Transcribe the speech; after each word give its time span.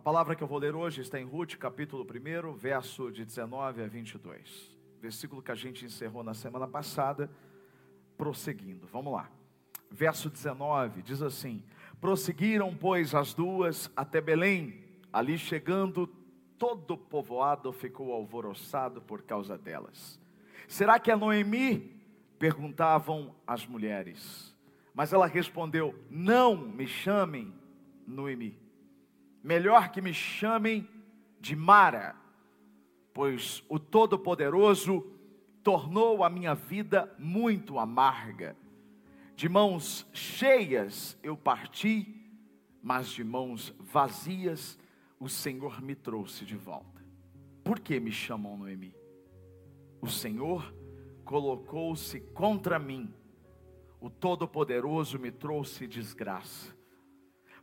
A 0.00 0.02
palavra 0.02 0.34
que 0.34 0.42
eu 0.42 0.48
vou 0.48 0.58
ler 0.58 0.74
hoje 0.74 1.02
está 1.02 1.20
em 1.20 1.26
Ruth, 1.26 1.56
capítulo 1.56 2.06
1, 2.06 2.54
verso 2.54 3.12
de 3.12 3.22
19 3.22 3.82
a 3.82 3.86
22. 3.86 4.74
Versículo 4.98 5.42
que 5.42 5.52
a 5.52 5.54
gente 5.54 5.84
encerrou 5.84 6.24
na 6.24 6.32
semana 6.32 6.66
passada, 6.66 7.30
prosseguindo. 8.16 8.86
Vamos 8.86 9.12
lá. 9.12 9.30
Verso 9.90 10.30
19 10.30 11.02
diz 11.02 11.20
assim: 11.20 11.62
Prosseguiram, 12.00 12.74
pois, 12.74 13.14
as 13.14 13.34
duas 13.34 13.90
até 13.94 14.22
Belém. 14.22 14.82
Ali 15.12 15.36
chegando, 15.36 16.06
todo 16.56 16.94
o 16.94 16.98
povoado 16.98 17.70
ficou 17.70 18.14
alvoroçado 18.14 19.02
por 19.02 19.20
causa 19.20 19.58
delas. 19.58 20.18
Será 20.66 20.98
que 20.98 21.10
é 21.10 21.14
Noemi? 21.14 21.94
Perguntavam 22.38 23.34
as 23.46 23.66
mulheres. 23.66 24.56
Mas 24.94 25.12
ela 25.12 25.26
respondeu: 25.26 25.94
Não 26.08 26.56
me 26.56 26.86
chamem 26.86 27.52
Noemi. 28.06 28.69
Melhor 29.42 29.90
que 29.90 30.00
me 30.00 30.12
chamem 30.12 30.88
de 31.40 31.56
Mara, 31.56 32.14
pois 33.14 33.64
o 33.68 33.78
Todo-Poderoso 33.78 35.06
tornou 35.62 36.22
a 36.22 36.30
minha 36.30 36.54
vida 36.54 37.14
muito 37.18 37.78
amarga. 37.78 38.56
De 39.34 39.48
mãos 39.48 40.06
cheias 40.12 41.18
eu 41.22 41.36
parti, 41.36 42.14
mas 42.82 43.08
de 43.08 43.24
mãos 43.24 43.74
vazias 43.78 44.78
o 45.18 45.28
Senhor 45.28 45.82
me 45.82 45.94
trouxe 45.94 46.44
de 46.44 46.56
volta. 46.56 47.04
Por 47.64 47.80
que 47.80 48.00
me 48.00 48.10
chamam 48.10 48.56
Noemi? 48.56 48.94
O 50.00 50.08
Senhor 50.08 50.74
colocou-se 51.24 52.20
contra 52.20 52.78
mim, 52.78 53.12
o 54.00 54.08
Todo-Poderoso 54.08 55.18
me 55.18 55.30
trouxe 55.30 55.86
desgraça. 55.86 56.74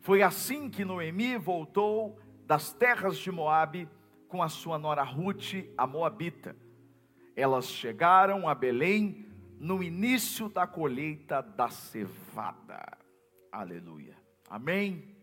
Foi 0.07 0.21
assim 0.21 0.70
que 0.70 0.85
Noemi 0.85 1.35
voltou 1.35 2.17
das 2.45 2.71
terras 2.71 3.17
de 3.17 3.29
Moabe 3.29 3.89
com 4.29 4.41
a 4.41 4.48
sua 4.48 4.79
nora 4.79 5.03
Ruth, 5.03 5.70
a 5.77 5.85
Moabita. 5.85 6.55
Elas 7.35 7.65
chegaram 7.70 8.48
a 8.48 8.55
Belém 8.55 9.27
no 9.59 9.84
início 9.84 10.48
da 10.48 10.65
colheita 10.65 11.41
da 11.41 11.67
cevada. 11.67 12.98
Aleluia. 13.51 14.15
Amém. 14.49 15.13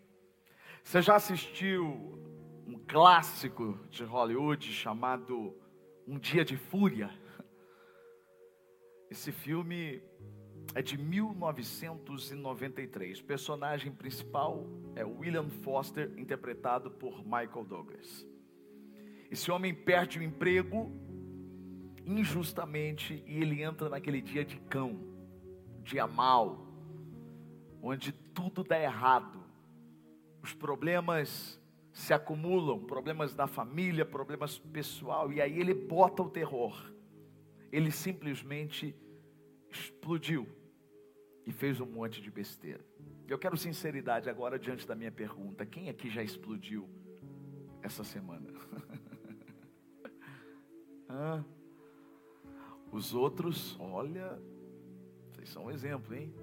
Você 0.82 1.00
já 1.00 1.16
assistiu 1.16 2.22
um 2.66 2.78
clássico 2.86 3.80
de 3.88 4.04
Hollywood 4.04 4.70
chamado 4.70 5.56
Um 6.06 6.18
Dia 6.18 6.44
de 6.44 6.58
Fúria? 6.58 7.08
Esse 9.10 9.32
filme 9.32 10.02
é 10.74 10.82
de 10.82 10.98
1993. 10.98 13.20
O 13.20 13.24
personagem 13.24 13.90
principal 13.92 14.66
é 14.94 15.02
William 15.04 15.48
Foster, 15.48 16.12
interpretado 16.18 16.90
por 16.90 17.24
Michael 17.24 17.64
Douglas. 17.64 18.28
Esse 19.30 19.50
homem 19.50 19.74
perde 19.74 20.18
o 20.18 20.22
emprego 20.22 20.92
injustamente 22.04 23.24
e 23.26 23.40
ele 23.40 23.62
entra 23.62 23.88
naquele 23.88 24.20
dia 24.20 24.44
de 24.44 24.58
cão, 24.58 25.00
dia 25.82 26.06
mal, 26.06 26.66
onde 27.80 28.12
tudo 28.12 28.62
dá 28.62 28.78
errado 28.78 29.44
os 30.44 30.52
problemas 30.52 31.58
se 31.90 32.12
acumulam, 32.12 32.78
problemas 32.78 33.34
da 33.34 33.46
família, 33.46 34.04
problemas 34.04 34.58
pessoal, 34.58 35.32
e 35.32 35.40
aí 35.40 35.58
ele 35.58 35.72
bota 35.72 36.22
o 36.22 36.28
terror. 36.28 36.92
Ele 37.72 37.90
simplesmente 37.90 38.94
explodiu 39.70 40.46
e 41.46 41.52
fez 41.52 41.80
um 41.80 41.86
monte 41.86 42.20
de 42.20 42.30
besteira. 42.30 42.84
Eu 43.26 43.38
quero 43.38 43.56
sinceridade 43.56 44.28
agora 44.28 44.58
diante 44.58 44.86
da 44.86 44.94
minha 44.94 45.10
pergunta: 45.10 45.64
quem 45.64 45.88
aqui 45.88 46.10
já 46.10 46.22
explodiu 46.22 46.86
essa 47.82 48.04
semana? 48.04 48.50
os 52.90 53.14
outros, 53.14 53.78
olha, 53.80 54.38
vocês 55.32 55.48
são 55.48 55.66
um 55.66 55.70
exemplo, 55.70 56.12
hein? 56.14 56.34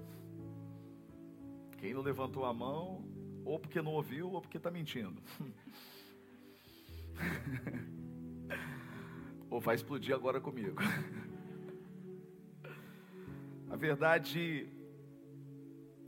Quem 1.78 1.94
não 1.94 2.02
levantou 2.02 2.44
a 2.44 2.54
mão, 2.54 3.04
ou 3.44 3.58
porque 3.58 3.82
não 3.82 3.92
ouviu, 3.92 4.30
ou 4.30 4.40
porque 4.40 4.56
está 4.56 4.70
mentindo. 4.70 5.20
ou 9.50 9.60
vai 9.60 9.74
explodir 9.74 10.14
agora 10.14 10.40
comigo. 10.40 10.80
A 13.68 13.76
verdade 13.76 14.68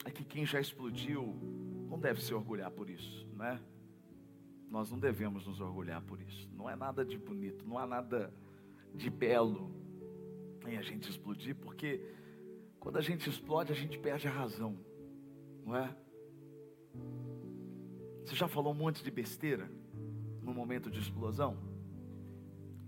é 0.04 0.10
que 0.10 0.24
quem 0.24 0.44
já 0.44 0.60
explodiu 0.60 1.34
não 1.88 1.98
deve 1.98 2.20
se 2.22 2.34
orgulhar 2.34 2.70
por 2.70 2.88
isso, 2.90 3.26
né? 3.34 3.60
Nós 4.70 4.90
não 4.90 4.98
devemos 4.98 5.46
nos 5.46 5.60
orgulhar 5.60 6.02
por 6.02 6.20
isso. 6.20 6.48
Não 6.52 6.68
é 6.68 6.76
nada 6.76 7.04
de 7.04 7.16
bonito, 7.16 7.66
não 7.66 7.78
há 7.78 7.86
nada 7.86 8.32
de 8.94 9.08
belo 9.08 9.70
em 10.66 10.76
a 10.76 10.82
gente 10.82 11.10
explodir, 11.10 11.54
porque 11.56 12.00
quando 12.80 12.96
a 12.96 13.00
gente 13.00 13.28
explode, 13.28 13.72
a 13.72 13.74
gente 13.74 13.98
perde 13.98 14.28
a 14.28 14.30
razão, 14.30 14.78
não 15.64 15.76
é? 15.76 15.96
Você 18.24 18.34
já 18.34 18.48
falou 18.48 18.72
um 18.72 18.76
monte 18.76 19.02
de 19.02 19.10
besteira 19.10 19.70
no 20.42 20.54
momento 20.54 20.90
de 20.90 20.98
explosão? 20.98 21.58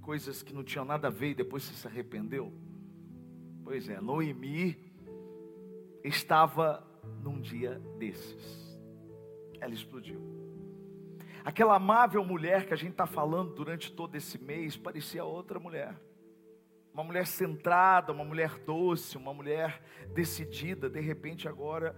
Coisas 0.01 0.43
que 0.43 0.55
não 0.55 0.65
tinham 0.65 0.85
nada 0.85 1.09
a 1.09 1.11
ver 1.11 1.31
e 1.31 1.35
depois 1.35 1.63
você 1.63 1.75
se 1.75 1.87
arrependeu? 1.87 2.53
Pois 3.65 3.89
é, 3.89 4.01
Noemi 4.01 4.77
estava 6.05 6.86
num 7.23 7.41
dia 7.41 7.81
desses. 7.99 8.79
Ela 9.61 9.75
explodiu. 9.75 10.21
Aquela 11.45 11.77
amável 11.77 12.25
mulher 12.25 12.67
que 12.67 12.75
a 12.75 12.77
gente 12.77 12.93
está 12.93 13.07
falando 13.07 13.55
durante 13.55 13.93
todo 13.93 14.15
esse 14.17 14.39
mês 14.39 14.77
parecia 14.77 15.25
outra 15.25 15.61
mulher. 15.61 16.01
Uma 16.93 17.05
mulher 17.05 17.27
centrada, 17.27 18.13
uma 18.13 18.25
mulher 18.25 18.59
doce, 18.61 19.17
uma 19.17 19.33
mulher 19.33 19.83
decidida. 20.13 20.89
De 20.89 21.01
repente, 21.01 21.47
agora 21.47 21.95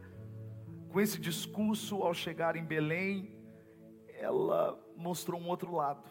com 0.88 1.00
esse 1.00 1.20
discurso, 1.20 2.02
ao 2.02 2.14
chegar 2.14 2.56
em 2.56 2.64
Belém, 2.64 3.30
ela 4.18 4.78
mostrou 4.96 5.40
um 5.40 5.46
outro 5.46 5.74
lado. 5.74 6.02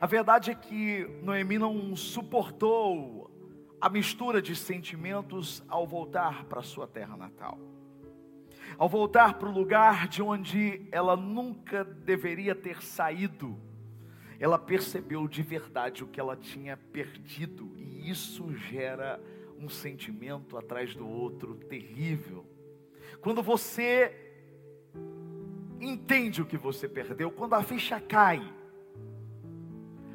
A 0.00 0.06
verdade 0.06 0.50
é 0.50 0.54
que 0.54 1.06
Noemi 1.22 1.58
não 1.58 1.94
suportou 1.94 3.30
a 3.80 3.88
mistura 3.88 4.40
de 4.40 4.56
sentimentos 4.56 5.62
ao 5.68 5.86
voltar 5.86 6.44
para 6.46 6.62
sua 6.62 6.86
terra 6.86 7.16
natal. 7.16 7.58
Ao 8.78 8.88
voltar 8.88 9.34
para 9.34 9.48
o 9.48 9.52
lugar 9.52 10.08
de 10.08 10.22
onde 10.22 10.86
ela 10.90 11.16
nunca 11.16 11.84
deveria 11.84 12.54
ter 12.54 12.82
saído, 12.82 13.58
ela 14.38 14.58
percebeu 14.58 15.26
de 15.26 15.42
verdade 15.42 16.04
o 16.04 16.06
que 16.06 16.20
ela 16.20 16.36
tinha 16.36 16.76
perdido, 16.76 17.72
e 17.76 18.10
isso 18.10 18.54
gera 18.54 19.20
um 19.58 19.68
sentimento 19.68 20.58
atrás 20.58 20.94
do 20.94 21.08
outro 21.08 21.54
terrível. 21.54 22.44
Quando 23.20 23.42
você 23.42 24.14
entende 25.80 26.42
o 26.42 26.46
que 26.46 26.56
você 26.56 26.88
perdeu, 26.88 27.30
quando 27.30 27.54
a 27.54 27.62
ficha 27.62 28.00
cai. 28.00 28.42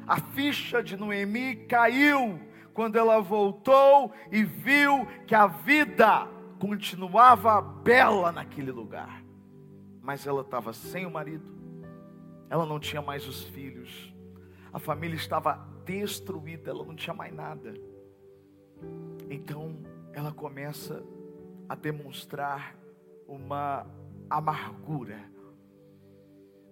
A 0.06 0.20
ficha 0.20 0.82
de 0.82 0.96
Noemi 0.96 1.56
caiu 1.66 2.40
quando 2.74 2.96
ela 2.96 3.20
voltou 3.20 4.12
e 4.30 4.42
viu 4.42 5.06
que 5.26 5.34
a 5.34 5.46
vida 5.46 6.28
continuava 6.62 7.60
bela 7.60 8.30
naquele 8.30 8.70
lugar. 8.70 9.24
Mas 10.00 10.28
ela 10.28 10.42
estava 10.42 10.72
sem 10.72 11.04
o 11.04 11.10
marido, 11.10 11.44
ela 12.48 12.64
não 12.64 12.78
tinha 12.78 13.02
mais 13.02 13.26
os 13.26 13.42
filhos, 13.42 14.14
a 14.72 14.78
família 14.78 15.16
estava 15.16 15.54
destruída, 15.84 16.70
ela 16.70 16.84
não 16.84 16.94
tinha 16.94 17.14
mais 17.14 17.34
nada. 17.34 17.74
Então 19.28 19.76
ela 20.12 20.30
começa 20.30 21.02
a 21.68 21.74
demonstrar 21.74 22.76
uma 23.26 23.84
amargura. 24.30 25.18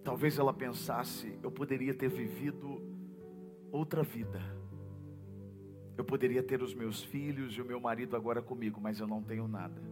Talvez 0.04 0.38
ela 0.38 0.52
pensasse: 0.52 1.36
eu 1.42 1.50
poderia 1.50 1.94
ter 1.94 2.08
vivido 2.08 2.80
outra 3.72 4.04
vida. 4.04 4.59
Eu 6.00 6.04
poderia 6.04 6.42
ter 6.42 6.62
os 6.62 6.72
meus 6.72 7.02
filhos 7.02 7.52
e 7.52 7.60
o 7.60 7.64
meu 7.64 7.78
marido 7.78 8.16
agora 8.16 8.40
comigo, 8.40 8.80
mas 8.80 8.98
eu 8.98 9.06
não 9.06 9.22
tenho 9.22 9.46
nada. 9.46 9.82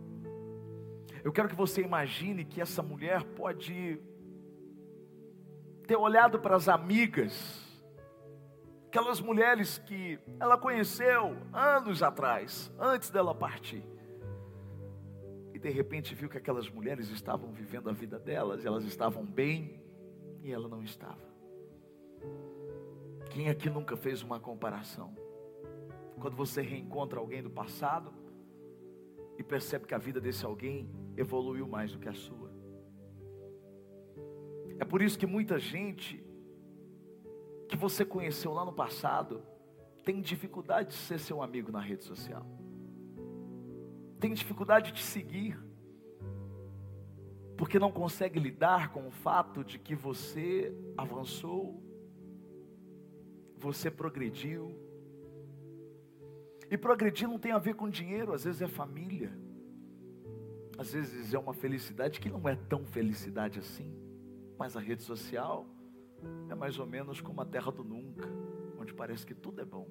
Eu 1.22 1.30
quero 1.30 1.50
que 1.50 1.54
você 1.54 1.82
imagine 1.82 2.46
que 2.46 2.62
essa 2.62 2.82
mulher 2.82 3.22
pode 3.22 4.00
ter 5.86 5.96
olhado 5.96 6.38
para 6.38 6.56
as 6.56 6.66
amigas, 6.66 7.62
aquelas 8.86 9.20
mulheres 9.20 9.76
que 9.76 10.18
ela 10.40 10.56
conheceu 10.56 11.36
anos 11.52 12.02
atrás, 12.02 12.72
antes 12.80 13.10
dela 13.10 13.34
partir 13.34 13.84
e 15.52 15.58
de 15.58 15.68
repente 15.68 16.14
viu 16.14 16.28
que 16.28 16.38
aquelas 16.38 16.70
mulheres 16.70 17.10
estavam 17.10 17.52
vivendo 17.52 17.90
a 17.90 17.92
vida 17.92 18.18
delas, 18.18 18.64
elas 18.64 18.84
estavam 18.84 19.26
bem 19.26 19.82
e 20.40 20.52
ela 20.52 20.68
não 20.68 20.82
estava. 20.82 21.28
Quem 23.28 23.50
aqui 23.50 23.68
nunca 23.68 23.96
fez 23.96 24.22
uma 24.22 24.40
comparação? 24.40 25.27
Quando 26.18 26.36
você 26.36 26.60
reencontra 26.62 27.20
alguém 27.20 27.42
do 27.42 27.50
passado 27.50 28.12
e 29.38 29.42
percebe 29.42 29.86
que 29.86 29.94
a 29.94 29.98
vida 29.98 30.20
desse 30.20 30.44
alguém 30.44 30.90
evoluiu 31.16 31.66
mais 31.66 31.92
do 31.92 31.98
que 31.98 32.08
a 32.08 32.14
sua. 32.14 32.50
É 34.78 34.84
por 34.84 35.02
isso 35.02 35.18
que 35.18 35.26
muita 35.26 35.58
gente 35.58 36.24
que 37.68 37.76
você 37.76 38.04
conheceu 38.04 38.52
lá 38.52 38.64
no 38.64 38.72
passado 38.72 39.42
tem 40.04 40.20
dificuldade 40.20 40.90
de 40.90 40.94
ser 40.94 41.18
seu 41.18 41.42
amigo 41.42 41.70
na 41.70 41.80
rede 41.80 42.04
social. 42.04 42.46
Tem 44.18 44.32
dificuldade 44.32 44.92
de 44.92 45.02
seguir. 45.02 45.58
Porque 47.56 47.78
não 47.78 47.90
consegue 47.90 48.38
lidar 48.38 48.92
com 48.92 49.06
o 49.06 49.10
fato 49.10 49.64
de 49.64 49.78
que 49.78 49.94
você 49.94 50.74
avançou, 50.96 51.82
você 53.56 53.90
progrediu. 53.90 54.87
E 56.70 56.76
progredir 56.76 57.28
não 57.28 57.38
tem 57.38 57.52
a 57.52 57.58
ver 57.58 57.74
com 57.74 57.88
dinheiro, 57.88 58.32
às 58.32 58.44
vezes 58.44 58.60
é 58.60 58.68
família. 58.68 59.32
Às 60.76 60.92
vezes 60.92 61.34
é 61.34 61.38
uma 61.38 61.54
felicidade 61.54 62.20
que 62.20 62.28
não 62.28 62.48
é 62.48 62.54
tão 62.54 62.84
felicidade 62.84 63.58
assim. 63.58 63.92
Mas 64.58 64.76
a 64.76 64.80
rede 64.80 65.02
social 65.02 65.66
é 66.48 66.54
mais 66.54 66.78
ou 66.78 66.86
menos 66.86 67.20
como 67.20 67.40
a 67.40 67.44
terra 67.44 67.72
do 67.72 67.82
nunca, 67.82 68.28
onde 68.78 68.92
parece 68.92 69.24
que 69.24 69.34
tudo 69.34 69.60
é 69.60 69.64
bom. 69.64 69.88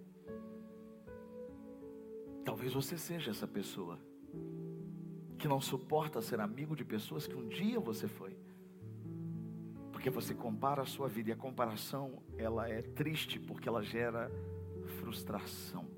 Talvez 2.45 2.73
você 2.73 2.97
seja 2.97 3.31
essa 3.31 3.47
pessoa 3.47 3.99
que 5.37 5.47
não 5.47 5.59
suporta 5.59 6.21
ser 6.21 6.39
amigo 6.39 6.75
de 6.75 6.85
pessoas 6.85 7.27
que 7.27 7.35
um 7.35 7.47
dia 7.47 7.79
você 7.79 8.07
foi. 8.07 8.37
Porque 9.91 10.09
você 10.09 10.33
compara 10.33 10.83
a 10.83 10.85
sua 10.85 11.07
vida 11.07 11.29
e 11.29 11.33
a 11.33 11.35
comparação, 11.35 12.23
ela 12.37 12.69
é 12.69 12.81
triste 12.81 13.39
porque 13.39 13.67
ela 13.67 13.83
gera 13.83 14.31
frustração. 14.99 15.96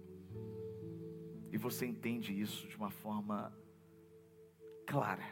E 1.52 1.58
você 1.58 1.86
entende 1.86 2.40
isso 2.40 2.68
de 2.68 2.78
uma 2.78 2.90
forma 2.90 3.54
clara. 4.86 5.24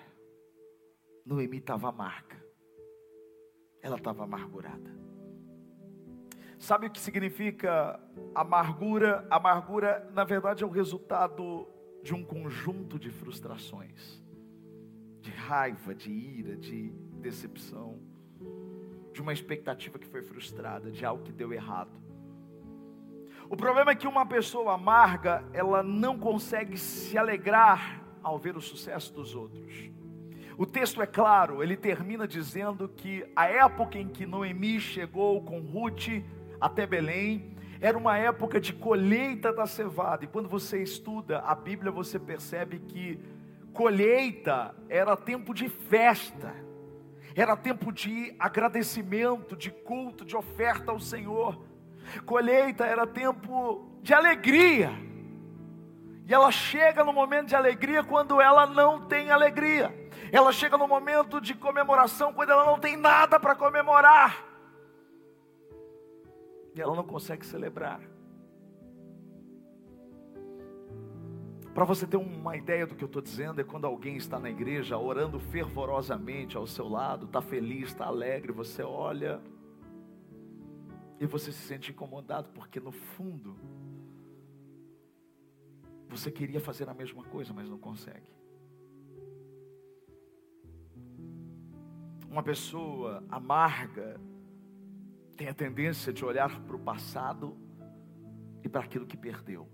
Noemi 1.26 1.58
estava 1.58 1.90
amarga. 1.90 2.36
Ela 3.82 3.98
estava 3.98 4.24
amargurada. 4.24 4.96
Sabe 6.60 6.88
o 6.88 6.92
que 6.92 7.00
significa 7.00 8.00
amargura? 8.34 9.28
Amargura, 9.30 10.10
na 10.14 10.24
verdade, 10.24 10.64
é 10.64 10.68
o 10.68 10.70
resultado 10.70 11.68
de 12.02 12.14
um 12.14 12.24
conjunto 12.24 12.98
de 12.98 13.12
frustrações, 13.12 14.24
de 15.22 15.30
raiva, 15.30 15.94
de 15.94 16.12
ira, 16.12 16.56
de 16.56 16.90
decepção, 17.20 18.00
de 19.14 19.22
uma 19.22 19.34
expectativa 19.34 20.00
que 20.00 20.08
foi 20.08 20.22
frustrada, 20.22 20.90
de 20.90 21.06
algo 21.06 21.24
que 21.24 21.32
deu 21.32 21.54
errado. 21.54 22.07
O 23.50 23.56
problema 23.56 23.92
é 23.92 23.96
que 23.96 24.08
uma 24.08 24.26
pessoa 24.26 24.74
amarga, 24.74 25.44
ela 25.54 25.82
não 25.82 26.20
consegue 26.20 26.78
se 26.78 27.18
alegrar 27.18 28.02
ao 28.22 28.38
ver 28.38 28.58
o 28.58 28.62
sucesso 28.62 29.14
dos 29.14 29.36
outros. 29.36 29.90
O 30.58 30.66
texto 30.66 31.02
é 31.02 31.08
claro, 31.08 31.64
ele 31.64 31.78
termina 31.78 32.28
dizendo 32.28 32.90
que 32.90 33.26
a 33.36 33.46
época 33.46 33.98
em 33.98 34.08
que 34.10 34.26
Noemi 34.26 34.82
chegou 34.82 35.42
com 35.44 35.62
Ruth 35.62 36.10
até 36.60 36.86
Belém 36.86 37.56
era 37.80 37.98
uma 37.98 38.18
época 38.18 38.60
de 38.60 38.74
colheita 38.74 39.54
da 39.54 39.66
cevada. 39.66 40.26
E 40.26 40.28
quando 40.28 40.50
você 40.50 40.84
estuda 40.84 41.40
a 41.40 41.56
Bíblia, 41.56 41.92
você 41.92 42.20
percebe 42.20 42.80
que 42.80 43.18
colheita 43.72 44.76
era 44.90 45.16
tempo 45.16 45.54
de 45.54 45.70
festa, 45.70 46.54
era 47.36 47.56
tempo 47.56 47.94
de 47.94 48.36
agradecimento, 48.38 49.56
de 49.56 49.72
culto, 49.72 50.26
de 50.26 50.36
oferta 50.36 50.92
ao 50.92 51.00
Senhor. 51.00 51.64
Colheita 52.26 52.86
era 52.86 53.06
tempo 53.06 54.00
de 54.02 54.14
alegria. 54.14 54.92
E 56.28 56.34
ela 56.34 56.52
chega 56.52 57.04
no 57.04 57.14
momento 57.14 57.48
de 57.48 57.56
alegria 57.56 58.04
quando 58.04 58.42
ela 58.42 58.68
não 58.68 59.08
tem 59.08 59.32
alegria. 59.32 59.94
Ela 60.32 60.52
chega 60.52 60.78
no 60.78 60.88
momento 60.88 61.40
de 61.40 61.54
comemoração 61.54 62.34
quando 62.34 62.50
ela 62.52 62.66
não 62.66 62.78
tem 62.80 62.98
nada 62.98 63.40
para 63.40 63.56
comemorar. 63.56 64.46
E 66.76 66.82
ela 66.82 66.96
não 66.96 67.04
consegue 67.04 67.46
celebrar. 67.46 68.02
Para 71.74 71.86
você 71.86 72.06
ter 72.08 72.18
uma 72.18 72.58
ideia 72.58 72.88
do 72.88 72.96
que 72.96 73.04
eu 73.04 73.08
estou 73.08 73.22
dizendo, 73.22 73.62
é 73.62 73.64
quando 73.64 73.86
alguém 73.86 74.18
está 74.18 74.40
na 74.40 74.50
igreja 74.50 74.98
orando 74.98 75.40
fervorosamente 75.40 76.58
ao 76.58 76.66
seu 76.66 76.90
lado, 76.90 77.26
está 77.26 77.40
feliz, 77.40 77.90
está 77.90 78.06
alegre, 78.08 78.52
você 78.52 78.82
olha 78.82 79.40
e 81.20 81.26
você 81.26 81.52
se 81.52 81.60
sente 81.60 81.92
incomodado, 81.92 82.50
porque 82.50 82.80
no 82.80 82.92
fundo 82.92 83.58
você 86.10 86.32
queria 86.32 86.60
fazer 86.60 86.88
a 86.90 86.94
mesma 86.94 87.24
coisa, 87.24 87.54
mas 87.54 87.70
não 87.70 87.78
consegue. 87.78 88.28
Uma 92.30 92.44
pessoa 92.44 93.24
amarga 93.30 94.20
tem 95.36 95.48
a 95.48 95.54
tendência 95.54 96.12
de 96.12 96.26
olhar 96.26 96.60
para 96.62 96.76
o 96.76 96.80
passado 96.80 97.58
e 98.64 98.70
para 98.70 98.82
aquilo 98.82 99.06
que 99.06 99.18
perdeu. 99.18 99.68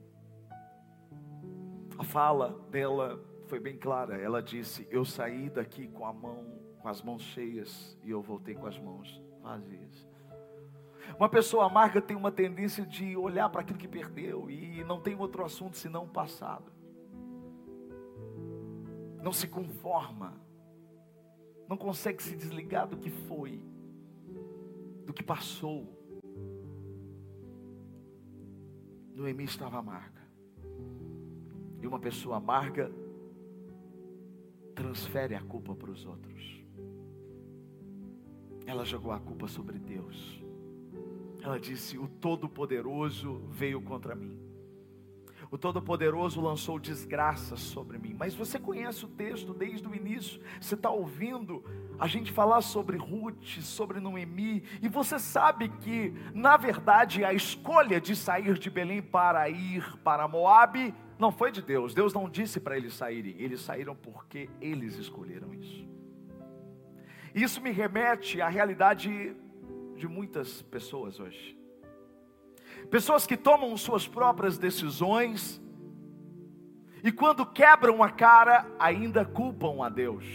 A 1.97 2.03
fala 2.03 2.59
dela 2.69 3.23
foi 3.47 3.59
bem 3.59 3.77
clara. 3.77 4.17
Ela 4.17 4.41
disse: 4.41 4.87
"Eu 4.89 5.05
saí 5.05 5.49
daqui 5.49 5.87
com 5.87 6.05
a 6.05 6.13
mão, 6.13 6.59
com 6.81 6.87
as 6.87 7.01
mãos 7.01 7.21
cheias 7.21 7.97
e 8.03 8.09
eu 8.09 8.21
voltei 8.21 8.55
com 8.55 8.65
as 8.65 8.77
mãos 8.77 9.21
vazias." 9.41 10.12
Uma 11.17 11.29
pessoa 11.29 11.65
amarga 11.65 12.01
tem 12.01 12.17
uma 12.17 12.31
tendência 12.31 12.85
de 12.85 13.15
olhar 13.15 13.49
para 13.49 13.61
aquilo 13.61 13.77
que 13.77 13.87
perdeu 13.87 14.49
e 14.49 14.83
não 14.83 14.99
tem 14.99 15.15
outro 15.15 15.45
assunto 15.45 15.77
senão 15.77 16.05
o 16.05 16.09
passado. 16.09 16.71
Não 19.21 19.31
se 19.31 19.47
conforma, 19.47 20.33
não 21.69 21.77
consegue 21.77 22.21
se 22.21 22.35
desligar 22.35 22.87
do 22.87 22.97
que 22.97 23.09
foi, 23.09 23.63
do 25.05 25.13
que 25.13 25.23
passou. 25.23 25.87
Noemi 29.15 29.43
estava 29.43 29.77
amarga. 29.77 30.21
E 31.81 31.87
uma 31.87 31.99
pessoa 31.99 32.37
amarga 32.37 32.91
transfere 34.73 35.35
a 35.35 35.41
culpa 35.41 35.75
para 35.75 35.91
os 35.91 36.05
outros. 36.05 36.63
Ela 38.65 38.83
jogou 38.83 39.11
a 39.11 39.19
culpa 39.19 39.47
sobre 39.47 39.77
Deus. 39.77 40.42
Ela 41.43 41.59
disse: 41.59 41.97
O 41.97 42.07
Todo-Poderoso 42.07 43.41
veio 43.49 43.81
contra 43.81 44.15
mim. 44.15 44.39
O 45.51 45.57
Todo-Poderoso 45.57 46.41
lançou 46.41 46.79
desgraça 46.79 47.55
sobre 47.55 47.99
mim. 47.99 48.15
Mas 48.17 48.33
você 48.33 48.57
conhece 48.57 49.05
o 49.05 49.09
texto 49.09 49.53
desde 49.53 49.87
o 49.87 49.93
início. 49.93 50.41
Você 50.59 50.73
está 50.73 50.89
ouvindo 50.89 51.63
a 51.99 52.07
gente 52.07 52.31
falar 52.31 52.61
sobre 52.61 52.97
Ruth, 52.97 53.59
sobre 53.61 53.99
Noemi. 53.99 54.63
E 54.81 54.87
você 54.87 55.19
sabe 55.19 55.69
que, 55.69 56.11
na 56.33 56.57
verdade, 56.57 57.23
a 57.23 57.33
escolha 57.33 58.01
de 58.01 58.15
sair 58.15 58.57
de 58.57 58.69
Belém 58.69 59.01
para 59.01 59.47
ir 59.47 59.97
para 59.97 60.27
Moabe 60.27 60.91
não 61.19 61.31
foi 61.31 61.51
de 61.51 61.61
Deus. 61.61 61.93
Deus 61.93 62.13
não 62.13 62.27
disse 62.27 62.59
para 62.59 62.75
eles 62.75 62.95
saírem. 62.95 63.35
Eles 63.37 63.61
saíram 63.61 63.95
porque 63.95 64.49
eles 64.59 64.97
escolheram 64.97 65.53
isso. 65.53 65.87
Isso 67.35 67.61
me 67.61 67.71
remete 67.71 68.41
à 68.41 68.47
realidade 68.47 69.35
de 69.95 70.07
muitas 70.07 70.61
pessoas 70.61 71.19
hoje. 71.19 71.57
Pessoas 72.89 73.25
que 73.25 73.37
tomam 73.37 73.75
suas 73.77 74.07
próprias 74.07 74.57
decisões 74.57 75.61
e 77.03 77.11
quando 77.11 77.45
quebram 77.45 78.01
a 78.01 78.09
cara, 78.09 78.65
ainda 78.79 79.25
culpam 79.25 79.83
a 79.83 79.89
Deus. 79.89 80.25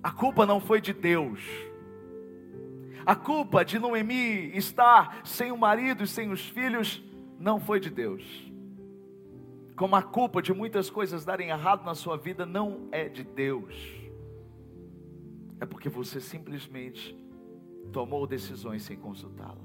A 0.00 0.12
culpa 0.12 0.46
não 0.46 0.60
foi 0.60 0.80
de 0.80 0.92
Deus. 0.92 1.40
A 3.04 3.16
culpa 3.16 3.64
de 3.64 3.76
Noemi 3.76 4.56
estar 4.56 5.20
sem 5.24 5.50
o 5.50 5.56
marido 5.56 6.04
e 6.04 6.06
sem 6.06 6.30
os 6.30 6.48
filhos 6.48 7.02
não 7.40 7.58
foi 7.58 7.80
de 7.80 7.90
Deus. 7.90 8.22
Como 9.74 9.96
a 9.96 10.02
culpa 10.02 10.40
de 10.40 10.54
muitas 10.54 10.88
coisas 10.88 11.24
darem 11.24 11.50
errado 11.50 11.84
na 11.84 11.94
sua 11.94 12.16
vida 12.16 12.46
não 12.46 12.88
é 12.92 13.08
de 13.08 13.24
Deus. 13.24 13.74
É 15.60 15.66
porque 15.66 15.88
você 15.88 16.20
simplesmente 16.20 17.16
tomou 17.92 18.26
decisões 18.26 18.82
sem 18.82 18.96
consultá-lo. 18.96 19.60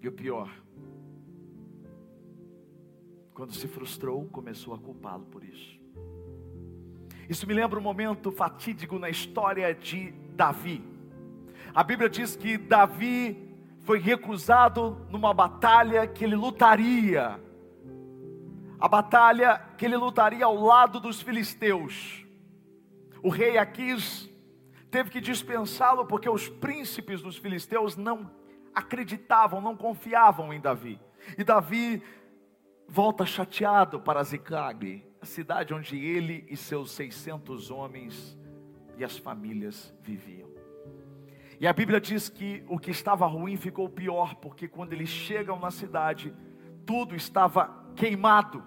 E 0.00 0.08
o 0.08 0.12
pior, 0.12 0.50
quando 3.34 3.52
se 3.52 3.66
frustrou, 3.66 4.26
começou 4.26 4.74
a 4.74 4.78
culpá-lo 4.78 5.24
por 5.26 5.44
isso. 5.44 5.78
Isso 7.28 7.46
me 7.46 7.54
lembra 7.54 7.78
um 7.78 7.82
momento 7.82 8.30
fatídico 8.30 8.98
na 8.98 9.10
história 9.10 9.74
de 9.74 10.12
Davi. 10.34 10.82
A 11.74 11.82
Bíblia 11.82 12.08
diz 12.08 12.34
que 12.34 12.56
Davi 12.56 13.48
foi 13.82 13.98
recusado 13.98 15.06
numa 15.10 15.34
batalha 15.34 16.06
que 16.06 16.24
ele 16.24 16.36
lutaria. 16.36 17.38
A 18.80 18.88
batalha 18.88 19.58
que 19.76 19.84
ele 19.84 19.96
lutaria 19.96 20.44
ao 20.44 20.54
lado 20.54 21.00
dos 21.00 21.20
filisteus. 21.20 22.24
O 23.22 23.28
rei 23.28 23.58
Aquis 23.58 24.28
teve 24.90 25.10
que 25.10 25.20
dispensá-lo 25.20 26.06
porque 26.06 26.28
os 26.28 26.48
príncipes 26.48 27.22
dos 27.22 27.36
filisteus 27.36 27.96
não 27.96 28.30
acreditavam, 28.74 29.60
não 29.60 29.76
confiavam 29.76 30.52
em 30.52 30.60
Davi. 30.60 31.00
E 31.36 31.44
Davi 31.44 32.02
volta 32.86 33.26
chateado 33.26 34.00
para 34.00 34.22
Ziclag, 34.22 35.04
a 35.20 35.26
cidade 35.26 35.74
onde 35.74 35.98
ele 35.98 36.46
e 36.48 36.56
seus 36.56 36.92
600 36.92 37.70
homens 37.70 38.38
e 38.96 39.04
as 39.04 39.16
famílias 39.16 39.94
viviam. 40.00 40.48
E 41.60 41.66
a 41.66 41.72
Bíblia 41.72 42.00
diz 42.00 42.28
que 42.28 42.64
o 42.68 42.78
que 42.78 42.90
estava 42.90 43.26
ruim 43.26 43.56
ficou 43.56 43.88
pior, 43.88 44.36
porque 44.36 44.68
quando 44.68 44.92
eles 44.92 45.08
chegam 45.08 45.58
na 45.58 45.70
cidade, 45.70 46.32
tudo 46.86 47.16
estava 47.16 47.84
queimado. 47.96 48.62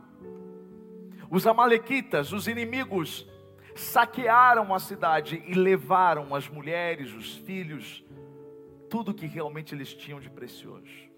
Os 1.30 1.48
Amalequitas, 1.48 2.34
os 2.34 2.48
inimigos, 2.48 3.26
saquearam 3.76 4.74
a 4.74 4.80
cidade 4.80 5.44
e 5.48 5.54
levaram 5.54 6.34
as 6.36 6.48
mulheres, 6.48 7.14
os 7.14 7.38
filhos, 7.38 8.04
tudo 8.90 9.14
que 9.14 9.26
realmente 9.26 9.74
eles 9.74 9.94
tinham 9.94 10.20
de 10.20 10.30
precioso. 10.30 11.10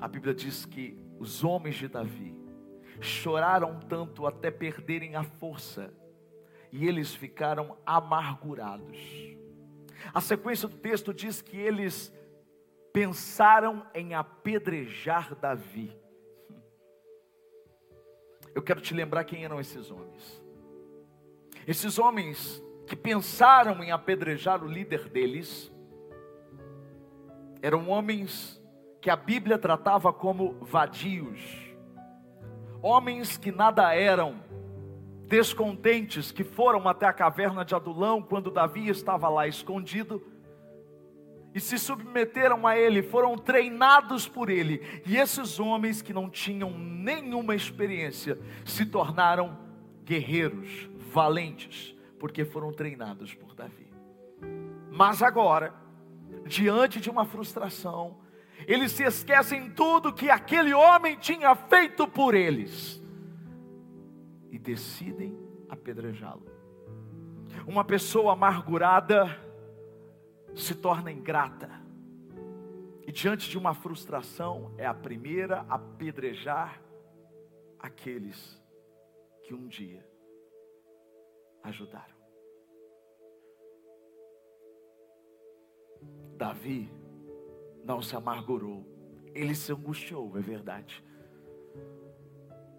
A 0.00 0.06
Bíblia 0.06 0.34
diz 0.34 0.64
que 0.64 0.96
os 1.18 1.42
homens 1.42 1.76
de 1.76 1.88
Davi 1.88 2.34
choraram 3.00 3.80
tanto 3.80 4.26
até 4.26 4.50
perderem 4.50 5.16
a 5.16 5.24
força, 5.24 5.92
e 6.70 6.86
eles 6.86 7.14
ficaram 7.14 7.76
amargurados. 7.84 8.98
A 10.12 10.20
sequência 10.20 10.68
do 10.68 10.76
texto 10.76 11.12
diz 11.12 11.40
que 11.40 11.56
eles 11.56 12.12
pensaram 12.92 13.86
em 13.94 14.14
apedrejar 14.14 15.34
Davi. 15.34 15.96
Eu 18.56 18.62
quero 18.62 18.80
te 18.80 18.94
lembrar 18.94 19.22
quem 19.24 19.44
eram 19.44 19.60
esses 19.60 19.90
homens. 19.90 20.42
Esses 21.66 21.98
homens 21.98 22.64
que 22.86 22.96
pensaram 22.96 23.84
em 23.84 23.90
apedrejar 23.90 24.64
o 24.64 24.66
líder 24.66 25.10
deles 25.10 25.70
eram 27.60 27.90
homens 27.90 28.58
que 29.02 29.10
a 29.10 29.16
Bíblia 29.16 29.58
tratava 29.58 30.10
como 30.10 30.56
vadios, 30.62 31.38
homens 32.80 33.36
que 33.36 33.52
nada 33.52 33.94
eram, 33.94 34.42
descontentes 35.28 36.32
que 36.32 36.42
foram 36.42 36.88
até 36.88 37.04
a 37.04 37.12
caverna 37.12 37.62
de 37.62 37.74
Adulão 37.74 38.22
quando 38.22 38.50
Davi 38.50 38.88
estava 38.88 39.28
lá 39.28 39.46
escondido 39.46 40.22
e 41.56 41.60
se 41.60 41.78
submeteram 41.78 42.66
a 42.66 42.76
ele, 42.76 43.02
foram 43.02 43.34
treinados 43.38 44.28
por 44.28 44.50
ele. 44.50 44.82
E 45.06 45.16
esses 45.16 45.58
homens 45.58 46.02
que 46.02 46.12
não 46.12 46.28
tinham 46.28 46.68
nenhuma 46.78 47.54
experiência 47.54 48.38
se 48.62 48.84
tornaram 48.84 49.56
guerreiros, 50.04 50.86
valentes, 51.10 51.96
porque 52.18 52.44
foram 52.44 52.74
treinados 52.74 53.32
por 53.32 53.54
Davi. 53.54 53.90
Mas 54.90 55.22
agora, 55.22 55.72
diante 56.44 57.00
de 57.00 57.08
uma 57.08 57.24
frustração, 57.24 58.18
eles 58.66 58.92
se 58.92 59.04
esquecem 59.04 59.70
tudo 59.70 60.12
que 60.12 60.28
aquele 60.28 60.74
homem 60.74 61.16
tinha 61.16 61.54
feito 61.54 62.06
por 62.06 62.34
eles 62.34 63.02
e 64.50 64.58
decidem 64.58 65.34
apedrejá-lo. 65.70 66.44
Uma 67.66 67.82
pessoa 67.82 68.34
amargurada 68.34 69.45
se 70.56 70.74
torna 70.74 71.12
ingrata. 71.12 71.70
E 73.06 73.12
diante 73.12 73.48
de 73.48 73.58
uma 73.58 73.74
frustração, 73.74 74.74
é 74.76 74.86
a 74.86 74.94
primeira 74.94 75.60
a 75.68 75.74
apedrejar 75.74 76.82
aqueles 77.78 78.60
que 79.44 79.54
um 79.54 79.68
dia 79.68 80.04
ajudaram. 81.62 82.16
Davi 86.36 86.90
não 87.84 88.02
se 88.02 88.16
amargurou, 88.16 88.84
ele 89.34 89.54
se 89.54 89.72
angustiou, 89.72 90.36
é 90.36 90.40
verdade, 90.40 91.04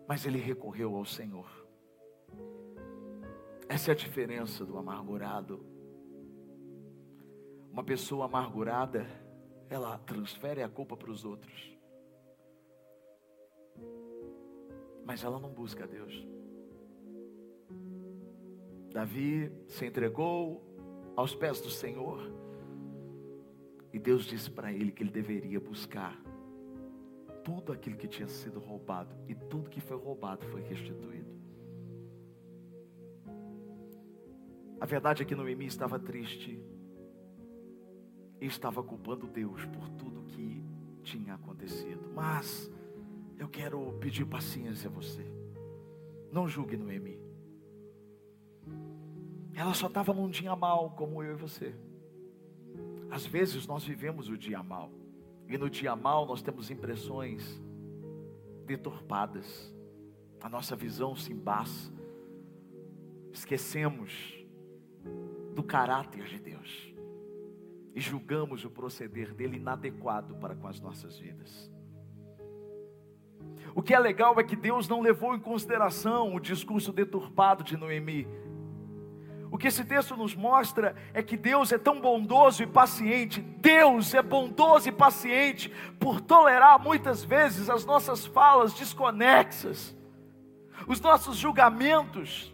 mas 0.08 0.26
ele 0.26 0.40
recorreu 0.40 0.96
ao 0.96 1.06
Senhor. 1.06 1.50
Essa 3.70 3.92
é 3.92 3.94
a 3.94 3.96
diferença 3.96 4.66
do 4.66 4.78
amargurado. 4.78 5.77
Uma 7.78 7.84
pessoa 7.84 8.26
amargurada, 8.26 9.06
ela 9.70 10.00
transfere 10.00 10.64
a 10.64 10.68
culpa 10.68 10.98
para 10.98 11.12
os 11.12 11.24
outros. 11.24 11.78
Mas 15.06 15.24
ela 15.24 15.40
não 15.40 15.54
busca 15.54 15.84
a 15.84 15.88
Deus. 15.88 16.28
Davi 18.92 19.52
se 19.68 19.86
entregou 19.86 20.60
aos 21.16 21.36
pés 21.36 21.62
do 21.62 21.70
Senhor. 21.70 22.20
E 23.94 24.00
Deus 24.00 24.26
disse 24.26 24.50
para 24.50 24.74
ele 24.74 24.92
que 24.92 25.04
ele 25.04 25.12
deveria 25.12 25.60
buscar 25.60 26.20
tudo 27.44 27.72
aquilo 27.72 27.96
que 27.96 28.08
tinha 28.08 28.28
sido 28.28 28.60
roubado. 28.60 29.16
E 29.28 29.36
tudo 29.36 29.70
que 29.70 29.80
foi 29.80 29.98
roubado 29.98 30.44
foi 30.48 30.64
restituído. 30.64 31.30
A 34.82 34.86
verdade 34.88 35.22
é 35.22 35.26
que 35.28 35.36
Noemi 35.36 35.68
estava 35.68 36.00
triste 36.00 36.60
estava 38.46 38.84
culpando 38.84 39.28
Deus 39.28 39.66
por 39.66 39.90
tudo 39.90 40.24
que 40.24 40.64
tinha 41.02 41.34
acontecido. 41.34 42.12
Mas 42.14 42.72
eu 43.38 43.48
quero 43.48 43.94
pedir 44.00 44.26
paciência 44.26 44.90
a 44.90 44.94
você. 44.94 45.26
Não 46.32 46.48
julgue 46.48 46.78
Noemi. 46.78 47.20
Ela 49.54 49.74
só 49.74 49.88
estava 49.88 50.14
num 50.14 50.30
dia 50.30 50.56
mal, 50.56 50.92
como 50.92 51.24
eu 51.24 51.34
e 51.34 51.36
você. 51.36 51.76
Às 53.10 53.26
vezes 53.26 53.66
nós 53.66 53.84
vivemos 53.84 54.30
o 54.30 54.38
dia 54.38 54.62
mal. 54.62 54.92
E 55.48 55.58
no 55.58 55.70
dia 55.70 55.96
mal 55.96 56.26
nós 56.26 56.42
temos 56.42 56.70
impressões 56.70 57.60
deturpadas. 58.66 59.74
A 60.42 60.50
nossa 60.50 60.76
visão 60.76 61.16
se 61.16 61.34
embaça. 61.34 61.92
Esquecemos 63.32 64.38
do 65.56 65.64
caráter 65.64 66.26
de 66.26 66.40
Deus 66.40 66.97
e 67.98 68.00
julgamos 68.00 68.64
o 68.64 68.70
proceder 68.70 69.34
dele 69.34 69.58
inadequado 69.58 70.36
para 70.36 70.56
com 70.56 70.68
as 70.68 70.80
nossas 70.80 71.18
vidas. 71.18 71.68
O 73.74 73.82
que 73.82 73.92
é 73.92 73.98
legal 73.98 74.40
é 74.40 74.44
que 74.44 74.56
Deus 74.56 74.88
não 74.88 75.02
levou 75.02 75.34
em 75.34 75.40
consideração 75.40 76.36
o 76.36 76.40
discurso 76.40 76.94
deturpado 76.94 77.64
de 77.64 77.76
Noemi. 77.76 78.28
O 79.50 79.58
que 79.58 79.68
esse 79.68 79.84
texto 79.84 80.16
nos 80.16 80.36
mostra 80.36 80.96
é 81.12 81.24
que 81.24 81.36
Deus 81.36 81.72
é 81.72 81.80
tão 81.80 82.00
bondoso 82.00 82.62
e 82.62 82.68
paciente. 82.68 83.42
Deus 83.42 84.14
é 84.14 84.22
bondoso 84.22 84.88
e 84.88 84.92
paciente 84.92 85.74
por 86.00 86.22
tolerar 86.22 86.80
muitas 86.80 87.24
vezes 87.24 87.68
as 87.68 87.84
nossas 87.84 88.28
falas 88.28 88.76
desconexas, 88.76 89.98
os 90.88 91.02
nossos 91.02 91.36
julgamentos, 91.36 92.54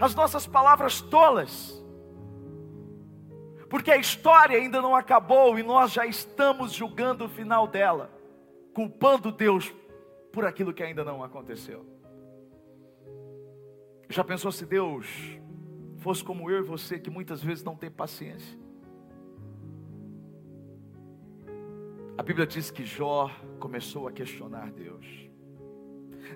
as 0.00 0.14
nossas 0.14 0.46
palavras 0.46 1.02
tolas 1.02 1.79
porque 3.70 3.92
a 3.92 3.96
história 3.96 4.58
ainda 4.58 4.82
não 4.82 4.96
acabou 4.96 5.56
e 5.56 5.62
nós 5.62 5.92
já 5.92 6.04
estamos 6.04 6.72
julgando 6.72 7.24
o 7.24 7.28
final 7.28 7.68
dela, 7.68 8.10
culpando 8.74 9.30
Deus 9.30 9.72
por 10.32 10.44
aquilo 10.44 10.74
que 10.74 10.82
ainda 10.82 11.04
não 11.04 11.22
aconteceu. 11.22 11.86
Já 14.08 14.24
pensou 14.24 14.50
se 14.50 14.66
Deus 14.66 15.06
fosse 15.98 16.24
como 16.24 16.50
eu 16.50 16.58
e 16.58 16.62
você, 16.62 16.98
que 16.98 17.08
muitas 17.08 17.44
vezes 17.44 17.62
não 17.62 17.76
tem 17.76 17.88
paciência? 17.88 18.58
A 22.18 22.24
Bíblia 22.24 22.48
diz 22.48 22.72
que 22.72 22.84
Jó 22.84 23.30
começou 23.60 24.08
a 24.08 24.12
questionar 24.12 24.72
Deus. 24.72 25.06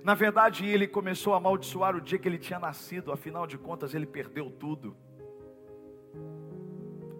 Na 0.04 0.14
verdade, 0.14 0.64
ele 0.64 0.86
começou 0.86 1.34
a 1.34 1.38
amaldiçoar 1.38 1.96
o 1.96 2.00
dia 2.00 2.18
que 2.18 2.28
ele 2.28 2.38
tinha 2.38 2.60
nascido, 2.60 3.10
afinal 3.10 3.44
de 3.44 3.58
contas, 3.58 3.92
ele 3.92 4.06
perdeu 4.06 4.52
tudo. 4.52 4.96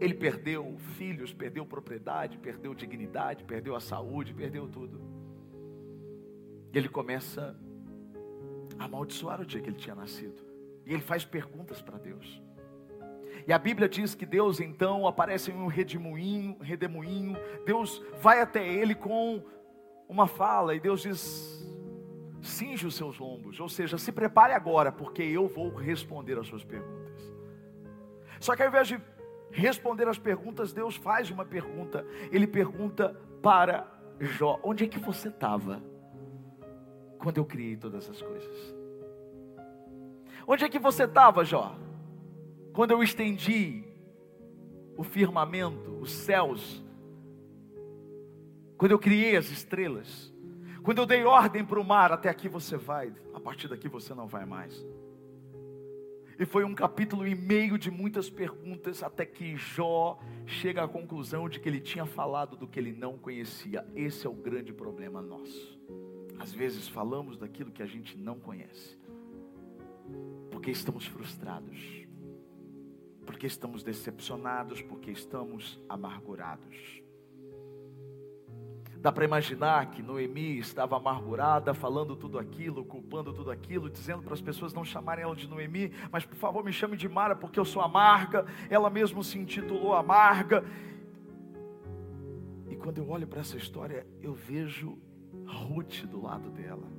Ele 0.05 0.13
perdeu 0.13 0.77
filhos, 0.99 1.33
perdeu 1.33 1.65
propriedade, 1.65 2.37
perdeu 2.37 2.75
dignidade, 2.75 3.43
perdeu 3.43 3.75
a 3.75 3.81
saúde, 3.81 4.35
perdeu 4.35 4.69
tudo. 4.69 5.01
E 6.71 6.77
ele 6.77 6.91
começa 6.91 7.57
a 8.79 8.85
amaldiçoar 8.85 9.41
o 9.41 9.47
dia 9.47 9.63
que 9.63 9.71
ele 9.71 9.79
tinha 9.79 9.95
nascido. 9.95 10.45
E 10.85 10.93
ele 10.93 11.01
faz 11.01 11.25
perguntas 11.25 11.81
para 11.81 11.97
Deus. 11.97 12.43
E 13.47 13.53
a 13.53 13.59
Bíblia 13.59 13.89
diz 13.89 14.15
que 14.15 14.27
Deus 14.27 14.61
então 14.61 15.07
aparece 15.07 15.51
em 15.51 15.55
um 15.55 15.69
redemoinho, 15.69 16.59
redemoinho. 16.61 17.35
Deus 17.65 18.05
vai 18.21 18.43
até 18.43 18.63
ele 18.63 18.95
com 18.95 19.43
uma 20.07 20.27
fala 20.27 20.75
e 20.75 20.81
Deus 20.81 21.01
diz: 21.01 21.67
cinge 22.43 22.87
os 22.87 22.95
seus 22.95 23.19
lombos, 23.19 23.59
ou 23.59 23.71
seja, 23.71 23.97
se 23.97 24.13
prepare 24.13 24.53
agora, 24.53 24.93
porque 24.93 25.23
eu 25.23 25.49
vou 25.49 25.75
responder 25.75 26.39
as 26.39 26.47
suas 26.47 26.63
perguntas. 26.63 27.33
Só 28.39 28.55
que 28.55 28.63
ao 28.63 28.69
invés 28.69 28.89
de 28.89 29.01
responder 29.55 30.09
as 30.09 30.19
perguntas, 30.19 30.73
Deus 30.73 30.97
faz 30.97 31.31
uma 31.31 31.45
pergunta. 31.45 32.05
Ele 32.31 32.47
pergunta 32.47 33.17
para 33.41 33.87
Jó: 34.21 34.61
onde 34.63 34.85
é 34.85 34.89
que 34.89 34.99
você 34.99 35.29
estava 35.29 35.83
quando 37.19 37.39
eu 37.39 37.45
criei 37.45 37.77
todas 37.77 38.05
essas 38.05 38.21
coisas? 38.21 38.75
Onde 40.47 40.65
é 40.65 40.69
que 40.69 40.79
você 40.79 41.05
estava, 41.05 41.45
Jó? 41.45 41.75
Quando 42.73 42.91
eu 42.91 43.03
estendi 43.03 43.85
o 44.97 45.05
firmamento, 45.05 45.99
os 46.01 46.11
céus, 46.11 46.83
quando 48.77 48.91
eu 48.91 48.99
criei 48.99 49.37
as 49.37 49.47
estrelas, 49.47 50.35
quando 50.83 50.99
eu 50.99 51.07
dei 51.07 51.25
ordem 51.25 51.65
para 51.65 51.81
o 51.81 51.85
mar, 51.85 52.13
até 52.13 52.29
aqui 52.29 52.49
você 52.49 52.77
vai, 52.77 53.15
a 53.33 53.41
partir 53.41 53.69
daqui 53.69 53.89
você 53.89 54.13
não 54.13 54.27
vai 54.27 54.45
mais. 54.45 54.85
E 56.39 56.45
foi 56.45 56.65
um 56.65 56.75
capítulo 56.75 57.27
e 57.27 57.35
meio 57.35 57.79
de 57.79 57.91
muitas 57.91 58.29
perguntas, 58.29 59.03
até 59.03 59.25
que 59.25 59.57
Jó 59.57 60.19
chega 60.47 60.83
à 60.83 60.89
conclusão 60.89 61.49
de 61.49 61.61
que 61.61 61.69
ele 61.69 61.81
tinha 61.81 62.05
falado 62.05 62.57
do 62.57 62.67
que 62.67 62.79
ele 62.79 62.93
não 62.93 63.17
conhecia. 63.17 63.87
Esse 63.95 64.27
é 64.27 64.31
o 64.31 64.35
grande 64.35 64.73
problema 64.73 65.23
nosso. 65.23 65.79
Às 66.39 66.53
vezes 66.53 66.89
falamos 66.89 67.37
daquilo 67.37 67.71
que 67.71 67.83
a 67.83 67.87
gente 67.87 68.19
não 68.19 68.39
conhece, 68.39 68.99
porque 70.51 70.71
estamos 70.71 71.07
frustrados, 71.07 72.05
porque 73.25 73.47
estamos 73.47 73.85
decepcionados, 73.85 74.83
porque 74.83 75.13
estamos 75.13 75.81
amargurados. 75.89 77.04
Dá 79.05 79.13
para 79.13 79.27
imaginar 79.27 79.91
que 79.91 80.03
Noemi 80.03 80.57
estava 80.57 80.97
amargurada, 80.97 81.75
falando 81.75 82.17
tudo 82.17 82.39
aquilo, 82.39 82.87
culpando 82.87 83.35
tudo 83.35 83.51
aquilo, 83.51 83.91
dizendo 83.91 84.23
para 84.23 84.33
as 84.33 84.41
pessoas 84.41 84.73
não 84.73 84.83
chamarem 84.83 85.23
ela 85.23 85.37
de 85.37 85.47
Noemi, 85.47 85.93
mas 86.11 86.25
por 86.25 86.37
favor 86.37 86.65
me 86.65 86.73
chame 86.73 86.97
de 86.97 87.07
Mara 87.07 87.37
porque 87.37 87.61
eu 87.61 87.67
sou 87.67 87.83
amarga. 87.83 88.47
Ela 88.71 88.89
mesmo 88.89 89.23
se 89.23 89.39
intitulou 89.39 89.93
amarga. 89.93 90.65
E 92.67 92.77
quando 92.77 92.97
eu 92.97 93.07
olho 93.11 93.27
para 93.27 93.41
essa 93.41 93.59
história, 93.59 94.07
eu 94.23 94.33
vejo 94.33 94.97
Ruth 95.47 96.07
do 96.07 96.23
lado 96.23 96.49
dela. 96.49 96.91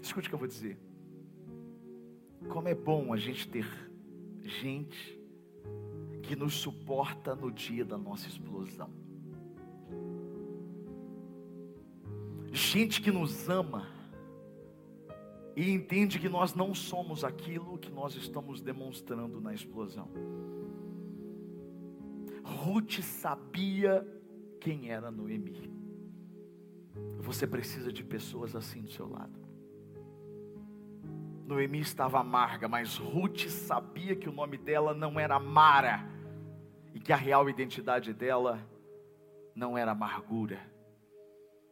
Escute 0.00 0.28
o 0.28 0.30
que 0.30 0.34
eu 0.36 0.38
vou 0.38 0.46
dizer. 0.46 0.78
Como 2.48 2.68
é 2.68 2.74
bom 2.76 3.12
a 3.12 3.16
gente 3.16 3.48
ter 3.48 3.66
gente 4.44 5.20
que 6.22 6.36
nos 6.36 6.54
suporta 6.54 7.34
no 7.34 7.50
dia 7.50 7.84
da 7.84 7.98
nossa 7.98 8.28
explosão. 8.28 8.99
Gente 12.52 13.00
que 13.00 13.10
nos 13.10 13.48
ama 13.48 13.88
e 15.56 15.70
entende 15.70 16.18
que 16.18 16.28
nós 16.28 16.54
não 16.54 16.74
somos 16.74 17.24
aquilo 17.24 17.78
que 17.78 17.90
nós 17.90 18.14
estamos 18.14 18.60
demonstrando 18.60 19.40
na 19.40 19.52
explosão. 19.54 20.08
Ruth 22.44 23.00
sabia 23.00 24.06
quem 24.60 24.90
era 24.90 25.10
Noemi. 25.10 25.70
Você 27.18 27.46
precisa 27.46 27.92
de 27.92 28.02
pessoas 28.02 28.56
assim 28.56 28.82
do 28.82 28.90
seu 28.90 29.08
lado. 29.08 29.38
Noemi 31.46 31.80
estava 31.80 32.20
amarga, 32.20 32.68
mas 32.68 32.96
Ruth 32.96 33.48
sabia 33.48 34.14
que 34.14 34.28
o 34.28 34.32
nome 34.32 34.56
dela 34.56 34.94
não 34.94 35.18
era 35.18 35.38
Mara 35.38 36.08
e 36.94 37.00
que 37.00 37.12
a 37.12 37.16
real 37.16 37.48
identidade 37.48 38.12
dela 38.12 38.60
não 39.54 39.76
era 39.76 39.92
amargura 39.92 40.60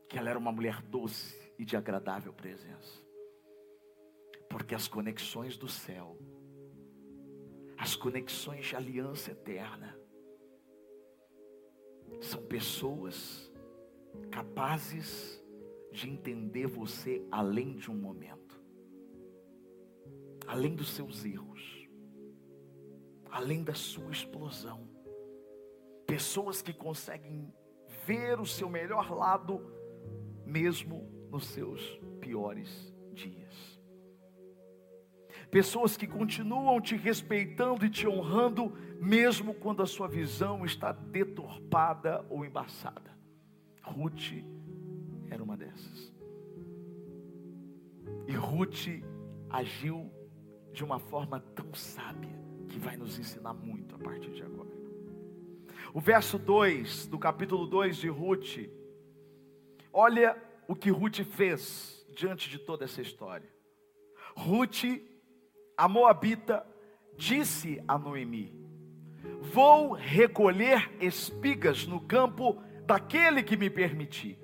que 0.08 0.18
ela 0.18 0.30
era 0.30 0.38
uma 0.38 0.50
mulher 0.50 0.80
doce 0.82 1.36
e 1.58 1.64
de 1.64 1.76
agradável 1.76 2.32
presença. 2.32 3.04
Porque 4.48 4.74
as 4.74 4.88
conexões 4.88 5.56
do 5.58 5.68
céu, 5.68 6.16
as 7.76 7.94
conexões 7.94 8.66
de 8.66 8.76
aliança 8.76 9.32
eterna, 9.32 9.98
são 12.20 12.42
pessoas 12.46 13.52
capazes 14.30 15.42
de 15.92 16.08
entender 16.08 16.66
você 16.66 17.26
além 17.30 17.76
de 17.76 17.90
um 17.90 17.94
momento, 17.94 18.58
além 20.46 20.74
dos 20.74 20.94
seus 20.94 21.24
erros, 21.24 21.86
além 23.30 23.62
da 23.62 23.74
sua 23.74 24.10
explosão. 24.10 24.88
Pessoas 26.06 26.62
que 26.62 26.72
conseguem 26.72 27.52
ver 28.06 28.40
o 28.40 28.46
seu 28.46 28.70
melhor 28.70 29.10
lado 29.10 29.77
mesmo 30.48 31.06
nos 31.30 31.46
seus 31.46 32.00
piores 32.20 32.92
dias. 33.12 33.78
Pessoas 35.50 35.96
que 35.96 36.06
continuam 36.06 36.80
te 36.80 36.96
respeitando 36.96 37.84
e 37.84 37.90
te 37.90 38.06
honrando, 38.06 38.72
mesmo 39.00 39.54
quando 39.54 39.82
a 39.82 39.86
sua 39.86 40.08
visão 40.08 40.64
está 40.64 40.92
deturpada 40.92 42.24
ou 42.28 42.44
embaçada. 42.44 43.16
Ruth 43.82 44.44
era 45.30 45.42
uma 45.42 45.56
dessas. 45.56 46.12
E 48.26 48.32
Ruth 48.32 49.02
agiu 49.48 50.10
de 50.72 50.84
uma 50.84 50.98
forma 50.98 51.40
tão 51.40 51.72
sábia 51.74 52.38
que 52.68 52.78
vai 52.78 52.96
nos 52.96 53.18
ensinar 53.18 53.54
muito 53.54 53.94
a 53.94 53.98
partir 53.98 54.30
de 54.32 54.42
agora. 54.42 54.68
O 55.94 56.00
verso 56.00 56.38
2 56.38 57.06
do 57.06 57.18
capítulo 57.18 57.66
2 57.66 57.96
de 57.96 58.08
Ruth 58.08 58.77
Olha 60.00 60.40
o 60.68 60.76
que 60.76 60.90
Ruth 60.90 61.24
fez 61.24 62.06
diante 62.14 62.48
de 62.48 62.56
toda 62.56 62.84
essa 62.84 63.02
história. 63.02 63.48
Ruth, 64.36 64.84
a 65.76 65.88
Moabita, 65.88 66.64
disse 67.16 67.82
a 67.88 67.98
Noemi: 67.98 68.54
Vou 69.52 69.94
recolher 69.94 70.88
espigas 71.00 71.84
no 71.84 72.00
campo 72.00 72.62
daquele 72.86 73.42
que 73.42 73.56
me 73.56 73.68
permitir. 73.68 74.38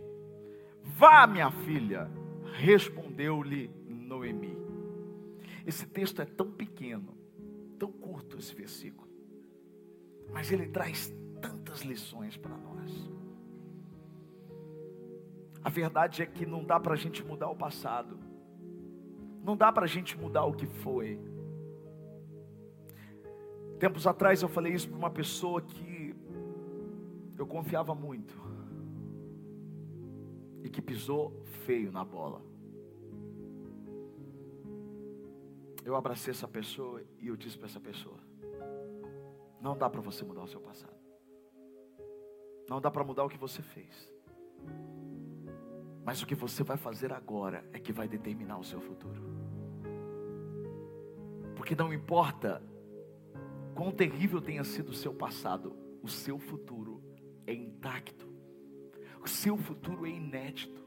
Vá, 0.83 1.25
minha 1.25 1.53
filha, 1.53 2.11
respondeu-lhe 2.55 3.71
Noemi. 3.87 4.59
Esse 5.65 5.87
texto 5.87 6.21
é 6.21 6.25
tão 6.25 6.51
pequeno, 6.51 7.17
tão 7.79 7.93
curto 7.93 8.39
esse 8.39 8.53
versículo, 8.53 9.09
mas 10.33 10.51
ele 10.51 10.67
traz 10.67 11.15
tantas 11.41 11.83
lições 11.83 12.37
para 12.37 12.57
nós. 12.57 13.15
A 15.65 15.71
verdade 15.71 16.23
é 16.23 16.27
que 16.27 16.45
não 16.45 16.63
dá 16.63 16.79
para 16.79 16.93
a 16.93 16.97
gente 16.97 17.25
mudar 17.25 17.49
o 17.49 17.57
passado, 17.57 18.19
não 19.43 19.57
dá 19.57 19.73
para 19.73 19.85
a 19.85 19.89
gente 19.89 20.17
mudar 20.19 20.45
o 20.45 20.53
que 20.53 20.67
foi. 20.67 21.19
Tempos 23.79 24.07
atrás 24.07 24.43
eu 24.43 24.49
falei 24.49 24.75
isso 24.75 24.89
para 24.89 24.99
uma 24.99 25.11
pessoa 25.11 25.63
que 25.63 26.15
eu 27.39 27.47
confiava 27.47 27.95
muito 27.95 28.35
e 30.63 30.69
que 30.69 30.83
pisou 30.83 31.43
feio 31.65 31.91
na 31.91 32.05
bola. 32.05 32.43
Eu 35.85 35.97
abracei 35.97 36.31
essa 36.31 36.49
pessoa 36.49 37.03
e 37.21 37.29
eu 37.29 37.37
disse 37.37 37.59
para 37.59 37.67
essa 37.67 37.81
pessoa: 37.81 38.19
Não 39.61 39.77
dá 39.77 39.89
para 39.89 40.01
você 40.01 40.25
mudar 40.25 40.43
o 40.43 40.49
seu 40.49 40.61
passado. 40.61 40.97
Não 42.69 42.81
dá 42.81 42.91
para 42.91 43.05
mudar 43.05 43.25
o 43.25 43.29
que 43.29 43.37
você 43.37 43.61
fez. 43.61 44.11
Mas 46.05 46.23
o 46.23 46.27
que 46.27 46.35
você 46.35 46.63
vai 46.63 46.77
fazer 46.77 47.13
agora 47.13 47.65
é 47.73 47.79
que 47.79 47.93
vai 47.93 48.07
determinar 48.07 48.59
o 48.59 48.65
seu 48.65 48.81
futuro. 48.81 49.23
Porque 51.57 51.75
não 51.75 51.95
importa 51.95 52.63
quão 53.75 53.91
terrível 53.91 54.41
tenha 54.41 54.65
sido 54.65 54.91
o 54.91 54.95
seu 54.95 55.15
passado, 55.15 55.75
o 56.03 56.09
seu 56.09 56.39
futuro 56.39 57.03
é 57.47 57.55
intacto. 57.55 58.29
O 59.23 59.29
seu 59.29 59.57
futuro 59.57 60.05
é 60.05 60.11
inédito. 60.11 60.85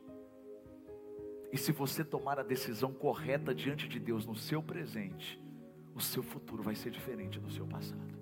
E 1.52 1.58
se 1.58 1.72
você 1.72 2.04
tomar 2.04 2.40
a 2.40 2.44
decisão 2.44 2.94
correta 2.94 3.56
diante 3.56 3.88
de 3.88 4.00
Deus 4.00 4.26
no 4.26 4.36
seu 4.36 4.62
presente, 4.62 5.42
o 5.96 6.02
seu 6.02 6.22
futuro 6.22 6.62
vai 6.62 6.76
ser 6.76 6.92
diferente 6.92 7.40
do 7.40 7.50
seu 7.50 7.66
passado. 7.66 8.16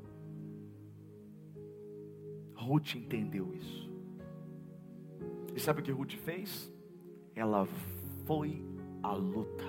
Ruth 2.53 2.95
entendeu 2.95 3.53
isso. 3.53 3.91
E 5.53 5.59
sabe 5.59 5.81
o 5.81 5.83
que 5.83 5.91
Ruth 5.91 6.13
fez? 6.13 6.71
Ela 7.35 7.67
foi 8.25 8.63
à 9.03 9.11
luta. 9.13 9.65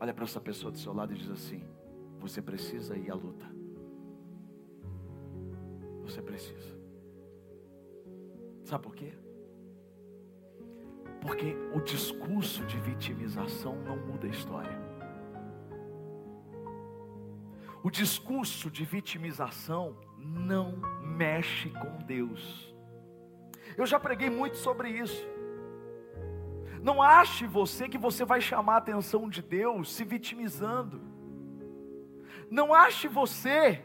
Olha 0.00 0.14
para 0.14 0.24
essa 0.24 0.40
pessoa 0.40 0.70
do 0.70 0.78
seu 0.78 0.92
lado 0.92 1.12
e 1.12 1.16
diz 1.16 1.30
assim: 1.30 1.62
Você 2.20 2.40
precisa 2.40 2.96
ir 2.96 3.10
à 3.10 3.14
luta. 3.14 3.46
Você 6.02 6.22
precisa. 6.22 6.74
Sabe 8.64 8.84
por 8.84 8.94
quê? 8.94 9.12
Porque 11.20 11.56
o 11.74 11.80
discurso 11.80 12.64
de 12.66 12.78
vitimização 12.80 13.76
não 13.82 13.96
muda 13.96 14.26
a 14.26 14.30
história. 14.30 14.84
O 17.82 17.90
discurso 17.90 18.70
de 18.70 18.84
vitimização 18.84 19.96
não 20.18 20.76
mexe 21.02 21.68
com 21.70 21.98
Deus. 22.06 22.74
Eu 23.76 23.86
já 23.86 23.98
preguei 23.98 24.30
muito 24.30 24.56
sobre 24.56 24.88
isso. 24.88 25.33
Não 26.84 27.00
ache 27.00 27.46
você 27.46 27.88
que 27.88 27.96
você 27.96 28.26
vai 28.26 28.42
chamar 28.42 28.74
a 28.74 28.76
atenção 28.76 29.26
de 29.26 29.40
Deus 29.40 29.90
se 29.90 30.04
vitimizando. 30.04 31.00
Não 32.50 32.74
ache 32.74 33.08
você 33.08 33.82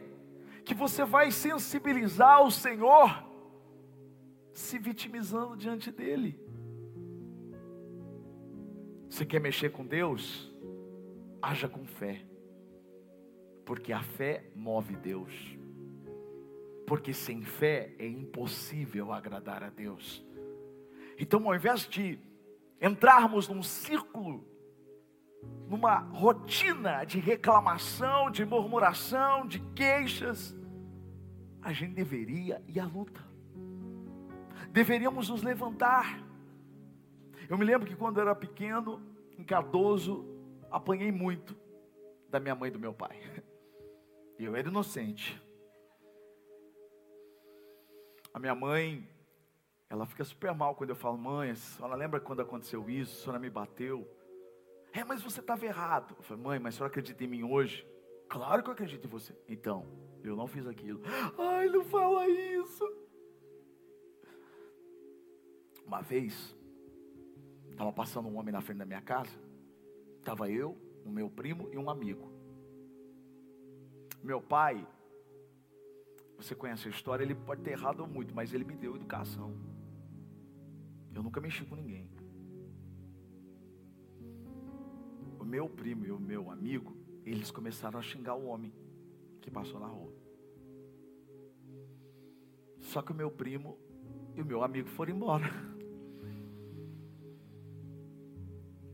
que 0.65 0.73
você 0.73 1.05
vai 1.05 1.31
sensibilizar 1.31 2.43
o 2.43 2.51
Senhor 2.51 3.23
se 4.51 4.77
vitimizando 4.77 5.55
diante 5.55 5.93
dele. 5.93 6.37
Você 9.09 9.25
quer 9.25 9.39
mexer 9.39 9.71
com 9.71 9.85
Deus? 9.85 10.53
Haja 11.41 11.69
com 11.69 11.85
fé. 11.85 12.25
Porque 13.63 13.93
a 13.93 14.03
fé 14.03 14.51
move 14.53 14.97
Deus. 14.97 15.57
Porque 16.85 17.13
sem 17.13 17.43
fé 17.43 17.95
é 17.97 18.05
impossível 18.05 19.13
agradar 19.13 19.63
a 19.63 19.69
Deus. 19.69 20.21
Então, 21.17 21.47
ao 21.47 21.55
invés 21.55 21.87
de 21.87 22.19
entrarmos 22.81 23.47
num 23.47 23.63
círculo 23.63 24.47
numa 25.67 25.99
rotina 25.99 27.03
de 27.03 27.19
reclamação, 27.19 28.31
de 28.31 28.43
murmuração, 28.43 29.47
de 29.47 29.59
queixas, 29.73 30.55
a 31.61 31.71
gente 31.71 31.93
deveria 31.93 32.61
ir 32.67 32.79
à 32.79 32.85
luta. 32.85 33.23
Deveríamos 34.71 35.29
nos 35.29 35.43
levantar. 35.43 36.23
Eu 37.47 37.57
me 37.57 37.65
lembro 37.65 37.87
que 37.87 37.95
quando 37.95 38.17
eu 38.17 38.21
era 38.23 38.35
pequeno, 38.35 39.01
em 39.37 39.43
Cardoso, 39.43 40.25
apanhei 40.71 41.11
muito 41.11 41.55
da 42.29 42.39
minha 42.39 42.55
mãe 42.55 42.69
e 42.69 42.73
do 42.73 42.79
meu 42.79 42.93
pai. 42.93 43.17
Eu 44.37 44.55
era 44.55 44.69
inocente. 44.69 45.41
A 48.33 48.39
minha 48.39 48.55
mãe, 48.55 49.05
ela 49.89 50.05
fica 50.05 50.23
super 50.23 50.53
mal 50.53 50.75
quando 50.75 50.91
eu 50.91 50.95
falo, 50.95 51.17
mãe, 51.17 51.49
a 51.49 51.55
senhora 51.55 51.95
lembra 51.95 52.19
quando 52.19 52.41
aconteceu 52.41 52.87
isso? 52.89 53.19
A 53.19 53.23
senhora 53.23 53.39
me 53.39 53.49
bateu. 53.49 54.07
É, 54.93 55.03
mas 55.03 55.23
você 55.23 55.39
estava 55.39 55.65
errado. 55.65 56.15
Eu 56.17 56.23
falei, 56.23 56.43
mãe, 56.43 56.59
mas 56.59 56.75
a 56.75 56.77
senhora 56.77 56.91
acredita 56.91 57.23
em 57.23 57.27
mim 57.27 57.43
hoje? 57.43 57.87
Claro 58.27 58.61
que 58.61 58.69
eu 58.69 58.73
acredito 58.73 59.05
em 59.05 59.09
você. 59.09 59.35
Então, 59.47 59.87
eu 60.23 60.35
não 60.35 60.47
fiz 60.47 60.67
aquilo. 60.67 61.01
Ai, 61.37 61.67
não 61.69 61.83
fala 61.83 62.27
isso. 62.27 62.83
Uma 65.85 66.01
vez, 66.01 66.55
estava 67.71 67.91
passando 67.91 68.29
um 68.29 68.37
homem 68.37 68.53
na 68.53 68.61
frente 68.61 68.77
da 68.77 68.85
minha 68.85 69.01
casa. 69.01 69.35
Estava 70.19 70.51
eu, 70.51 70.77
o 71.03 71.09
meu 71.09 71.31
primo 71.31 71.67
e 71.73 71.77
um 71.79 71.89
amigo. 71.89 72.31
Meu 74.21 74.39
pai, 74.39 74.87
você 76.37 76.53
conhece 76.53 76.87
a 76.87 76.91
história, 76.91 77.23
ele 77.23 77.33
pode 77.33 77.63
ter 77.63 77.71
errado 77.71 78.05
muito, 78.05 78.35
mas 78.35 78.53
ele 78.53 78.63
me 78.63 78.75
deu 78.75 78.95
educação. 78.95 79.78
Eu 81.13 81.23
nunca 81.23 81.41
mexi 81.41 81.65
com 81.65 81.75
ninguém. 81.75 82.09
O 85.39 85.43
meu 85.43 85.69
primo 85.69 86.05
e 86.05 86.11
o 86.11 86.19
meu 86.19 86.51
amigo, 86.51 86.95
eles 87.25 87.51
começaram 87.51 87.99
a 87.99 88.01
xingar 88.01 88.35
o 88.35 88.45
homem 88.45 88.73
que 89.41 89.49
passou 89.49 89.79
na 89.79 89.87
rua. 89.87 90.13
Só 92.79 93.01
que 93.01 93.11
o 93.11 93.15
meu 93.15 93.29
primo 93.29 93.77
e 94.35 94.41
o 94.41 94.45
meu 94.45 94.63
amigo 94.63 94.89
foram 94.89 95.13
embora. 95.15 95.45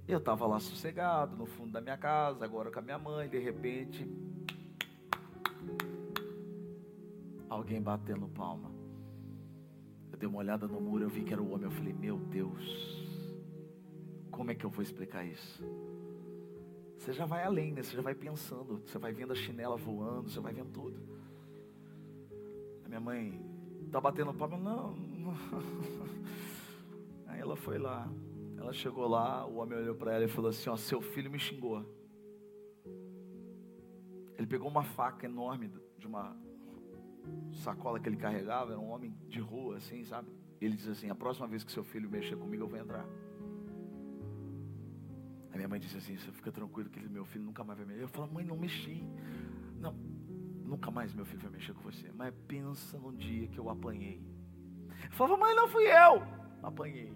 Eu 0.08 0.20
estava 0.20 0.46
lá 0.46 0.60
sossegado, 0.60 1.36
no 1.36 1.46
fundo 1.46 1.72
da 1.72 1.82
minha 1.82 1.98
casa, 1.98 2.46
agora 2.46 2.72
com 2.72 2.80
a 2.80 2.82
minha 2.82 3.00
mãe, 3.00 3.28
de 3.28 3.40
repente, 3.40 4.08
alguém 7.50 7.82
batendo 7.82 8.28
palma. 8.28 8.75
Eu 10.16 10.18
dei 10.18 10.30
uma 10.30 10.38
olhada 10.38 10.66
no 10.66 10.80
muro, 10.80 11.04
eu 11.04 11.10
vi 11.10 11.26
que 11.26 11.34
era 11.34 11.44
o 11.44 11.52
homem. 11.52 11.66
Eu 11.66 11.72
falei, 11.72 11.92
meu 11.92 12.18
Deus, 12.18 13.06
como 14.32 14.50
é 14.50 14.56
que 14.56 14.66
eu 14.66 14.70
vou 14.70 14.82
explicar 14.82 15.26
isso? 15.26 15.62
Você 16.98 17.12
já 17.12 17.26
vai 17.26 17.44
além, 17.44 17.74
né? 17.74 17.84
Você 17.84 17.98
já 17.98 18.02
vai 18.02 18.16
pensando, 18.16 18.78
você 18.78 18.98
vai 18.98 19.12
vendo 19.12 19.34
a 19.34 19.36
chinela 19.36 19.76
voando, 19.76 20.30
você 20.30 20.40
vai 20.40 20.54
vendo 20.54 20.72
tudo. 20.72 20.98
A 22.86 22.88
minha 22.88 23.02
mãe 23.02 23.46
tá 23.92 24.00
batendo 24.00 24.34
palma, 24.34 24.58
não, 24.58 24.96
não. 24.96 25.34
Aí 27.28 27.42
ela 27.42 27.58
foi 27.58 27.78
lá, 27.78 28.10
ela 28.58 28.72
chegou 28.72 29.10
lá, 29.10 29.46
o 29.46 29.58
homem 29.58 29.78
olhou 29.78 29.96
para 29.96 30.14
ela 30.14 30.24
e 30.24 30.30
falou 30.30 30.50
assim: 30.50 30.70
Ó, 30.70 30.78
seu 30.78 31.02
filho 31.02 31.30
me 31.30 31.38
xingou. 31.38 31.86
Ele 34.38 34.48
pegou 34.48 34.70
uma 34.70 34.84
faca 34.84 35.26
enorme 35.26 35.70
de 35.98 36.08
uma 36.08 36.38
sacola 37.52 38.00
que 38.00 38.08
ele 38.08 38.18
carregava, 38.18 38.72
era 38.72 38.80
um 38.80 38.90
homem 38.90 39.16
de 39.28 39.40
rua, 39.40 39.78
assim, 39.78 40.04
sabe? 40.04 40.30
Ele 40.60 40.76
diz 40.76 40.88
assim: 40.88 41.10
A 41.10 41.16
próxima 41.16 41.48
vez 41.48 41.64
que 41.64 41.72
seu 41.72 41.84
filho 41.84 42.10
mexer 42.10 42.36
comigo, 42.36 42.64
eu 42.64 42.68
vou 42.68 42.80
entrar. 42.80 43.06
A 45.52 45.56
minha 45.56 45.68
mãe 45.68 45.80
disse 45.80 45.98
assim: 45.98 46.18
Você 46.18 46.32
fica 46.32 46.52
tranquilo 46.52 46.90
que 46.90 47.00
meu 47.08 47.26
filho 47.26 47.46
nunca 47.46 47.64
mais 47.64 47.80
vai 47.80 47.88
mexer. 47.88 48.04
Eu 48.04 48.08
falo: 48.08 48.32
Mãe, 48.32 48.46
não 48.46 48.58
mexi. 48.58 49.04
Não, 49.80 49.94
nunca 50.64 50.92
mais 50.92 51.14
meu 51.14 51.26
filho 51.26 51.42
vai 51.42 51.52
mexer 51.52 51.74
com 51.74 51.82
você. 51.82 52.12
Mas 52.14 52.34
pensa 52.48 52.98
num 52.98 53.14
dia 53.14 53.48
que 53.48 53.58
eu 53.58 53.70
apanhei. 53.70 54.22
Eu 55.04 55.12
falava: 55.12 55.38
Mãe, 55.38 55.56
não 55.56 55.68
fui 55.68 55.86
eu. 55.86 56.24
Apanhei. 56.62 57.16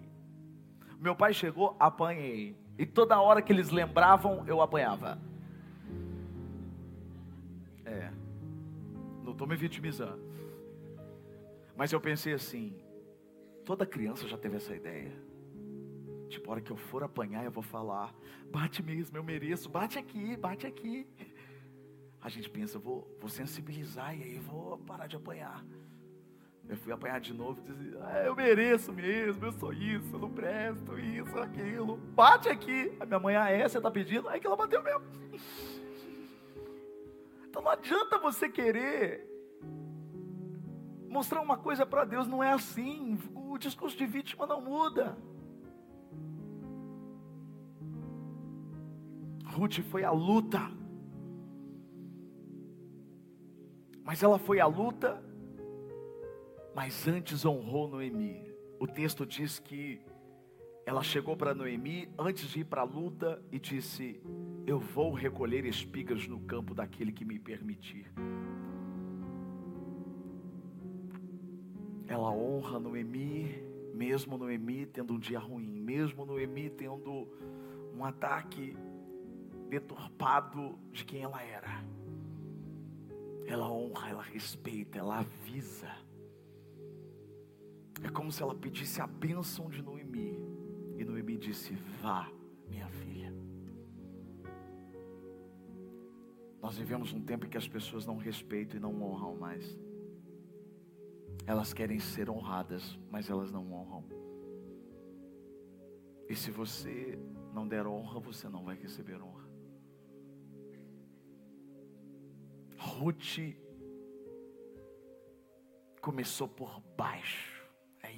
Meu 0.98 1.16
pai 1.16 1.32
chegou, 1.32 1.76
apanhei. 1.78 2.56
E 2.78 2.86
toda 2.86 3.20
hora 3.20 3.42
que 3.42 3.52
eles 3.52 3.70
lembravam, 3.70 4.46
eu 4.46 4.60
apanhava. 4.60 5.18
É. 7.84 8.12
Não 9.30 9.34
estou 9.34 9.46
me 9.46 9.54
vitimizando. 9.54 10.20
Mas 11.76 11.92
eu 11.92 12.00
pensei 12.00 12.32
assim: 12.32 12.76
toda 13.64 13.86
criança 13.86 14.26
já 14.26 14.36
teve 14.36 14.56
essa 14.56 14.74
ideia. 14.74 15.12
Tipo, 16.28 16.48
a 16.48 16.52
hora 16.52 16.60
que 16.60 16.70
eu 16.70 16.76
for 16.76 17.04
apanhar, 17.04 17.44
eu 17.44 17.50
vou 17.50 17.62
falar: 17.62 18.12
bate 18.50 18.82
mesmo, 18.82 19.16
eu 19.16 19.22
mereço, 19.22 19.68
bate 19.68 19.98
aqui, 19.98 20.36
bate 20.36 20.66
aqui. 20.66 21.06
A 22.20 22.28
gente 22.28 22.50
pensa, 22.50 22.78
vou, 22.78 23.16
vou 23.20 23.30
sensibilizar 23.30 24.18
e 24.18 24.22
aí 24.22 24.38
vou 24.38 24.76
parar 24.78 25.06
de 25.06 25.16
apanhar. 25.16 25.64
Eu 26.68 26.76
fui 26.76 26.92
apanhar 26.92 27.20
de 27.20 27.32
novo 27.32 27.60
e 27.60 27.72
disse, 27.72 27.96
ah, 28.00 28.22
eu 28.24 28.36
mereço 28.36 28.92
mesmo, 28.92 29.44
eu 29.44 29.52
sou 29.52 29.72
isso, 29.72 30.14
eu 30.14 30.18
não 30.18 30.30
presto, 30.30 30.98
isso, 30.98 31.38
aquilo. 31.38 31.96
Bate 31.96 32.48
aqui. 32.48 32.92
A 33.00 33.06
minha 33.06 33.18
mãe, 33.18 33.36
ah, 33.36 33.48
é, 33.48 33.66
você 33.68 33.78
está 33.78 33.90
pedindo? 33.90 34.28
Aí 34.28 34.38
que 34.38 34.46
ela 34.46 34.56
bateu 34.56 34.82
mesmo. 34.82 35.02
Então 37.50 37.60
não 37.60 37.70
adianta 37.70 38.16
você 38.16 38.48
querer 38.48 39.28
mostrar 41.08 41.42
uma 41.42 41.58
coisa 41.58 41.84
para 41.84 42.06
Deus, 42.06 42.26
não 42.26 42.42
é 42.42 42.52
assim. 42.52 43.18
O 43.34 43.58
discurso 43.58 43.98
de 43.98 44.06
vítima 44.06 44.46
não 44.46 44.62
muda. 44.62 45.18
Ruth 49.44 49.80
foi 49.90 50.04
a 50.04 50.10
luta. 50.10 50.60
Mas 54.02 54.22
ela 54.22 54.38
foi 54.38 54.60
a 54.60 54.66
luta 54.66 55.22
mas 56.74 57.06
antes 57.06 57.44
honrou 57.44 57.88
Noemi. 57.88 58.42
O 58.78 58.86
texto 58.86 59.26
diz 59.26 59.58
que 59.58 60.00
ela 60.86 61.02
chegou 61.02 61.36
para 61.36 61.54
Noemi 61.54 62.08
antes 62.18 62.48
de 62.48 62.60
ir 62.60 62.64
para 62.64 62.82
a 62.82 62.84
luta 62.84 63.42
e 63.50 63.58
disse: 63.58 64.20
Eu 64.66 64.78
vou 64.78 65.12
recolher 65.12 65.64
espigas 65.64 66.26
no 66.26 66.40
campo 66.40 66.74
daquele 66.74 67.12
que 67.12 67.24
me 67.24 67.38
permitir. 67.38 68.12
Ela 72.06 72.30
honra 72.30 72.78
Noemi, 72.78 73.62
mesmo 73.94 74.36
Noemi 74.36 74.86
tendo 74.86 75.14
um 75.14 75.18
dia 75.18 75.38
ruim, 75.38 75.80
mesmo 75.80 76.24
Noemi 76.24 76.68
tendo 76.70 77.28
um 77.94 78.04
ataque 78.04 78.76
deturpado 79.68 80.78
de 80.92 81.04
quem 81.04 81.22
ela 81.22 81.42
era. 81.42 81.84
Ela 83.46 83.70
honra, 83.70 84.10
ela 84.10 84.22
respeita, 84.22 84.98
ela 84.98 85.20
avisa. 85.20 85.88
É 88.02 88.08
como 88.08 88.32
se 88.32 88.42
ela 88.42 88.54
pedisse 88.54 89.00
a 89.00 89.06
bênção 89.06 89.68
de 89.68 89.82
Noemi. 89.82 90.38
E 90.98 91.04
Noemi 91.04 91.36
disse: 91.36 91.74
Vá, 92.02 92.30
minha 92.68 92.88
filha. 92.88 93.32
Nós 96.60 96.76
vivemos 96.76 97.12
um 97.12 97.20
tempo 97.20 97.46
em 97.46 97.48
que 97.48 97.56
as 97.56 97.68
pessoas 97.68 98.06
não 98.06 98.16
respeitam 98.16 98.76
e 98.76 98.80
não 98.80 99.02
honram 99.02 99.36
mais. 99.36 99.78
Elas 101.46 101.72
querem 101.72 101.98
ser 101.98 102.28
honradas, 102.28 102.98
mas 103.10 103.30
elas 103.30 103.50
não 103.50 103.72
honram. 103.72 104.04
E 106.28 106.34
se 106.36 106.50
você 106.50 107.18
não 107.52 107.66
der 107.66 107.86
honra, 107.86 108.20
você 108.20 108.48
não 108.48 108.64
vai 108.64 108.76
receber 108.76 109.20
honra. 109.20 109.48
Ruth 112.76 113.38
começou 116.00 116.48
por 116.48 116.80
baixo 116.96 117.60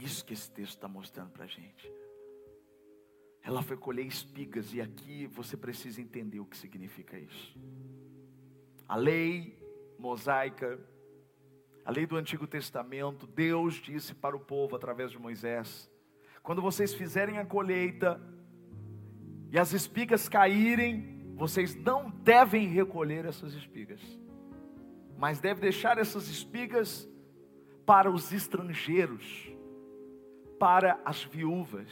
isso 0.02 0.24
que 0.24 0.32
esse 0.32 0.50
texto 0.50 0.74
está 0.74 0.88
mostrando 0.88 1.30
para 1.30 1.44
a 1.44 1.48
gente. 1.48 1.90
Ela 3.42 3.62
foi 3.62 3.76
colher 3.76 4.06
espigas, 4.06 4.72
e 4.72 4.80
aqui 4.80 5.26
você 5.26 5.56
precisa 5.56 6.00
entender 6.00 6.40
o 6.40 6.46
que 6.46 6.56
significa 6.56 7.18
isso. 7.18 7.56
A 8.88 8.96
lei 8.96 9.58
mosaica, 9.98 10.78
a 11.84 11.90
lei 11.90 12.06
do 12.06 12.16
Antigo 12.16 12.46
Testamento, 12.46 13.26
Deus 13.26 13.74
disse 13.74 14.14
para 14.14 14.36
o 14.36 14.40
povo 14.40 14.76
através 14.76 15.10
de 15.10 15.18
Moisés: 15.18 15.90
quando 16.42 16.62
vocês 16.62 16.92
fizerem 16.92 17.38
a 17.38 17.44
colheita 17.44 18.20
e 19.50 19.58
as 19.58 19.72
espigas 19.72 20.28
caírem, 20.28 21.34
vocês 21.36 21.74
não 21.74 22.10
devem 22.10 22.68
recolher 22.68 23.24
essas 23.24 23.54
espigas, 23.54 24.00
mas 25.16 25.40
devem 25.40 25.62
deixar 25.62 25.98
essas 25.98 26.28
espigas 26.28 27.08
para 27.84 28.10
os 28.10 28.32
estrangeiros 28.32 29.52
para 30.62 31.00
as 31.04 31.24
viúvas, 31.24 31.90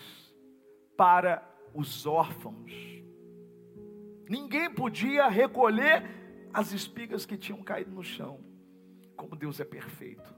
para 0.97 1.43
os 1.75 2.07
órfãos. 2.07 2.73
Ninguém 4.29 4.73
podia 4.73 5.27
recolher 5.27 6.20
as 6.53 6.73
espigas 6.73 7.25
que 7.25 7.37
tinham 7.37 7.63
caído 7.63 7.91
no 7.91 8.03
chão. 8.03 8.41
Como 9.17 9.37
Deus 9.37 9.61
é 9.61 9.65
perfeito. 9.65 10.35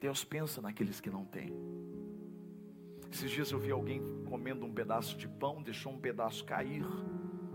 Deus 0.00 0.24
pensa 0.24 0.60
naqueles 0.60 1.00
que 1.00 1.10
não 1.10 1.24
têm. 1.24 1.52
Esses 3.10 3.30
dias 3.30 3.50
eu 3.50 3.58
vi 3.58 3.70
alguém 3.70 4.02
comendo 4.24 4.64
um 4.64 4.72
pedaço 4.72 5.16
de 5.16 5.28
pão, 5.28 5.62
deixou 5.62 5.92
um 5.92 5.98
pedaço 5.98 6.44
cair. 6.44 6.84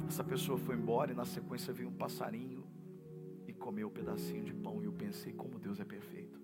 Essa 0.07 0.23
pessoa 0.23 0.57
foi 0.57 0.75
embora 0.75 1.11
e 1.11 1.15
na 1.15 1.25
sequência 1.25 1.73
veio 1.73 1.89
um 1.89 1.93
passarinho 1.93 2.65
e 3.47 3.53
comeu 3.53 3.87
o 3.87 3.89
um 3.89 3.93
pedacinho 3.93 4.43
de 4.43 4.53
pão. 4.53 4.81
E 4.81 4.85
eu 4.85 4.93
pensei, 4.93 5.33
como 5.33 5.59
Deus 5.59 5.79
é 5.79 5.85
perfeito. 5.85 6.39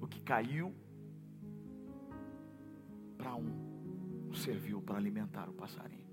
O 0.00 0.06
que 0.06 0.20
caiu 0.20 0.74
para 3.16 3.34
um 3.34 4.32
serviu 4.34 4.80
para 4.80 4.96
alimentar 4.96 5.48
o 5.48 5.52
passarinho. 5.52 6.06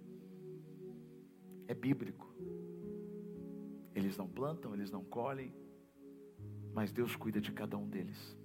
É 1.68 1.74
bíblico. 1.74 2.34
Eles 3.94 4.18
não 4.18 4.28
plantam, 4.28 4.74
eles 4.74 4.92
não 4.92 5.04
colhem, 5.04 5.54
mas 6.74 6.92
Deus 6.92 7.16
cuida 7.16 7.40
de 7.40 7.52
cada 7.52 7.78
um 7.78 7.88
deles. 7.88 8.38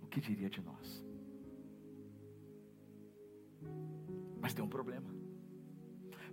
O 0.00 0.06
que 0.06 0.20
diria 0.20 0.48
de 0.48 0.60
nós? 0.60 1.04
Mas 4.40 4.54
tem 4.54 4.64
um 4.64 4.68
problema. 4.68 5.12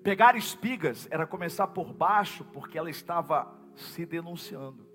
Pegar 0.03 0.35
espigas 0.35 1.07
era 1.11 1.25
começar 1.25 1.67
por 1.67 1.93
baixo, 1.93 2.43
porque 2.53 2.77
ela 2.77 2.89
estava 2.89 3.55
se 3.75 4.05
denunciando. 4.05 4.85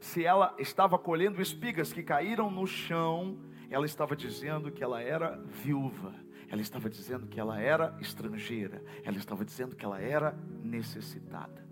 Se 0.00 0.24
ela 0.24 0.54
estava 0.58 0.98
colhendo 0.98 1.40
espigas 1.40 1.92
que 1.92 2.02
caíram 2.02 2.50
no 2.50 2.66
chão, 2.66 3.38
ela 3.70 3.86
estava 3.86 4.14
dizendo 4.14 4.70
que 4.70 4.84
ela 4.84 5.00
era 5.00 5.36
viúva, 5.46 6.14
ela 6.54 6.62
estava 6.62 6.88
dizendo 6.88 7.26
que 7.26 7.40
ela 7.40 7.60
era 7.60 7.96
estrangeira, 8.00 8.80
ela 9.02 9.16
estava 9.16 9.44
dizendo 9.44 9.74
que 9.74 9.84
ela 9.84 10.00
era 10.00 10.38
necessitada. 10.62 11.66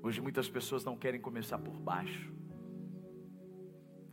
Hoje 0.00 0.20
muitas 0.20 0.48
pessoas 0.48 0.84
não 0.84 0.96
querem 0.96 1.20
começar 1.20 1.58
por 1.58 1.76
baixo. 1.80 2.32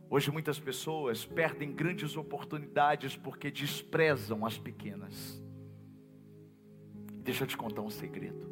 Hoje 0.08 0.32
muitas 0.32 0.58
pessoas 0.58 1.24
perdem 1.24 1.72
grandes 1.72 2.16
oportunidades 2.16 3.16
porque 3.16 3.48
desprezam 3.48 4.44
as 4.44 4.58
pequenas. 4.58 5.40
Deixa 7.22 7.44
eu 7.44 7.46
te 7.46 7.56
contar 7.56 7.82
um 7.82 7.90
segredo. 7.90 8.50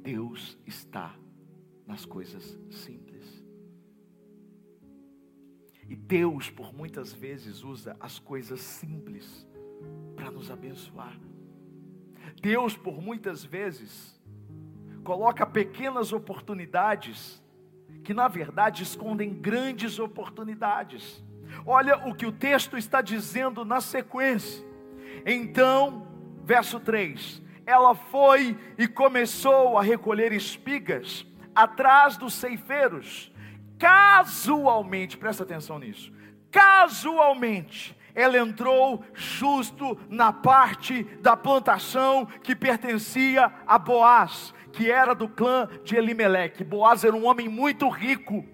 Deus 0.00 0.58
está 0.64 1.14
nas 1.86 2.06
coisas 2.06 2.58
simples. 2.70 3.35
E 5.88 5.94
Deus, 5.94 6.50
por 6.50 6.74
muitas 6.74 7.12
vezes, 7.12 7.62
usa 7.62 7.96
as 8.00 8.18
coisas 8.18 8.60
simples 8.60 9.46
para 10.14 10.30
nos 10.30 10.50
abençoar. 10.50 11.16
Deus, 12.42 12.76
por 12.76 13.00
muitas 13.00 13.44
vezes, 13.44 14.20
coloca 15.04 15.46
pequenas 15.46 16.12
oportunidades 16.12 17.42
que 18.02 18.12
na 18.12 18.28
verdade 18.28 18.82
escondem 18.82 19.32
grandes 19.34 19.98
oportunidades. 19.98 21.24
Olha 21.64 22.06
o 22.08 22.14
que 22.14 22.26
o 22.26 22.32
texto 22.32 22.76
está 22.76 23.00
dizendo 23.00 23.64
na 23.64 23.80
sequência. 23.80 24.64
Então, 25.24 26.06
verso 26.44 26.78
3: 26.80 27.42
ela 27.66 27.94
foi 27.94 28.56
e 28.78 28.86
começou 28.86 29.76
a 29.76 29.82
recolher 29.82 30.32
espigas 30.32 31.26
atrás 31.54 32.16
dos 32.16 32.34
ceifeiros. 32.34 33.32
Casualmente, 33.78 35.16
presta 35.16 35.42
atenção 35.42 35.78
nisso. 35.78 36.12
Casualmente, 36.50 37.96
ela 38.14 38.38
entrou 38.38 39.04
justo 39.12 39.98
na 40.08 40.32
parte 40.32 41.04
da 41.20 41.36
plantação 41.36 42.26
que 42.42 42.56
pertencia 42.56 43.52
a 43.66 43.78
Boaz 43.78 44.54
que 44.76 44.90
era 44.90 45.14
do 45.14 45.26
clã 45.26 45.66
de 45.82 45.96
Elimeleque. 45.96 46.62
Boaz 46.62 47.02
era 47.02 47.16
um 47.16 47.24
homem 47.24 47.48
muito 47.48 47.88
rico, 47.88 48.44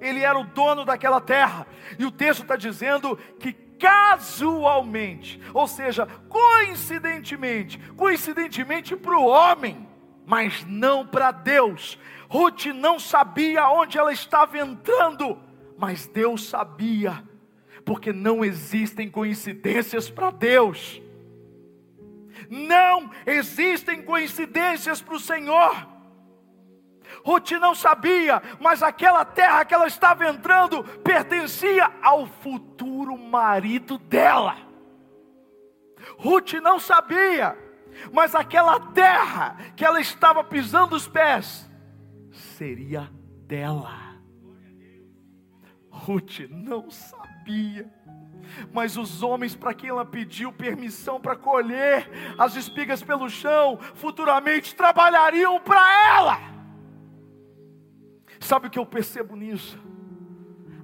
ele 0.00 0.20
era 0.20 0.38
o 0.38 0.44
dono 0.44 0.84
daquela 0.84 1.20
terra, 1.20 1.66
e 1.98 2.04
o 2.04 2.12
texto 2.12 2.42
está 2.42 2.54
dizendo 2.54 3.16
que 3.40 3.52
casualmente, 3.52 5.40
ou 5.52 5.66
seja, 5.66 6.06
coincidentemente, 6.28 7.78
coincidentemente 7.96 8.94
para 8.94 9.18
o 9.18 9.26
homem, 9.26 9.88
mas 10.26 10.64
não 10.66 11.06
para 11.06 11.30
Deus. 11.30 11.98
Ruth 12.28 12.66
não 12.66 12.98
sabia 12.98 13.68
onde 13.68 13.98
ela 13.98 14.12
estava 14.12 14.58
entrando, 14.58 15.38
mas 15.76 16.06
Deus 16.06 16.48
sabia, 16.48 17.22
porque 17.84 18.12
não 18.12 18.44
existem 18.44 19.10
coincidências 19.10 20.10
para 20.10 20.30
Deus. 20.30 21.00
Não 22.48 23.10
existem 23.26 24.02
coincidências 24.02 25.00
para 25.00 25.14
o 25.14 25.20
Senhor. 25.20 25.94
Ruth 27.24 27.52
não 27.52 27.74
sabia, 27.74 28.42
mas 28.60 28.82
aquela 28.82 29.24
terra 29.24 29.64
que 29.64 29.74
ela 29.74 29.86
estava 29.86 30.26
entrando 30.26 30.82
pertencia 31.02 31.90
ao 32.02 32.26
futuro 32.26 33.16
marido 33.16 33.98
dela. 33.98 34.56
Ruth 36.18 36.54
não 36.54 36.78
sabia, 36.78 37.56
mas 38.12 38.34
aquela 38.34 38.78
terra 38.80 39.56
que 39.76 39.84
ela 39.84 40.00
estava 40.00 40.42
pisando 40.42 40.96
os 40.96 41.08
pés 41.08 41.70
seria 42.30 43.10
dela. 43.46 44.14
Ruth 45.90 46.40
não 46.50 46.90
sabia 46.90 47.92
mas 48.72 48.96
os 48.96 49.22
homens 49.22 49.54
para 49.54 49.74
quem 49.74 49.90
ela 49.90 50.04
pediu 50.04 50.52
permissão 50.52 51.20
para 51.20 51.36
colher 51.36 52.08
as 52.38 52.56
espigas 52.56 53.02
pelo 53.02 53.28
chão, 53.28 53.78
futuramente 53.94 54.74
trabalhariam 54.74 55.60
para 55.60 56.08
ela. 56.08 56.38
Sabe 58.40 58.66
o 58.66 58.70
que 58.70 58.78
eu 58.78 58.86
percebo 58.86 59.36
nisso? 59.36 59.78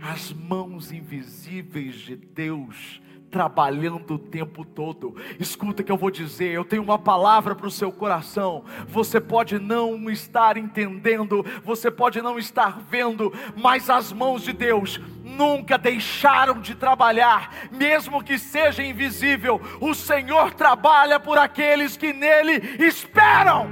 As 0.01 0.33
mãos 0.33 0.93
invisíveis 0.93 1.97
de 1.97 2.17
Deus 2.17 3.03
trabalhando 3.31 4.15
o 4.15 4.19
tempo 4.19 4.65
todo. 4.65 5.15
Escuta 5.39 5.83
que 5.83 5.93
eu 5.93 5.97
vou 5.97 6.11
dizer, 6.11 6.51
eu 6.51 6.65
tenho 6.65 6.83
uma 6.83 6.99
palavra 6.99 7.55
para 7.55 7.67
o 7.67 7.71
seu 7.71 7.93
coração. 7.93 8.65
Você 8.89 9.21
pode 9.21 9.59
não 9.59 10.11
estar 10.11 10.57
entendendo, 10.57 11.45
você 11.65 11.91
pode 11.91 12.21
não 12.21 12.39
estar 12.39 12.81
vendo, 12.81 13.33
mas 13.57 13.89
as 13.89 14.13
mãos 14.13 14.43
de 14.43 14.53
Deus 14.53 15.01
nunca 15.23 15.79
deixaram 15.79 16.61
de 16.61 16.75
trabalhar, 16.75 17.55
mesmo 17.71 18.23
que 18.23 18.39
seja 18.39 18.83
invisível. 18.83 19.61
O 19.81 19.95
Senhor 19.95 20.53
trabalha 20.53 21.21
por 21.21 21.39
aqueles 21.39 21.97
que 21.97 22.13
nele 22.13 22.77
esperam. 22.85 23.71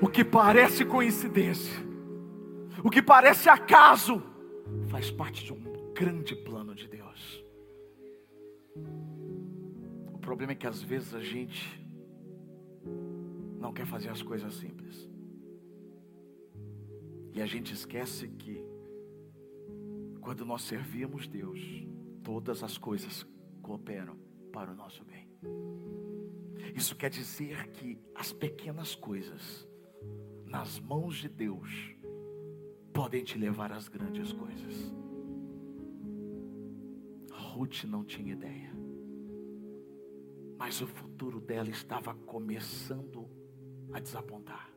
O 0.00 0.08
que 0.08 0.24
parece 0.24 0.84
coincidência 0.84 1.91
o 2.84 2.90
que 2.90 3.02
parece 3.02 3.48
acaso, 3.48 4.22
faz 4.88 5.10
parte 5.10 5.44
de 5.44 5.52
um 5.52 5.92
grande 5.94 6.34
plano 6.34 6.74
de 6.74 6.88
Deus. 6.88 7.44
O 10.12 10.18
problema 10.18 10.52
é 10.52 10.54
que 10.54 10.66
às 10.66 10.82
vezes 10.82 11.14
a 11.14 11.20
gente 11.20 11.80
não 13.58 13.72
quer 13.72 13.86
fazer 13.86 14.08
as 14.08 14.22
coisas 14.22 14.54
simples. 14.54 15.08
E 17.32 17.40
a 17.40 17.46
gente 17.46 17.72
esquece 17.72 18.28
que 18.28 18.64
quando 20.20 20.44
nós 20.44 20.62
servimos 20.62 21.26
Deus, 21.26 21.60
todas 22.22 22.62
as 22.62 22.76
coisas 22.76 23.26
cooperam 23.62 24.16
para 24.52 24.70
o 24.70 24.74
nosso 24.74 25.04
bem. 25.04 25.28
Isso 26.74 26.96
quer 26.96 27.10
dizer 27.10 27.68
que 27.72 27.98
as 28.14 28.32
pequenas 28.32 28.94
coisas 28.94 29.68
nas 30.46 30.78
mãos 30.78 31.16
de 31.16 31.28
Deus 31.28 31.68
podem 32.92 33.24
te 33.24 33.38
levar 33.38 33.72
às 33.72 33.88
grandes 33.88 34.32
coisas. 34.32 34.92
Ruth 37.32 37.84
não 37.84 38.04
tinha 38.04 38.32
ideia, 38.32 38.72
mas 40.58 40.80
o 40.80 40.86
futuro 40.86 41.40
dela 41.40 41.68
estava 41.68 42.14
começando 42.14 43.28
a 43.92 44.00
desapontar, 44.00 44.70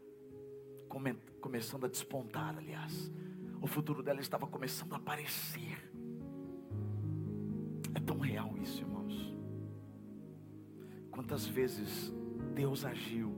come, 0.90 1.14
começando 1.40 1.86
a 1.86 1.90
despontar, 1.90 2.58
aliás. 2.58 3.12
O 3.62 3.68
futuro 3.68 4.04
dela 4.04 4.20
estava 4.20 4.46
começando 4.46 4.94
a 4.94 4.98
aparecer. 4.98 5.92
É 7.96 8.00
tão 8.00 8.20
real 8.20 8.58
isso, 8.58 8.82
irmãos. 8.82 9.36
Quantas 11.10 11.48
vezes 11.48 12.14
Deus 12.54 12.84
agiu 12.84 13.34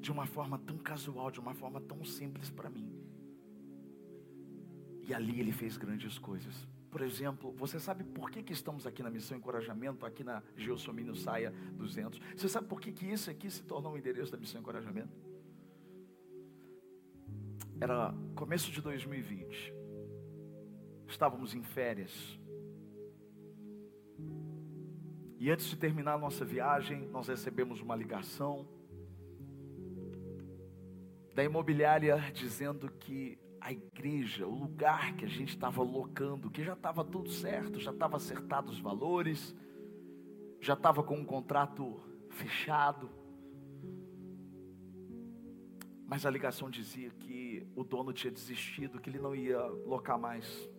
de 0.00 0.10
uma 0.10 0.26
forma 0.26 0.58
tão 0.58 0.78
casual, 0.78 1.30
de 1.30 1.40
uma 1.40 1.52
forma 1.52 1.80
tão 1.80 2.04
simples 2.04 2.48
para 2.48 2.70
mim. 2.70 3.05
E 5.06 5.14
ali 5.14 5.40
ele 5.40 5.52
fez 5.52 5.76
grandes 5.76 6.18
coisas. 6.18 6.66
Por 6.90 7.00
exemplo, 7.00 7.52
você 7.52 7.78
sabe 7.78 8.02
por 8.04 8.30
que, 8.30 8.42
que 8.42 8.52
estamos 8.52 8.86
aqui 8.86 9.02
na 9.02 9.10
Missão 9.10 9.36
Encorajamento, 9.36 10.04
aqui 10.04 10.24
na 10.24 10.42
Geossomínio 10.56 11.14
Saia 11.14 11.52
200? 11.74 12.18
Você 12.36 12.48
sabe 12.48 12.66
por 12.66 12.80
que, 12.80 12.90
que 12.90 13.06
isso 13.06 13.30
aqui 13.30 13.50
se 13.50 13.62
tornou 13.62 13.92
o 13.92 13.98
endereço 13.98 14.32
da 14.32 14.38
Missão 14.38 14.60
Encorajamento? 14.60 15.14
Era 17.80 18.14
começo 18.34 18.72
de 18.72 18.80
2020. 18.80 19.74
Estávamos 21.06 21.54
em 21.54 21.62
férias. 21.62 22.38
E 25.38 25.50
antes 25.50 25.66
de 25.66 25.76
terminar 25.76 26.14
a 26.14 26.18
nossa 26.18 26.44
viagem, 26.44 27.06
nós 27.08 27.28
recebemos 27.28 27.80
uma 27.80 27.94
ligação 27.94 28.66
da 31.34 31.44
imobiliária 31.44 32.16
dizendo 32.32 32.90
que 32.90 33.38
a 33.66 33.72
igreja, 33.72 34.46
o 34.46 34.54
lugar 34.54 35.16
que 35.16 35.24
a 35.24 35.28
gente 35.28 35.48
estava 35.48 35.82
locando, 35.82 36.48
que 36.48 36.62
já 36.62 36.74
estava 36.74 37.04
tudo 37.04 37.28
certo, 37.28 37.80
já 37.80 37.90
estava 37.90 38.16
acertado 38.16 38.70
os 38.70 38.78
valores, 38.78 39.56
já 40.60 40.74
estava 40.74 41.02
com 41.02 41.16
um 41.16 41.24
contrato 41.24 42.00
fechado. 42.30 43.10
Mas 46.06 46.24
a 46.24 46.30
ligação 46.30 46.70
dizia 46.70 47.10
que 47.10 47.66
o 47.74 47.82
dono 47.82 48.12
tinha 48.12 48.30
desistido, 48.30 49.00
que 49.00 49.10
ele 49.10 49.18
não 49.18 49.34
ia 49.34 49.58
locar 49.58 50.16
mais. 50.16 50.70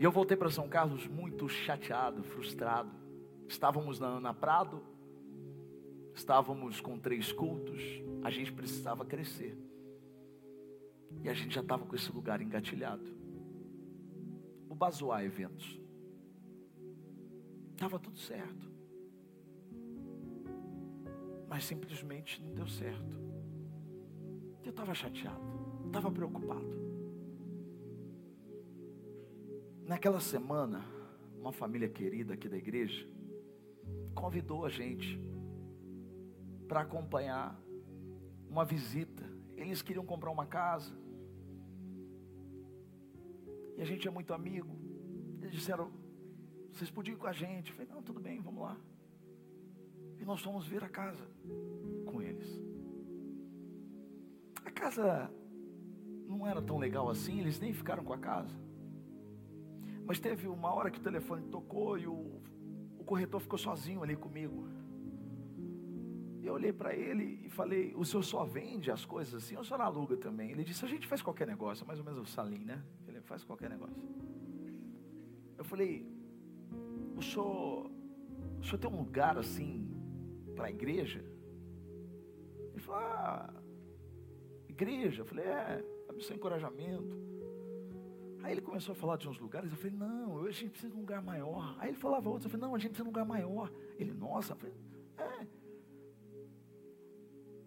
E 0.00 0.02
eu 0.02 0.10
voltei 0.10 0.36
para 0.36 0.50
São 0.50 0.68
Carlos 0.68 1.06
muito 1.06 1.48
chateado, 1.48 2.24
frustrado. 2.24 2.90
Estávamos 3.46 4.00
na 4.00 4.08
Ana 4.08 4.34
Prado, 4.34 4.82
estávamos 6.12 6.80
com 6.80 6.98
três 6.98 7.30
cultos, 7.30 7.80
a 8.24 8.30
gente 8.30 8.52
precisava 8.52 9.04
crescer. 9.04 9.56
E 11.22 11.28
a 11.28 11.34
gente 11.34 11.54
já 11.54 11.60
estava 11.60 11.86
com 11.86 11.94
esse 11.94 12.10
lugar 12.12 12.40
engatilhado. 12.40 13.04
O 14.68 14.74
Bazoar 14.74 15.24
Eventos. 15.24 15.80
Estava 17.72 17.98
tudo 17.98 18.18
certo. 18.18 18.72
Mas 21.48 21.64
simplesmente 21.64 22.42
não 22.42 22.54
deu 22.54 22.66
certo. 22.66 23.16
Eu 24.62 24.70
estava 24.70 24.94
chateado, 24.94 25.86
estava 25.86 26.10
preocupado. 26.10 26.84
Naquela 29.86 30.20
semana, 30.20 30.82
uma 31.38 31.52
família 31.52 31.88
querida 31.88 32.32
aqui 32.32 32.48
da 32.48 32.56
igreja 32.56 33.06
convidou 34.14 34.64
a 34.64 34.70
gente 34.70 35.20
para 36.66 36.80
acompanhar 36.80 37.60
uma 38.48 38.64
visita. 38.64 39.22
Eles 39.56 39.82
queriam 39.82 40.06
comprar 40.06 40.30
uma 40.30 40.46
casa. 40.46 40.96
E 43.76 43.82
a 43.82 43.84
gente 43.84 44.06
é 44.06 44.10
muito 44.10 44.32
amigo. 44.32 44.76
Eles 45.40 45.52
disseram: 45.52 45.90
vocês 46.72 46.90
podiam 46.90 47.14
ir 47.14 47.18
com 47.18 47.26
a 47.26 47.32
gente? 47.32 47.70
Eu 47.70 47.76
falei: 47.76 47.92
não, 47.92 48.02
tudo 48.02 48.20
bem, 48.20 48.40
vamos 48.40 48.62
lá. 48.62 48.76
E 50.18 50.24
nós 50.24 50.40
fomos 50.40 50.66
ver 50.66 50.82
a 50.82 50.88
casa 50.88 51.24
com 52.06 52.22
eles. 52.22 52.48
A 54.64 54.70
casa 54.70 55.30
não 56.26 56.46
era 56.46 56.62
tão 56.62 56.78
legal 56.78 57.08
assim, 57.08 57.40
eles 57.40 57.60
nem 57.60 57.72
ficaram 57.72 58.04
com 58.04 58.12
a 58.12 58.18
casa. 58.18 58.54
Mas 60.04 60.20
teve 60.20 60.46
uma 60.48 60.72
hora 60.74 60.90
que 60.90 60.98
o 60.98 61.02
telefone 61.02 61.42
tocou 61.48 61.98
e 61.98 62.06
o, 62.06 62.42
o 62.98 63.04
corretor 63.04 63.40
ficou 63.40 63.58
sozinho 63.58 64.02
ali 64.02 64.16
comigo. 64.16 64.68
E 66.44 66.46
eu 66.46 66.52
olhei 66.52 66.74
para 66.74 66.94
ele 66.94 67.40
e 67.42 67.48
falei: 67.48 67.94
O 67.96 68.04
senhor 68.04 68.22
só 68.22 68.44
vende 68.44 68.90
as 68.90 69.02
coisas 69.06 69.42
assim? 69.42 69.56
Ou 69.56 69.62
o 69.62 69.64
senhor 69.64 69.80
aluga 69.80 70.14
também? 70.14 70.50
Ele 70.50 70.62
disse: 70.62 70.84
A 70.84 70.88
gente 70.88 71.06
faz 71.06 71.22
qualquer 71.22 71.46
negócio, 71.46 71.86
mais 71.86 71.98
ou 71.98 72.04
menos 72.04 72.20
o 72.20 72.26
Salim, 72.26 72.58
né? 72.58 72.84
Ele 73.08 73.18
faz 73.22 73.42
qualquer 73.42 73.70
negócio. 73.70 73.96
Eu 75.56 75.64
falei: 75.64 76.06
O 77.16 77.22
senhor, 77.22 77.90
o 78.60 78.62
senhor 78.62 78.78
tem 78.78 78.90
um 78.90 78.98
lugar 78.98 79.38
assim 79.38 79.88
para 80.54 80.66
a 80.66 80.70
igreja? 80.70 81.24
Ele 82.74 82.80
falou: 82.82 83.00
Ah, 83.00 83.54
igreja? 84.68 85.22
Eu 85.22 85.26
falei: 85.26 85.46
É, 85.46 85.82
a 86.10 86.12
missão 86.12 86.36
encorajamento. 86.36 87.24
Aí 88.42 88.52
ele 88.52 88.60
começou 88.60 88.92
a 88.92 88.94
falar 88.94 89.16
de 89.16 89.26
uns 89.26 89.38
lugares, 89.38 89.70
eu 89.70 89.76
falei, 89.78 89.96
não, 89.96 90.44
a 90.44 90.50
gente 90.50 90.72
precisa 90.72 90.92
de 90.92 90.98
um 90.98 91.00
lugar 91.00 91.22
maior. 91.22 91.74
Aí 91.78 91.88
ele 91.88 91.96
falava 91.96 92.28
outros, 92.28 92.44
eu 92.44 92.50
falei, 92.50 92.66
não, 92.66 92.74
a 92.74 92.78
gente 92.78 92.90
precisa 92.90 93.04
de 93.04 93.08
um 93.08 93.12
lugar 93.12 93.24
maior. 93.24 93.72
Ele, 93.98 94.12
nossa, 94.12 94.52
eu 94.52 94.56
falei, 94.58 94.74
é. 95.16 95.63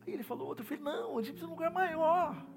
Aí 0.07 0.13
ele 0.13 0.23
falou 0.23 0.47
outro, 0.47 0.63
eu 0.63 0.67
falei, 0.67 0.81
não, 0.81 1.17
a 1.17 1.21
gente 1.21 1.33
precisa 1.33 1.47
de 1.47 1.51
um 1.51 1.55
lugar 1.55 1.69
maior. 1.69 2.47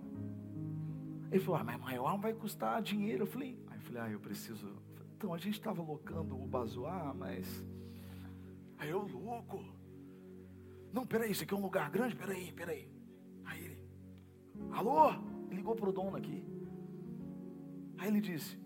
Ele 1.32 1.40
falou, 1.40 1.60
ah, 1.60 1.64
mas 1.64 1.80
maior 1.80 2.16
vai 2.16 2.32
custar 2.32 2.80
dinheiro. 2.80 3.24
Eu 3.24 3.26
falei, 3.26 3.58
aí 3.66 3.76
eu 3.76 3.82
falei, 3.82 4.02
ah, 4.02 4.10
eu 4.10 4.20
preciso. 4.20 4.72
Então 5.16 5.34
a 5.34 5.38
gente 5.38 5.54
estava 5.54 5.82
locando 5.82 6.40
o 6.40 6.46
bazoar, 6.46 7.12
mas. 7.12 7.66
Aí 8.78 8.88
eu, 8.88 9.00
louco. 9.02 9.64
Não, 10.92 11.04
peraí, 11.04 11.32
isso 11.32 11.42
aqui 11.42 11.52
é 11.52 11.56
um 11.56 11.60
lugar 11.60 11.90
grande? 11.90 12.14
Peraí, 12.14 12.52
peraí. 12.52 12.88
Aí 13.44 13.64
ele, 13.64 13.84
alô? 14.70 15.10
Ele 15.48 15.56
ligou 15.56 15.74
para 15.74 15.88
o 15.88 15.92
dono 15.92 16.16
aqui. 16.16 16.44
Aí 17.98 18.08
ele 18.08 18.20
disse: 18.20 18.56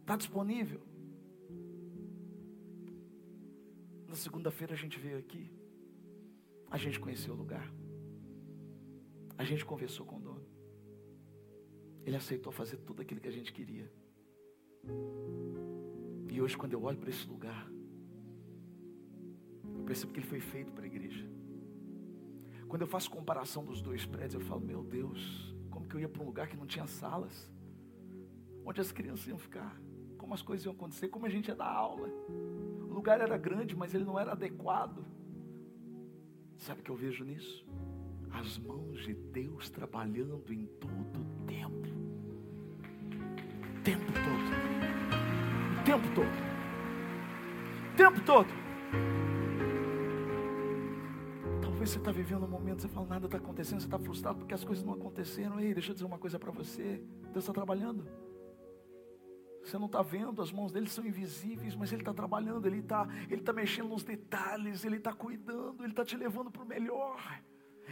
Está 0.00 0.16
disponível? 0.16 0.82
Na 4.06 4.14
segunda-feira 4.14 4.74
a 4.74 4.76
gente 4.76 4.98
veio 4.98 5.18
aqui. 5.18 5.57
A 6.70 6.76
gente 6.76 6.98
conheceu 7.00 7.34
o 7.34 7.36
lugar. 7.36 7.72
A 9.36 9.44
gente 9.44 9.64
conversou 9.64 10.04
com 10.04 10.16
o 10.16 10.20
dono. 10.20 10.46
Ele 12.04 12.16
aceitou 12.16 12.52
fazer 12.52 12.78
tudo 12.78 13.02
aquilo 13.02 13.20
que 13.20 13.28
a 13.28 13.32
gente 13.32 13.52
queria. 13.52 13.90
E 16.30 16.40
hoje, 16.40 16.56
quando 16.56 16.72
eu 16.72 16.82
olho 16.82 16.98
para 16.98 17.10
esse 17.10 17.26
lugar, 17.26 17.70
eu 19.76 19.82
percebo 19.84 20.12
que 20.12 20.20
ele 20.20 20.26
foi 20.26 20.40
feito 20.40 20.72
para 20.72 20.84
a 20.84 20.86
igreja. 20.86 21.26
Quando 22.66 22.82
eu 22.82 22.88
faço 22.88 23.10
comparação 23.10 23.64
dos 23.64 23.80
dois 23.80 24.04
prédios, 24.04 24.34
eu 24.34 24.40
falo: 24.40 24.60
Meu 24.60 24.82
Deus, 24.82 25.48
que 25.88 25.96
eu 25.96 26.00
ia 26.00 26.08
para 26.08 26.22
um 26.22 26.26
lugar 26.26 26.48
que 26.48 26.56
não 26.56 26.66
tinha 26.66 26.86
salas, 26.86 27.50
onde 28.64 28.80
as 28.80 28.92
crianças 28.92 29.26
iam 29.26 29.38
ficar, 29.38 29.80
como 30.18 30.34
as 30.34 30.42
coisas 30.42 30.66
iam 30.66 30.74
acontecer, 30.74 31.08
como 31.08 31.26
a 31.26 31.28
gente 31.28 31.48
ia 31.48 31.54
dar 31.54 31.68
aula. 31.68 32.08
O 32.88 32.92
lugar 32.92 33.20
era 33.20 33.36
grande, 33.38 33.74
mas 33.74 33.94
ele 33.94 34.04
não 34.04 34.18
era 34.18 34.32
adequado. 34.32 35.04
Sabe 36.58 36.80
o 36.80 36.84
que 36.84 36.90
eu 36.90 36.96
vejo 36.96 37.24
nisso? 37.24 37.64
As 38.30 38.58
mãos 38.58 39.02
de 39.04 39.14
Deus 39.14 39.70
trabalhando 39.70 40.52
em 40.52 40.66
todo 40.66 41.20
o 41.20 41.46
tempo. 41.46 41.88
Tempo 43.84 44.12
todo. 44.12 45.80
O 45.80 45.84
tempo 45.84 46.14
todo. 46.14 46.28
O 47.92 47.96
tempo 47.96 48.20
todo. 48.26 48.48
Talvez 51.62 51.90
você 51.90 51.98
está 51.98 52.10
vivendo 52.10 52.44
um 52.44 52.48
momento, 52.48 52.82
você 52.82 52.88
fala, 52.88 53.06
nada 53.06 53.26
está 53.26 53.38
acontecendo, 53.38 53.80
você 53.80 53.86
está 53.86 53.98
frustrado 53.98 54.38
porque 54.40 54.52
as 54.52 54.64
coisas 54.64 54.84
não 54.84 54.94
aconteceram. 54.94 55.58
Ei, 55.60 55.72
deixa 55.72 55.90
eu 55.90 55.94
dizer 55.94 56.04
uma 56.04 56.18
coisa 56.18 56.38
para 56.38 56.50
você: 56.50 57.00
Deus 57.32 57.44
está 57.44 57.52
trabalhando. 57.52 58.04
Você 59.68 59.76
não 59.76 59.84
está 59.84 60.00
vendo, 60.00 60.40
as 60.40 60.50
mãos 60.50 60.72
dele 60.72 60.88
são 60.88 61.04
invisíveis, 61.04 61.76
mas 61.76 61.92
ele 61.92 62.00
está 62.00 62.14
trabalhando, 62.14 62.64
ele 62.64 62.78
está 62.78 63.06
ele 63.28 63.42
tá 63.42 63.52
mexendo 63.52 63.90
nos 63.90 64.02
detalhes, 64.02 64.82
ele 64.82 64.96
está 64.96 65.12
cuidando, 65.12 65.84
ele 65.84 65.92
está 65.92 66.02
te 66.02 66.16
levando 66.16 66.50
para 66.50 66.62
o 66.62 66.66
melhor. 66.66 67.20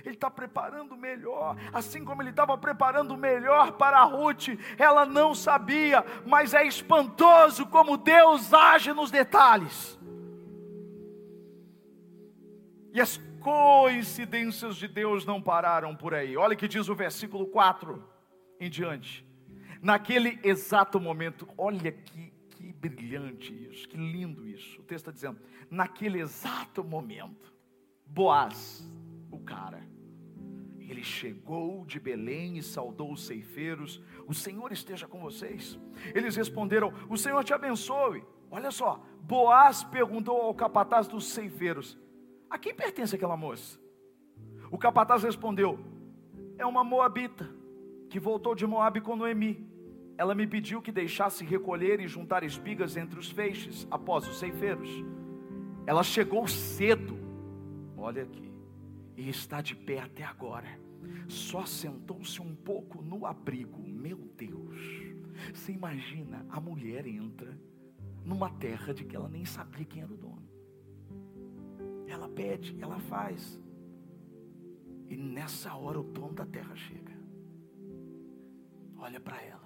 Ele 0.03 0.15
está 0.15 0.31
preparando 0.31 0.93
o 0.93 0.97
melhor, 0.97 1.57
assim 1.73 2.03
como 2.05 2.23
ele 2.23 2.31
estava 2.31 2.57
preparando 2.57 3.13
o 3.13 3.17
melhor 3.17 3.73
para 3.73 4.03
Ruth, 4.05 4.49
ela 4.79 5.05
não 5.07 5.35
sabia, 5.35 6.05
mas 6.27 6.55
é 6.55 6.67
espantoso 6.67 7.67
como 7.67 7.97
Deus 7.97 8.53
age 8.53 8.93
nos 8.93 9.11
detalhes. 9.11 9.99
E 12.93 13.01
as 13.01 13.19
coincidências 13.41 14.77
de 14.77 14.89
Deus 14.89 15.27
não 15.27 15.43
pararam 15.43 15.95
por 15.95 16.15
aí. 16.15 16.37
Olha 16.37 16.57
que 16.57 16.69
diz 16.69 16.89
o 16.89 16.95
versículo 16.95 17.47
4 17.47 18.03
em 18.61 18.71
diante. 18.71 19.27
Naquele 19.87 20.41
exato 20.43 20.99
momento, 20.99 21.47
olha 21.57 21.93
que, 21.93 22.33
que 22.51 22.73
brilhante 22.73 23.55
isso, 23.71 23.89
que 23.89 23.97
lindo 23.97 24.45
isso. 24.45 24.81
O 24.81 24.83
texto 24.83 25.09
está 25.09 25.13
dizendo: 25.13 25.39
naquele 25.71 26.19
exato 26.19 26.83
momento, 26.83 27.55
Boaz, 28.05 28.85
o 29.31 29.39
cara, 29.39 29.81
ele 30.81 31.05
chegou 31.05 31.85
de 31.85 32.01
Belém 32.01 32.59
e 32.59 32.65
saudou 32.65 33.13
os 33.13 33.27
ceifeiros. 33.27 34.03
O 34.27 34.35
Senhor 34.35 34.73
esteja 34.73 35.07
com 35.07 35.21
vocês. 35.21 35.79
Eles 36.13 36.35
responderam: 36.35 36.93
O 37.09 37.17
Senhor 37.17 37.45
te 37.45 37.55
abençoe. 37.55 38.25
Olha 38.51 38.73
só, 38.73 39.01
Boaz 39.21 39.85
perguntou 39.85 40.43
ao 40.43 40.53
capataz 40.53 41.07
dos 41.07 41.27
ceifeiros: 41.27 41.97
a 42.51 42.59
quem 42.59 42.75
pertence 42.75 43.15
aquela 43.15 43.37
moça? 43.37 43.79
O 44.69 44.77
capataz 44.77 45.23
respondeu: 45.23 45.79
É 46.59 46.67
uma 46.67 46.83
moabita 46.83 47.49
que 48.11 48.19
voltou 48.19 48.53
de 48.53 48.67
Moabe 48.67 49.01
com 49.01 49.15
Noemi. 49.15 49.76
Ela 50.19 50.35
me 50.35 50.47
pediu 50.47 50.81
que 50.81 50.91
deixasse 50.91 51.45
recolher 51.45 52.01
e 52.01 52.09
juntar 52.09 52.43
espigas 52.43 52.97
entre 52.97 53.19
os 53.19 53.31
feixes 53.31 53.87
após 53.91 54.27
os 54.27 54.39
ceifeiros. 54.39 54.89
Ela 55.87 56.03
chegou 56.03 56.49
cedo, 56.49 57.19
olha 57.97 58.23
aqui, 58.23 58.53
e 59.17 59.29
está 59.29 59.61
de 59.61 59.77
pé 59.77 60.01
até 60.01 60.25
agora. 60.25 60.67
Só 61.29 61.65
sentou-se 61.67 62.41
um 62.41 62.55
pouco 62.55 63.03
no 63.03 63.27
abrigo. 63.27 63.81
Meu 63.83 64.17
Deus, 64.37 64.77
você 65.53 65.73
imagina, 65.73 66.47
a 66.49 66.61
mulher 66.61 67.07
entra 67.07 67.57
numa 68.25 68.51
terra 68.51 68.93
de 68.93 69.05
que 69.05 69.15
ela 69.15 69.29
nem 69.29 69.45
sabia 69.45 69.85
quem 69.85 70.03
era 70.03 70.13
o 70.13 70.17
dono. 70.17 70.49
Ela 72.09 72.29
pede, 72.29 72.77
ela 72.81 72.99
faz. 72.99 73.61
E 75.09 75.17
nessa 75.17 75.75
hora 75.75 76.01
o 76.01 76.03
dono 76.03 76.33
da 76.33 76.47
terra 76.47 76.75
chega. 76.75 77.15
Olha 78.99 79.21
para 79.21 79.41
ela. 79.43 79.66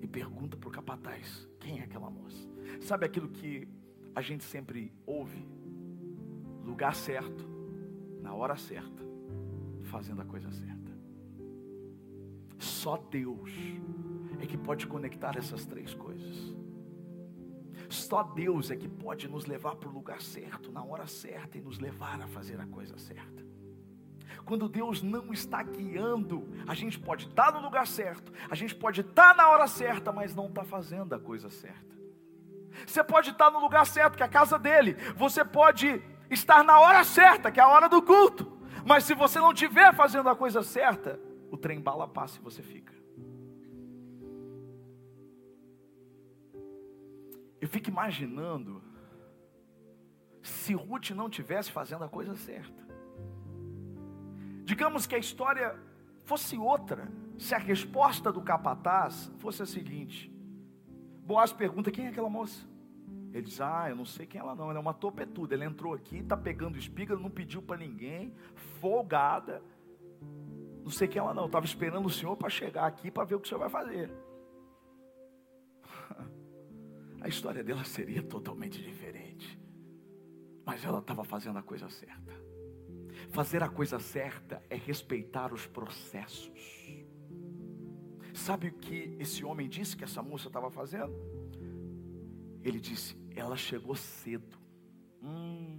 E 0.00 0.06
pergunta 0.06 0.56
para 0.56 0.68
o 0.68 0.72
capataz: 0.72 1.48
quem 1.58 1.80
é 1.80 1.84
aquela 1.84 2.10
moça? 2.10 2.48
Sabe 2.80 3.06
aquilo 3.06 3.28
que 3.28 3.68
a 4.14 4.20
gente 4.20 4.44
sempre 4.44 4.92
ouve? 5.06 5.46
Lugar 6.64 6.94
certo, 6.94 7.44
na 8.20 8.34
hora 8.34 8.56
certa, 8.56 9.02
fazendo 9.84 10.22
a 10.22 10.24
coisa 10.24 10.50
certa. 10.50 10.92
Só 12.58 12.96
Deus 12.96 13.50
é 14.40 14.46
que 14.46 14.56
pode 14.56 14.86
conectar 14.86 15.36
essas 15.36 15.64
três 15.64 15.94
coisas. 15.94 16.54
Só 17.88 18.22
Deus 18.22 18.70
é 18.70 18.76
que 18.76 18.88
pode 18.88 19.28
nos 19.28 19.46
levar 19.46 19.76
para 19.76 19.88
o 19.88 19.92
lugar 19.92 20.20
certo, 20.20 20.70
na 20.70 20.84
hora 20.84 21.06
certa 21.06 21.56
e 21.56 21.60
nos 21.60 21.78
levar 21.78 22.20
a 22.20 22.26
fazer 22.26 22.60
a 22.60 22.66
coisa 22.66 22.98
certa. 22.98 23.46
Quando 24.48 24.66
Deus 24.66 25.02
não 25.02 25.30
está 25.30 25.62
guiando, 25.62 26.48
a 26.66 26.72
gente 26.72 26.98
pode 26.98 27.26
estar 27.26 27.52
no 27.52 27.60
lugar 27.60 27.86
certo, 27.86 28.32
a 28.48 28.54
gente 28.54 28.74
pode 28.74 29.02
estar 29.02 29.36
na 29.36 29.50
hora 29.50 29.66
certa, 29.66 30.10
mas 30.10 30.34
não 30.34 30.46
está 30.46 30.64
fazendo 30.64 31.14
a 31.14 31.20
coisa 31.20 31.50
certa. 31.50 31.94
Você 32.86 33.04
pode 33.04 33.28
estar 33.28 33.50
no 33.50 33.58
lugar 33.58 33.84
certo, 33.84 34.16
que 34.16 34.22
é 34.22 34.26
a 34.26 34.28
casa 34.28 34.58
dele, 34.58 34.94
você 35.14 35.44
pode 35.44 36.02
estar 36.30 36.64
na 36.64 36.80
hora 36.80 37.04
certa, 37.04 37.52
que 37.52 37.60
é 37.60 37.62
a 37.62 37.68
hora 37.68 37.90
do 37.90 38.00
culto, 38.00 38.58
mas 38.86 39.04
se 39.04 39.12
você 39.12 39.38
não 39.38 39.52
estiver 39.52 39.94
fazendo 39.94 40.30
a 40.30 40.34
coisa 40.34 40.62
certa, 40.62 41.20
o 41.50 41.56
trem 41.58 41.78
bala 41.78 42.08
passa 42.08 42.38
e 42.38 42.42
você 42.42 42.62
fica. 42.62 42.94
Eu 47.60 47.68
fico 47.68 47.90
imaginando 47.90 48.82
se 50.42 50.72
Ruth 50.72 51.10
não 51.10 51.28
tivesse 51.28 51.70
fazendo 51.70 52.04
a 52.04 52.08
coisa 52.08 52.34
certa. 52.34 52.87
Digamos 54.78 55.08
que 55.08 55.16
a 55.16 55.18
história 55.18 55.74
fosse 56.22 56.56
outra, 56.56 57.10
se 57.36 57.52
a 57.52 57.58
resposta 57.58 58.30
do 58.30 58.40
capataz 58.40 59.28
fosse 59.38 59.60
a 59.60 59.66
seguinte: 59.66 60.32
Boaz 61.26 61.52
pergunta: 61.52 61.90
quem 61.90 62.06
é 62.06 62.10
aquela 62.10 62.30
moça? 62.30 62.64
Ele 63.32 63.42
diz: 63.42 63.60
Ah, 63.60 63.86
eu 63.90 63.96
não 63.96 64.04
sei 64.04 64.24
quem 64.24 64.40
ela 64.40 64.54
não, 64.54 64.70
ela 64.70 64.78
é 64.78 64.80
uma 64.80 64.94
topetuda. 64.94 65.56
Ela 65.56 65.64
entrou 65.64 65.94
aqui, 65.94 66.18
está 66.18 66.36
pegando 66.36 66.78
espiga, 66.78 67.16
não 67.16 67.28
pediu 67.28 67.60
para 67.60 67.76
ninguém, 67.76 68.32
folgada. 68.80 69.60
Não 70.84 70.92
sei 70.92 71.08
quem 71.08 71.18
ela 71.18 71.34
não, 71.34 71.46
estava 71.46 71.66
esperando 71.66 72.06
o 72.06 72.10
senhor 72.10 72.36
para 72.36 72.48
chegar 72.48 72.86
aqui 72.86 73.10
para 73.10 73.24
ver 73.24 73.34
o 73.34 73.40
que 73.40 73.46
o 73.46 73.48
senhor 73.48 73.58
vai 73.58 73.68
fazer. 73.68 74.12
A 77.20 77.26
história 77.26 77.64
dela 77.64 77.82
seria 77.82 78.22
totalmente 78.22 78.80
diferente. 78.80 79.60
Mas 80.64 80.84
ela 80.84 81.00
estava 81.00 81.24
fazendo 81.24 81.58
a 81.58 81.64
coisa 81.64 81.90
certa. 81.90 82.47
Fazer 83.30 83.62
a 83.62 83.68
coisa 83.68 83.98
certa 83.98 84.62
é 84.70 84.76
respeitar 84.76 85.52
os 85.52 85.66
processos. 85.66 86.50
Sabe 88.34 88.68
o 88.68 88.72
que 88.72 89.16
esse 89.18 89.44
homem 89.44 89.68
disse 89.68 89.96
que 89.96 90.04
essa 90.04 90.22
moça 90.22 90.48
estava 90.48 90.70
fazendo? 90.70 91.12
Ele 92.62 92.80
disse: 92.80 93.16
ela 93.34 93.56
chegou 93.56 93.94
cedo. 93.94 94.58
Hum, 95.22 95.78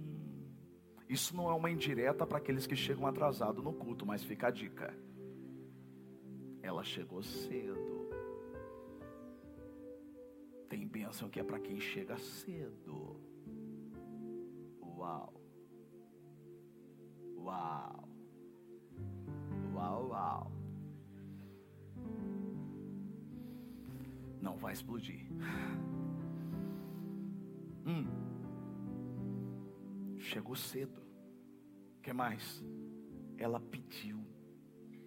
isso 1.08 1.34
não 1.36 1.50
é 1.50 1.54
uma 1.54 1.70
indireta 1.70 2.26
para 2.26 2.38
aqueles 2.38 2.66
que 2.66 2.76
chegam 2.76 3.06
atrasados 3.06 3.64
no 3.64 3.72
culto, 3.72 4.06
mas 4.06 4.22
fica 4.22 4.48
a 4.48 4.50
dica. 4.50 4.94
Ela 6.62 6.84
chegou 6.84 7.22
cedo. 7.22 8.08
Tem 10.68 10.86
bênção 10.86 11.28
que 11.28 11.40
é 11.40 11.42
para 11.42 11.58
quem 11.58 11.80
chega 11.80 12.16
cedo. 12.18 13.20
Uau. 14.80 15.39
Uau. 17.40 18.08
Uau, 19.74 20.08
uau. 20.08 20.52
Não 24.40 24.56
vai 24.56 24.72
explodir. 24.72 25.26
Hum. 27.86 28.06
Chegou 30.18 30.54
cedo. 30.54 31.02
Que 32.02 32.12
mais? 32.12 32.64
Ela 33.36 33.60
pediu. 33.60 34.24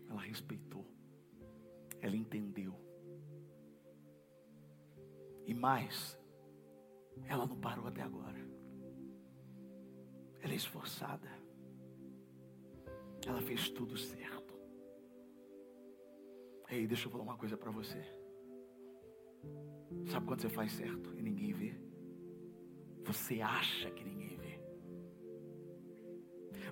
Ela 0.09 0.21
respeitou. 0.21 0.85
Ela 2.01 2.15
entendeu. 2.15 2.73
E 5.45 5.53
mais, 5.53 6.17
ela 7.25 7.45
não 7.45 7.59
parou 7.59 7.87
até 7.87 8.01
agora. 8.01 8.39
Ela 10.41 10.53
é 10.53 10.55
esforçada. 10.55 11.42
Ela 13.25 13.41
fez 13.41 13.69
tudo 13.69 13.97
certo. 13.97 14.53
Ei, 16.69 16.87
deixa 16.87 17.07
eu 17.07 17.11
falar 17.11 17.23
uma 17.23 17.37
coisa 17.37 17.55
para 17.55 17.71
você. 17.71 18.03
Sabe 20.07 20.25
quando 20.25 20.41
você 20.41 20.49
faz 20.49 20.71
certo 20.71 21.13
e 21.17 21.21
ninguém 21.21 21.53
vê? 21.53 21.75
Você 23.05 23.41
acha 23.41 23.91
que 23.91 24.03
ninguém 24.03 24.37
vê. 24.37 24.59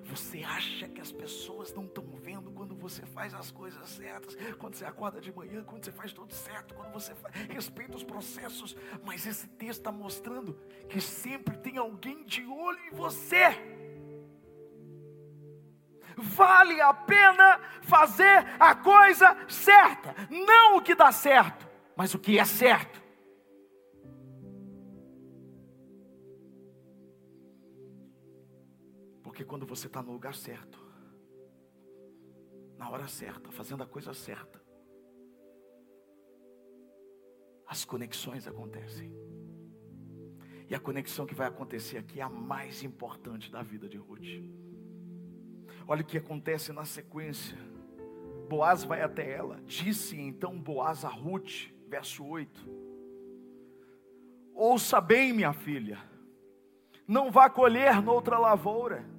Você 0.04 0.42
acha 0.42 0.88
que 0.88 1.00
as 1.00 1.12
pessoas 1.12 1.72
não 1.72 1.84
estão 1.84 2.04
vendo 2.16 2.50
quando 2.50 2.74
você 2.74 3.06
faz 3.06 3.32
as 3.32 3.50
coisas 3.50 3.88
certas, 3.88 4.36
quando 4.58 4.74
você 4.74 4.84
acorda 4.84 5.20
de 5.20 5.32
manhã, 5.32 5.62
quando 5.62 5.84
você 5.84 5.92
faz 5.92 6.12
tudo 6.12 6.32
certo, 6.34 6.74
quando 6.74 6.92
você 6.92 7.14
faz, 7.14 7.34
respeita 7.46 7.96
os 7.96 8.02
processos. 8.02 8.76
Mas 9.04 9.26
esse 9.26 9.46
texto 9.48 9.80
está 9.80 9.92
mostrando 9.92 10.54
que 10.88 11.00
sempre 11.00 11.56
tem 11.58 11.78
alguém 11.78 12.24
de 12.24 12.44
olho 12.44 12.80
em 12.86 12.90
você. 12.90 13.81
Vale 16.16 16.80
a 16.80 16.92
pena 16.92 17.58
fazer 17.82 18.46
a 18.58 18.74
coisa 18.74 19.36
certa, 19.48 20.14
não 20.30 20.76
o 20.76 20.82
que 20.82 20.94
dá 20.94 21.10
certo, 21.12 21.68
mas 21.96 22.14
o 22.14 22.18
que 22.18 22.38
é 22.38 22.44
certo. 22.44 23.02
Porque 29.22 29.44
quando 29.44 29.66
você 29.66 29.86
está 29.86 30.02
no 30.02 30.12
lugar 30.12 30.34
certo, 30.34 30.78
na 32.76 32.90
hora 32.90 33.08
certa, 33.08 33.50
fazendo 33.50 33.82
a 33.82 33.86
coisa 33.86 34.12
certa, 34.12 34.62
as 37.66 37.84
conexões 37.84 38.46
acontecem. 38.46 39.10
E 40.68 40.74
a 40.74 40.80
conexão 40.80 41.24
que 41.24 41.34
vai 41.34 41.46
acontecer 41.46 41.96
aqui 41.96 42.20
é 42.20 42.22
a 42.22 42.28
mais 42.28 42.82
importante 42.82 43.50
da 43.50 43.62
vida 43.62 43.88
de 43.88 43.96
Ruth. 43.96 44.42
Olha 45.86 46.02
o 46.02 46.04
que 46.04 46.18
acontece 46.18 46.72
na 46.72 46.84
sequência. 46.84 47.56
Boaz 48.48 48.84
vai 48.84 49.02
até 49.02 49.30
ela. 49.30 49.60
Disse 49.66 50.18
então 50.20 50.58
Boaz 50.58 51.04
a 51.04 51.08
Ruth, 51.08 51.70
verso 51.88 52.24
8: 52.24 52.68
Ouça 54.54 55.00
bem, 55.00 55.32
minha 55.32 55.52
filha, 55.52 55.98
não 57.06 57.30
vá 57.30 57.48
colher 57.48 58.02
noutra 58.02 58.38
lavoura 58.38 59.12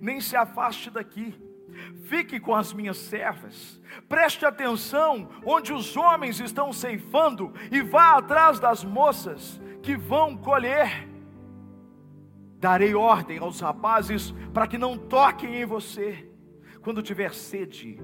nem 0.00 0.20
se 0.20 0.36
afaste 0.36 0.90
daqui. 0.90 1.34
Fique 2.04 2.40
com 2.40 2.54
as 2.54 2.72
minhas 2.72 2.98
servas, 2.98 3.80
preste 4.08 4.44
atenção 4.44 5.28
onde 5.46 5.72
os 5.72 5.96
homens 5.96 6.40
estão 6.40 6.72
ceifando 6.72 7.54
e 7.70 7.80
vá 7.80 8.18
atrás 8.18 8.58
das 8.58 8.82
moças 8.82 9.60
que 9.80 9.96
vão 9.96 10.36
colher. 10.36 11.08
Darei 12.60 12.94
ordem 12.94 13.38
aos 13.38 13.58
rapazes 13.58 14.32
para 14.54 14.68
que 14.68 14.78
não 14.78 14.96
toquem 14.96 15.56
em 15.56 15.64
você. 15.64 16.30
Quando 16.82 17.02
tiver 17.02 17.34
sede, 17.34 17.98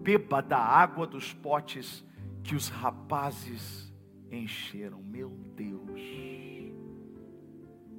beba 0.00 0.40
da 0.40 0.58
água 0.58 1.06
dos 1.06 1.34
potes 1.34 2.02
que 2.42 2.54
os 2.54 2.68
rapazes 2.68 3.92
encheram. 4.30 5.02
Meu 5.02 5.30
Deus. 5.54 6.00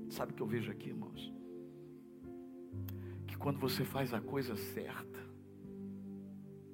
Sabe 0.10 0.32
o 0.32 0.36
que 0.36 0.42
eu 0.42 0.48
vejo 0.48 0.72
aqui, 0.72 0.90
irmãos? 0.90 1.38
quando 3.38 3.60
você 3.60 3.86
faz 3.86 4.14
a 4.14 4.20
coisa 4.20 4.56
certa, 4.56 5.20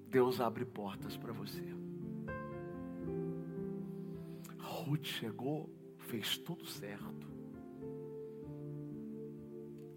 Deus 0.08 0.40
abre 0.40 0.66
portas 0.66 1.18
para 1.18 1.34
você. 1.34 1.64
Ruth 4.58 5.06
chegou, 5.06 5.70
fez 5.98 6.38
tudo 6.38 6.66
certo. 6.66 7.33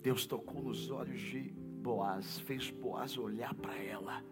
Deus 0.07 0.25
tocou 0.25 0.63
nos 0.63 0.89
olhos 0.89 1.21
de 1.21 1.53
Boaz, 1.83 2.39
fez 2.39 2.71
Boaz 2.71 3.19
olhar 3.19 3.53
para 3.55 3.75
ela. 3.75 4.23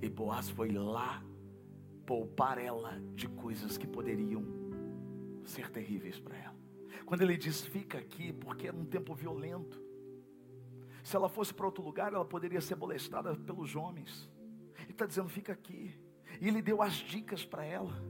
E 0.00 0.08
Boaz 0.08 0.48
foi 0.48 0.70
lá 0.70 1.22
poupar 2.06 2.56
ela 2.56 2.98
de 3.14 3.28
coisas 3.28 3.76
que 3.76 3.86
poderiam 3.86 4.42
ser 5.44 5.68
terríveis 5.68 6.18
para 6.18 6.38
ela. 6.38 6.56
Quando 7.04 7.20
ele 7.20 7.36
diz 7.36 7.60
fica 7.60 7.98
aqui, 7.98 8.32
porque 8.32 8.66
era 8.66 8.74
um 8.74 8.86
tempo 8.86 9.14
violento. 9.14 9.78
Se 11.04 11.16
ela 11.16 11.28
fosse 11.28 11.52
para 11.52 11.66
outro 11.66 11.84
lugar, 11.84 12.14
ela 12.14 12.24
poderia 12.24 12.62
ser 12.62 12.76
molestada 12.76 13.36
pelos 13.36 13.76
homens. 13.76 14.26
Ele 14.80 14.92
está 14.92 15.04
dizendo: 15.04 15.28
fica 15.28 15.52
aqui. 15.52 15.94
E 16.40 16.48
ele 16.48 16.62
deu 16.62 16.80
as 16.80 16.94
dicas 16.94 17.44
para 17.44 17.62
ela. 17.62 18.02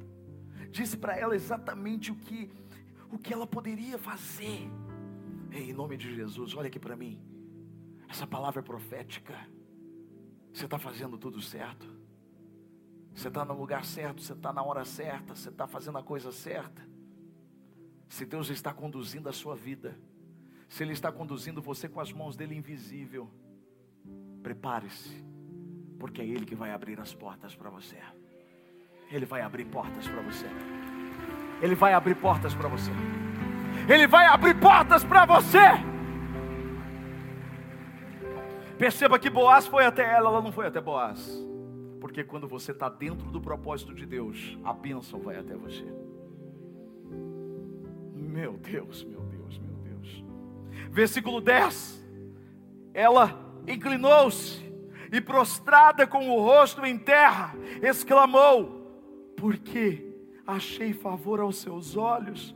Disse 0.71 0.97
para 0.97 1.19
ela 1.19 1.35
exatamente 1.35 2.13
o 2.13 2.15
que, 2.15 2.53
o 3.11 3.19
que 3.19 3.33
ela 3.33 3.49
poderia 3.49 3.99
fazer. 3.99 4.71
Ei, 5.53 5.71
em 5.71 5.73
nome 5.75 5.99
de 5.99 6.15
Jesus, 6.15 6.55
olha 6.55 6.69
aqui 6.69 6.79
para 6.79 6.97
mim. 6.97 7.21
Essa 8.09 8.27
palavra 8.27 8.61
é 8.61 8.63
profética. 8.63 9.35
Você 10.53 10.65
está 10.65 10.79
fazendo 10.79 11.19
tudo 11.19 11.43
certo. 11.43 11.87
Você 13.15 13.29
está 13.29 13.45
no 13.45 13.53
lugar 13.53 13.85
certo, 13.85 14.23
você 14.23 14.33
está 14.33 14.53
na 14.53 14.63
hora 14.63 14.85
certa, 14.85 15.35
você 15.35 15.51
está 15.51 15.67
fazendo 15.67 15.99
a 15.99 16.03
coisa 16.03 16.33
certa. 16.33 16.83
Se 18.09 18.25
Deus 18.25 18.49
está 18.49 18.73
conduzindo 18.73 19.29
a 19.29 19.33
sua 19.33 19.55
vida, 19.55 19.99
se 20.69 20.83
Ele 20.83 20.93
está 20.93 21.13
conduzindo 21.13 21.61
você 21.61 21.89
com 21.89 22.01
as 22.01 22.13
mãos 22.13 22.35
dele 22.35 22.55
invisível, 22.55 23.31
prepare-se, 24.43 25.23
porque 25.99 26.23
é 26.23 26.27
Ele 26.27 26.47
que 26.47 26.55
vai 26.55 26.73
abrir 26.73 26.99
as 26.99 27.15
portas 27.15 27.55
para 27.55 27.69
você. 27.69 27.99
Ele 29.11 29.27
vai 29.27 29.43
abrir 29.43 29.67
portas 29.67 30.09
para 30.09 30.23
você. 30.23 30.47
Ele 31.61 31.75
vai 31.75 31.93
abrir 31.93 32.15
portas 32.15 32.55
para 32.55 32.69
você. 32.69 32.91
Ele 33.89 34.07
vai 34.07 34.27
abrir 34.27 34.55
portas 34.59 35.05
para 35.05 35.25
você. 35.25 35.59
Perceba 38.79 39.19
que 39.19 39.31
Boaz 39.31 39.67
foi 39.67 39.85
até 39.85 40.03
ela, 40.03 40.29
ela 40.29 40.43
não 40.43 40.53
foi 40.53 40.67
até 40.67 40.81
Boaz. 40.81 41.41
Porque 42.01 42.25
quando 42.25 42.49
você 42.49 42.73
está 42.73 42.89
dentro 42.89 43.31
do 43.31 43.41
propósito 43.41 43.95
de 43.95 44.05
Deus, 44.05 44.59
a 44.65 44.73
bênção 44.73 45.21
vai 45.21 45.37
até 45.37 45.55
você. 45.55 45.85
Meu 48.13 48.55
Deus, 48.55 49.05
meu 49.05 49.21
Deus, 49.21 49.59
meu 49.59 49.75
Deus. 49.77 50.25
Versículo 50.91 51.41
10. 51.41 52.03
Ela 52.93 53.39
inclinou-se 53.69 54.63
e 55.13 55.21
prostrada 55.21 56.07
com 56.07 56.29
o 56.31 56.41
rosto 56.41 56.85
em 56.85 56.99
terra, 56.99 57.55
exclamou: 57.83 59.33
Porque 59.37 60.13
achei 60.47 60.93
favor 60.93 61.39
aos 61.39 61.59
seus 61.59 61.97
olhos, 61.97 62.55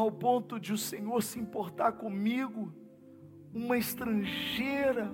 ao 0.00 0.10
ponto 0.10 0.60
de 0.60 0.72
o 0.72 0.78
Senhor 0.78 1.22
se 1.22 1.38
importar 1.38 1.92
comigo, 1.92 2.72
uma 3.52 3.78
estrangeira, 3.78 5.10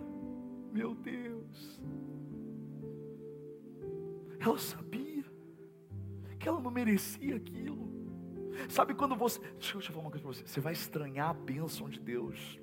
meu 0.73 0.95
Deus. 0.95 1.81
Ela 4.41 4.59
sabia 4.59 5.25
que 6.39 6.49
ela 6.49 6.61
não 6.61 6.71
merecia 6.71 7.37
aquilo. 7.37 7.91
Sabe 8.69 8.95
quando 8.95 9.15
você. 9.15 9.41
Deixa 9.59 9.77
eu 9.77 9.81
te 9.81 9.91
falar 9.91 10.03
uma 10.03 10.11
coisa 10.11 10.25
para 10.25 10.35
você. 10.35 10.47
Você 10.47 10.61
vai 10.61 10.73
estranhar 10.73 11.31
a 11.31 11.35
bênção 11.35 11.89
de 11.89 12.01
Deus 12.01 12.61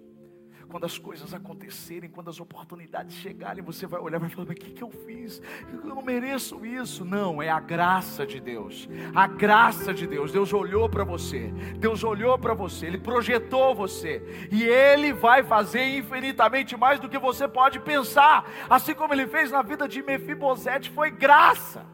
quando 0.69 0.85
as 0.85 0.97
coisas 0.97 1.33
acontecerem, 1.33 2.09
quando 2.09 2.29
as 2.29 2.39
oportunidades 2.39 3.15
chegarem, 3.15 3.63
você 3.63 3.87
vai 3.87 3.99
olhar 3.99 4.17
e 4.17 4.19
vai 4.19 4.29
falar: 4.29 4.47
mas 4.47 4.57
o 4.57 4.59
que, 4.59 4.71
que 4.71 4.83
eu 4.83 4.91
fiz? 4.91 5.41
Eu 5.73 5.83
não 5.83 6.01
mereço 6.01 6.63
isso. 6.65 7.03
Não, 7.03 7.41
é 7.41 7.49
a 7.49 7.59
graça 7.59 8.25
de 8.25 8.39
Deus. 8.39 8.87
A 9.15 9.25
graça 9.27 9.93
de 9.93 10.05
Deus. 10.05 10.31
Deus 10.31 10.53
olhou 10.53 10.87
para 10.87 11.03
você, 11.03 11.51
Deus 11.77 12.03
olhou 12.03 12.37
para 12.37 12.53
você, 12.53 12.85
Ele 12.85 12.99
projetou 12.99 13.73
você, 13.73 14.47
e 14.51 14.63
Ele 14.63 15.11
vai 15.11 15.43
fazer 15.43 15.97
infinitamente 15.97 16.77
mais 16.77 16.99
do 16.99 17.09
que 17.09 17.17
você 17.17 17.47
pode 17.47 17.79
pensar, 17.79 18.47
assim 18.69 18.93
como 18.93 19.13
Ele 19.13 19.27
fez 19.27 19.51
na 19.51 19.61
vida 19.61 19.87
de 19.87 20.03
Mefibosete, 20.03 20.91
foi 20.91 21.09
graça. 21.09 21.85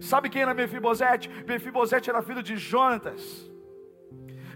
Sabe 0.00 0.28
quem 0.28 0.42
era 0.42 0.54
Mefibosete? 0.54 1.28
Mefibosete 1.46 2.10
era 2.10 2.22
filho 2.22 2.42
de 2.42 2.56
Jonatas. 2.56 3.50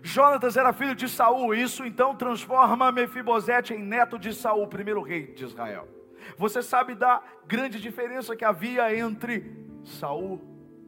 Jonatas 0.03 0.57
era 0.57 0.73
filho 0.73 0.95
de 0.95 1.09
Saul, 1.09 1.55
isso 1.55 1.85
então 1.85 2.15
transforma 2.15 2.91
Mefibosete 2.91 3.75
em 3.75 3.83
neto 3.83 4.19
de 4.19 4.33
Saul, 4.33 4.67
primeiro 4.67 5.03
rei 5.03 5.29
de 5.33 5.45
Israel. 5.45 5.89
Você 6.37 6.63
sabe 6.63 6.95
da 6.95 7.23
grande 7.47 7.81
diferença 7.81 8.37
que 8.37 8.45
havia 8.45 8.97
entre 8.97 9.69
Saul 9.85 10.41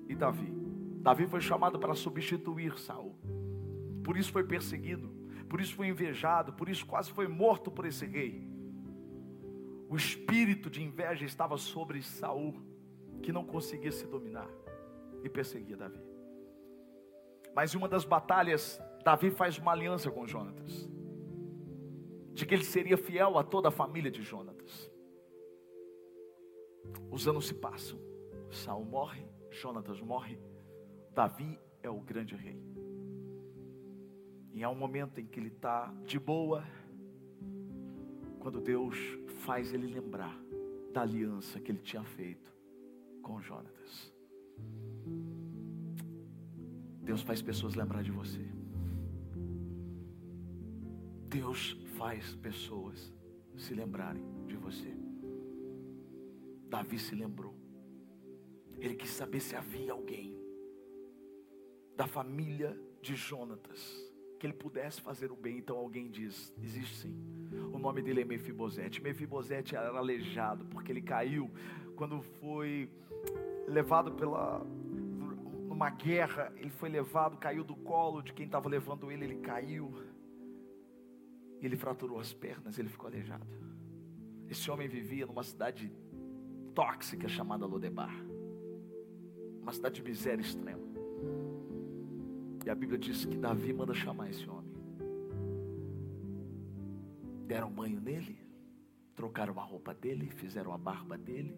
e 0.09 0.15
Davi. 0.15 0.53
Davi 1.01 1.27
foi 1.27 1.41
chamado 1.41 1.79
para 1.79 1.95
substituir 1.95 2.79
Saul. 2.79 3.15
Por 4.05 4.17
isso 4.17 4.33
foi 4.33 4.45
perseguido, 4.45 5.09
por 5.49 5.61
isso 5.61 5.75
foi 5.75 5.89
invejado, 5.89 6.53
por 6.53 6.69
isso 6.69 6.87
quase 6.87 7.11
foi 7.11 7.27
morto 7.27 7.71
por 7.71 7.85
esse 7.87 8.07
rei. 8.07 8.49
O 9.89 9.97
espírito 9.97 10.71
de 10.71 10.83
inveja 10.83 11.25
estava 11.25 11.57
sobre 11.59 12.03
Saul, 12.03 12.55
que 13.23 13.33
não 13.33 13.45
conseguia 13.45 13.93
se 13.93 14.07
dominar 14.07 14.49
e 15.23 15.29
perseguia 15.29 15.77
Davi. 15.77 16.01
Mas 17.55 17.75
em 17.75 17.77
uma 17.77 17.89
das 17.89 18.05
batalhas 18.05 18.81
Davi 19.05 19.31
faz 19.31 19.59
uma 19.59 19.73
aliança 19.73 20.11
com 20.11 20.27
Jonatas, 20.27 20.89
de 22.33 22.47
que 22.47 22.55
ele 22.55 22.65
seria 22.65 22.97
fiel 22.97 23.37
a 23.37 23.43
toda 23.45 23.69
a 23.69 23.73
família 23.73 24.11
de 24.11 24.23
Jonatas. 24.23 24.91
Os 27.11 27.27
anos 27.27 27.47
se 27.47 27.55
passam, 27.55 27.99
Saul 28.51 28.85
morre, 28.85 29.27
Jonatas 29.51 30.01
morre, 30.01 30.39
Davi 31.11 31.59
é 31.83 31.91
o 31.91 32.01
grande 32.01 32.35
rei. 32.35 32.63
E 34.55 34.63
há 34.63 34.71
um 34.71 34.75
momento 34.75 35.19
em 35.19 35.27
que 35.27 35.41
ele 35.41 35.49
está 35.49 35.93
de 36.05 36.19
boa, 36.19 36.65
quando 38.39 38.61
Deus 38.61 38.97
faz 39.45 39.73
ele 39.73 39.87
lembrar 39.87 40.37
da 40.93 41.03
aliança 41.03 41.61
que 41.61 41.73
ele 41.73 41.81
tinha 41.81 42.05
feito 42.05 42.53
com 43.23 43.41
Jonatas. 43.41 44.13
Deus 47.03 47.23
faz 47.23 47.43
pessoas 47.43 47.75
lembrar 47.75 48.03
de 48.03 48.13
você. 48.13 48.62
Deus 51.33 51.73
faz 51.97 52.35
pessoas 52.37 53.11
se 53.57 53.73
lembrarem 53.73 54.23
de 54.47 54.55
você. 54.55 54.95
Davi 56.69 56.99
se 56.99 57.15
lembrou. 57.15 57.55
Ele 58.79 58.95
quis 58.95 59.09
saber 59.09 59.41
se 59.41 59.57
havia 59.57 59.93
alguém 59.93 60.37
da 61.97 62.07
família 62.07 62.79
de 63.01 63.15
Jonatas 63.15 64.13
que 64.39 64.47
ele 64.47 64.53
pudesse 64.53 65.01
fazer 65.01 65.33
o 65.33 65.37
bem. 65.37 65.57
Então 65.57 65.79
alguém 65.79 66.11
diz: 66.11 66.53
existe 66.63 66.97
sim. 66.97 67.17
O 67.73 67.79
nome 67.79 68.03
dele 68.03 68.21
é 68.21 68.25
Mefibosete. 68.27 69.03
Mefibosete 69.03 69.75
era 69.75 69.89
aleijado 69.97 70.67
porque 70.67 70.93
ele 70.93 71.01
caiu 71.01 71.51
quando 71.97 72.21
foi 72.21 72.91
levado 73.67 74.13
pela 74.13 74.59
numa 75.67 75.89
guerra. 75.89 76.53
Ele 76.57 76.71
foi 76.71 76.91
levado, 76.91 77.39
caiu 77.39 77.65
do 77.65 77.75
colo 77.75 78.21
de 78.21 78.35
quem 78.35 78.45
estava 78.45 78.69
levando 78.69 79.11
ele. 79.11 79.25
Ele 79.25 79.37
caiu 79.37 80.12
ele 81.67 81.77
fraturou 81.77 82.19
as 82.19 82.33
pernas, 82.33 82.79
ele 82.79 82.89
ficou 82.89 83.09
aleijado. 83.09 83.47
Esse 84.49 84.71
homem 84.71 84.89
vivia 84.89 85.27
numa 85.27 85.43
cidade 85.43 85.93
tóxica 86.75 87.29
chamada 87.29 87.65
Lodebar. 87.65 88.15
Uma 89.61 89.73
cidade 89.73 89.97
de 89.97 90.03
miséria 90.03 90.43
extrema. 90.43 90.83
E 92.67 92.71
a 92.71 92.75
Bíblia 92.75 92.99
diz 92.99 93.25
que 93.25 93.37
Davi 93.37 93.73
manda 93.73 93.95
chamar 93.95 94.29
esse 94.31 94.49
homem. 94.49 94.73
Deram 97.47 97.71
banho 97.71 98.01
nele, 98.01 98.39
trocaram 99.15 99.59
a 99.61 99.63
roupa 99.63 99.95
dele, 99.95 100.31
fizeram 100.31 100.73
a 100.73 100.79
barba 100.79 101.17
dele 101.17 101.57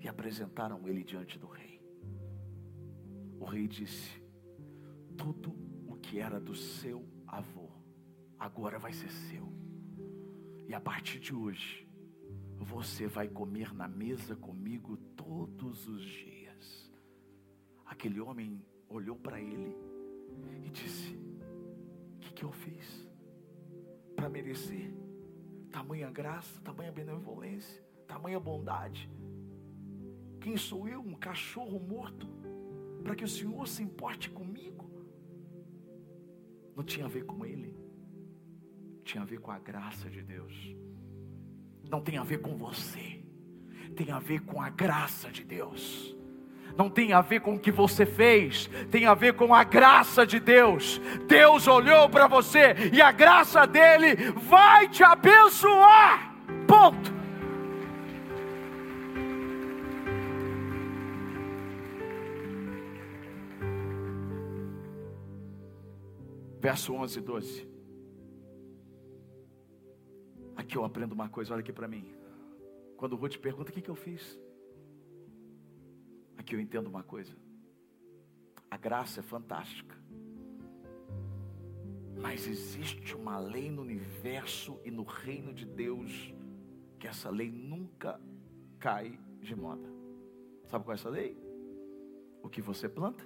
e 0.00 0.08
apresentaram 0.08 0.86
ele 0.88 1.04
diante 1.04 1.38
do 1.38 1.46
rei. 1.46 1.80
O 3.38 3.44
rei 3.44 3.68
disse: 3.68 4.22
Tudo 5.16 5.54
o 5.86 5.96
que 5.96 6.18
era 6.18 6.40
do 6.40 6.54
seu 6.54 7.04
avô 7.26 7.65
agora 8.38 8.78
vai 8.78 8.92
ser 8.92 9.10
seu. 9.10 9.46
E 10.68 10.74
a 10.74 10.80
partir 10.80 11.18
de 11.18 11.34
hoje, 11.34 11.86
você 12.58 13.06
vai 13.06 13.28
comer 13.28 13.74
na 13.74 13.86
mesa 13.86 14.34
comigo 14.34 14.96
todos 15.16 15.86
os 15.88 16.02
dias. 16.02 16.90
Aquele 17.84 18.20
homem 18.20 18.64
olhou 18.88 19.16
para 19.16 19.40
ele 19.40 19.76
e 20.64 20.70
disse: 20.70 21.14
O 22.16 22.18
que, 22.18 22.32
que 22.32 22.44
eu 22.44 22.52
fiz 22.52 23.06
para 24.14 24.28
merecer 24.28 24.92
tamanha 25.70 26.10
graça, 26.10 26.60
tamanha 26.60 26.90
benevolência, 26.90 27.82
tamanha 28.06 28.40
bondade? 28.40 29.08
Quem 30.40 30.56
sou 30.56 30.88
eu, 30.88 31.00
um 31.00 31.14
cachorro 31.14 31.78
morto, 31.78 32.26
para 33.02 33.14
que 33.14 33.24
o 33.24 33.28
Senhor 33.28 33.66
se 33.66 33.82
importe 33.82 34.30
comigo? 34.30 34.90
Não 36.74 36.84
tinha 36.84 37.06
a 37.06 37.08
ver 37.08 37.24
com 37.24 37.44
ele 37.44 37.85
tinha 39.06 39.22
a 39.22 39.26
ver 39.26 39.38
com 39.38 39.52
a 39.52 39.58
graça 39.58 40.10
de 40.10 40.20
Deus. 40.20 40.76
Não 41.88 42.00
tem 42.00 42.18
a 42.18 42.24
ver 42.24 42.38
com 42.38 42.56
você, 42.56 43.22
tem 43.94 44.10
a 44.10 44.18
ver 44.18 44.40
com 44.40 44.60
a 44.60 44.68
graça 44.68 45.30
de 45.30 45.44
Deus. 45.44 46.14
Não 46.76 46.90
tem 46.90 47.12
a 47.12 47.22
ver 47.22 47.40
com 47.40 47.54
o 47.54 47.58
que 47.58 47.70
você 47.70 48.04
fez, 48.04 48.68
tem 48.90 49.06
a 49.06 49.14
ver 49.14 49.34
com 49.34 49.54
a 49.54 49.62
graça 49.62 50.26
de 50.26 50.40
Deus. 50.40 51.00
Deus 51.26 51.68
olhou 51.68 52.08
para 52.10 52.26
você 52.26 52.74
e 52.92 53.00
a 53.00 53.12
graça 53.12 53.64
dele 53.64 54.32
vai 54.32 54.88
te 54.88 55.04
abençoar. 55.04 56.34
Ponto. 56.66 57.14
Verso 66.60 66.92
11 66.92 67.18
e 67.18 67.22
12. 67.22 67.75
Aqui 70.66 70.76
eu 70.76 70.84
aprendo 70.84 71.12
uma 71.12 71.28
coisa, 71.28 71.54
olha 71.54 71.60
aqui 71.60 71.72
para 71.72 71.86
mim. 71.86 72.12
Quando 72.96 73.12
o 73.12 73.16
Ruth 73.16 73.36
pergunta 73.36 73.70
o 73.70 73.72
que, 73.72 73.80
que 73.80 73.88
eu 73.88 73.94
fiz, 73.94 74.36
aqui 76.36 76.56
eu 76.56 76.60
entendo 76.60 76.88
uma 76.88 77.04
coisa. 77.04 77.36
A 78.68 78.76
graça 78.76 79.20
é 79.20 79.22
fantástica. 79.22 79.96
Mas 82.20 82.48
existe 82.48 83.14
uma 83.14 83.38
lei 83.38 83.70
no 83.70 83.80
universo 83.80 84.80
e 84.84 84.90
no 84.90 85.04
reino 85.04 85.54
de 85.54 85.64
Deus 85.64 86.34
que 86.98 87.06
essa 87.06 87.30
lei 87.30 87.48
nunca 87.48 88.20
cai 88.80 89.20
de 89.40 89.54
moda. 89.54 89.88
Sabe 90.64 90.84
qual 90.84 90.96
é 90.96 90.98
essa 90.98 91.08
lei? 91.08 91.40
O 92.42 92.48
que 92.48 92.60
você 92.60 92.88
planta, 92.88 93.24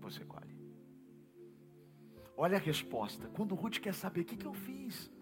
você 0.00 0.24
colhe. 0.24 0.56
Olha 2.34 2.56
a 2.56 2.60
resposta. 2.60 3.28
Quando 3.28 3.54
Ruth 3.54 3.80
quer 3.80 3.92
saber 3.92 4.22
o 4.22 4.24
que, 4.24 4.38
que 4.38 4.46
eu 4.46 4.54
fiz, 4.54 5.14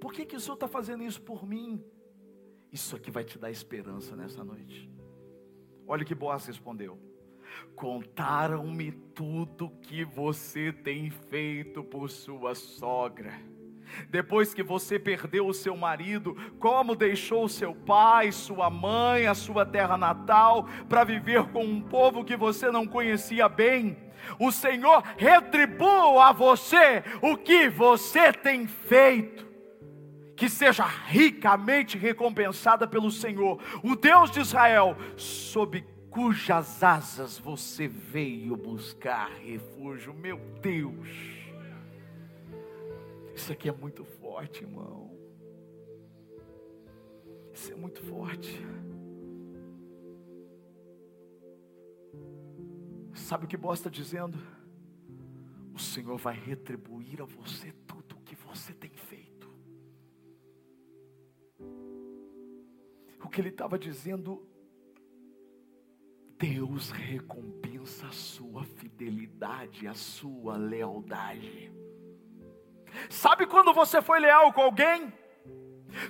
por 0.00 0.12
que, 0.12 0.24
que 0.24 0.36
o 0.36 0.40
Senhor 0.40 0.54
está 0.54 0.68
fazendo 0.68 1.02
isso 1.02 1.20
por 1.20 1.46
mim? 1.46 1.84
Isso 2.72 2.96
aqui 2.96 3.10
vai 3.10 3.24
te 3.24 3.38
dar 3.38 3.50
esperança 3.50 4.14
nessa 4.14 4.44
noite. 4.44 4.90
Olha 5.86 6.02
o 6.02 6.06
que 6.06 6.14
Boaz 6.14 6.46
respondeu. 6.46 6.98
Contaram-me 7.74 8.92
tudo 8.92 9.70
que 9.82 10.04
você 10.04 10.72
tem 10.72 11.10
feito 11.10 11.82
por 11.84 12.10
sua 12.10 12.54
sogra. 12.54 13.32
Depois 14.10 14.52
que 14.52 14.62
você 14.62 14.98
perdeu 14.98 15.46
o 15.46 15.54
seu 15.54 15.76
marido, 15.76 16.34
como 16.58 16.96
deixou 16.96 17.48
seu 17.48 17.74
pai, 17.74 18.32
sua 18.32 18.68
mãe, 18.68 19.26
a 19.26 19.34
sua 19.34 19.64
terra 19.64 19.96
natal, 19.96 20.68
para 20.88 21.04
viver 21.04 21.44
com 21.52 21.64
um 21.64 21.80
povo 21.80 22.24
que 22.24 22.36
você 22.36 22.70
não 22.70 22.86
conhecia 22.86 23.48
bem, 23.48 23.96
o 24.40 24.50
Senhor 24.50 25.02
retribua 25.16 26.26
a 26.26 26.32
você 26.32 27.02
o 27.22 27.36
que 27.36 27.68
você 27.68 28.32
tem 28.32 28.66
feito. 28.66 29.45
Que 30.36 30.48
seja 30.48 30.84
ricamente 30.84 31.96
recompensada 31.96 32.86
pelo 32.86 33.10
Senhor, 33.10 33.60
o 33.82 33.96
Deus 33.96 34.30
de 34.30 34.40
Israel, 34.40 34.96
sob 35.16 35.82
cujas 36.10 36.82
asas 36.82 37.38
você 37.38 37.88
veio 37.88 38.56
buscar 38.56 39.30
refúgio. 39.30 40.14
Meu 40.14 40.38
Deus, 40.60 41.08
isso 43.34 43.52
aqui 43.52 43.68
é 43.68 43.72
muito 43.72 44.04
forte, 44.04 44.62
irmão. 44.62 45.10
Isso 47.52 47.72
é 47.72 47.74
muito 47.74 48.02
forte. 48.02 48.62
Sabe 53.14 53.44
o 53.44 53.48
que 53.48 53.56
Boaz 53.56 53.78
está 53.78 53.90
dizendo? 53.90 54.38
O 55.74 55.78
Senhor 55.78 56.16
vai 56.16 56.34
retribuir 56.34 57.20
a 57.20 57.24
você 57.24 57.72
tudo 57.86 58.16
o 58.16 58.22
que 58.22 58.34
você 58.34 58.72
tem 58.72 58.90
O 63.26 63.28
que 63.28 63.40
ele 63.40 63.48
estava 63.48 63.76
dizendo 63.76 64.46
Deus 66.38 66.92
recompensa 66.92 68.06
a 68.06 68.12
sua 68.12 68.62
fidelidade, 68.62 69.88
a 69.88 69.94
sua 69.94 70.56
lealdade. 70.56 71.72
Sabe 73.10 73.44
quando 73.44 73.74
você 73.74 74.00
foi 74.00 74.20
leal 74.20 74.52
com 74.52 74.60
alguém? 74.60 75.12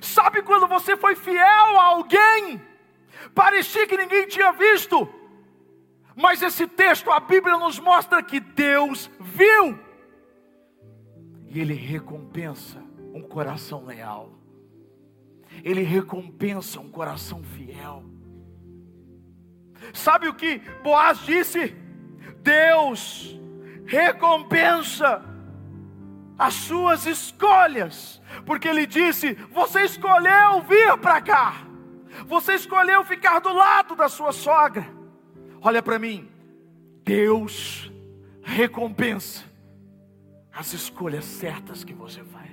Sabe 0.03 0.43
quando 0.43 0.67
você 0.67 0.95
foi 0.95 1.17
fiel 1.17 1.79
a 1.81 1.85
alguém? 1.85 2.61
Parecia 3.35 3.87
que 3.87 3.97
ninguém 3.97 4.29
tinha 4.29 4.53
visto. 4.53 5.09
Mas 6.15 6.43
esse 6.43 6.67
texto, 6.67 7.11
a 7.11 7.19
Bíblia 7.19 7.57
nos 7.57 7.79
mostra 7.79 8.23
que 8.23 8.41
Deus 8.41 9.11
viu. 9.19 9.79
E 11.47 11.59
Ele 11.61 11.73
recompensa 11.73 12.79
um 13.15 13.23
coração 13.23 13.87
leal. 13.87 14.37
Ele 15.65 15.83
recompensa 15.83 16.81
um 16.81 16.91
coração 16.91 17.43
fiel. 17.43 18.05
Sabe 19.93 20.29
o 20.29 20.35
que 20.35 20.59
Boaz 20.83 21.19
disse? 21.21 21.75
Deus 22.43 23.39
recompensa 23.87 25.25
as 26.39 26.55
suas 26.55 27.07
escolhas, 27.07 28.21
porque 28.45 28.69
ele 28.69 28.87
disse: 28.87 29.35
Você 29.51 29.83
escolheu 29.83 30.61
vir 30.63 30.97
para 30.99 31.21
cá, 31.21 31.67
você 32.27 32.55
escolheu 32.55 33.05
ficar 33.05 33.41
do 33.41 33.53
lado 33.53 33.95
da 33.95 34.09
sua 34.09 34.33
sogra. 34.33 34.87
Olha 35.61 35.83
para 35.83 35.99
mim, 35.99 36.29
Deus 37.03 37.91
recompensa 38.43 39.45
as 40.53 40.73
escolhas 40.73 41.25
certas 41.25 41.85
que 41.85 41.93
você 41.93 42.23
faz. 42.25 42.46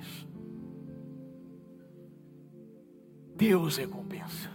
Deus 3.36 3.76
recompensa 3.76 4.54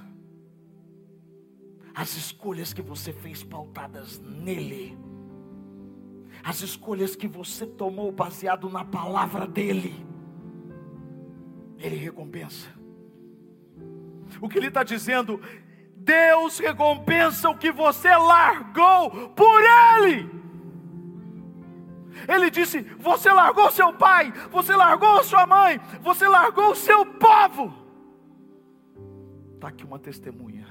as 1.99 2.15
escolhas 2.15 2.71
que 2.71 2.81
você 2.81 3.11
fez 3.11 3.43
pautadas 3.43 4.19
nele, 4.19 4.97
as 6.41 6.61
escolhas 6.61 7.13
que 7.13 7.27
você 7.27 7.65
tomou 7.65 8.09
baseado 8.09 8.69
na 8.69 8.85
palavra 8.85 9.45
dele, 9.45 9.93
ele 11.77 11.97
recompensa. 11.97 12.69
O 14.39 14.47
que 14.47 14.57
ele 14.57 14.67
está 14.67 14.81
dizendo, 14.81 15.41
Deus 15.93 16.59
recompensa 16.59 17.49
o 17.49 17.57
que 17.57 17.69
você 17.69 18.15
largou 18.15 19.29
por 19.31 19.61
ele. 19.61 20.29
Ele 22.29 22.49
disse: 22.49 22.79
Você 22.97 23.29
largou 23.29 23.69
seu 23.71 23.91
pai, 23.91 24.31
você 24.49 24.73
largou 24.73 25.21
sua 25.25 25.45
mãe, 25.45 25.81
você 26.01 26.29
largou 26.29 26.73
seu 26.75 27.05
povo. 27.05 27.88
Está 29.59 29.67
aqui 29.67 29.83
uma 29.83 29.99
testemunha 29.99 30.65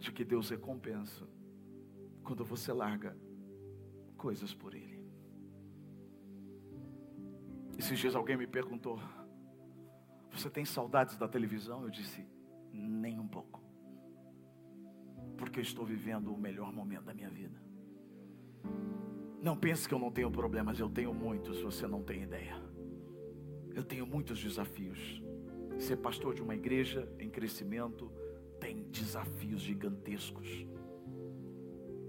de 0.00 0.10
que 0.10 0.24
Deus 0.24 0.50
recompensa 0.50 1.24
quando 2.24 2.44
você 2.44 2.72
larga 2.72 3.16
coisas 4.16 4.52
por 4.52 4.74
Ele. 4.74 5.00
Esses 7.78 7.96
dias 8.00 8.16
alguém 8.16 8.36
me 8.36 8.48
perguntou: 8.48 8.98
Você 10.32 10.50
tem 10.50 10.64
saudades 10.64 11.16
da 11.16 11.28
televisão? 11.28 11.84
Eu 11.84 11.90
disse: 11.90 12.26
Nem 12.72 13.20
um 13.20 13.28
pouco. 13.28 13.62
Porque 15.38 15.60
eu 15.60 15.62
estou 15.62 15.86
vivendo 15.86 16.34
o 16.34 16.36
melhor 16.36 16.72
momento 16.72 17.04
da 17.04 17.14
minha 17.14 17.30
vida. 17.30 17.62
Não 19.40 19.56
pense 19.56 19.88
que 19.88 19.94
eu 19.94 20.00
não 20.00 20.10
tenho 20.10 20.32
problemas, 20.32 20.80
eu 20.80 20.90
tenho 20.90 21.14
muitos, 21.14 21.62
você 21.62 21.86
não 21.86 22.02
tem 22.02 22.24
ideia. 22.24 22.60
Eu 23.72 23.84
tenho 23.84 24.04
muitos 24.04 24.40
desafios. 24.40 25.29
Ser 25.80 25.96
pastor 25.96 26.34
de 26.34 26.42
uma 26.42 26.54
igreja 26.54 27.10
em 27.18 27.30
crescimento, 27.30 28.12
tem 28.60 28.82
desafios 28.90 29.62
gigantescos. 29.62 30.66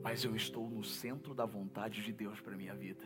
Mas 0.03 0.25
eu 0.25 0.35
estou 0.35 0.69
no 0.69 0.83
centro 0.83 1.33
da 1.33 1.45
vontade 1.45 2.03
de 2.03 2.11
Deus 2.11 2.41
para 2.41 2.57
minha 2.57 2.75
vida. 2.75 3.03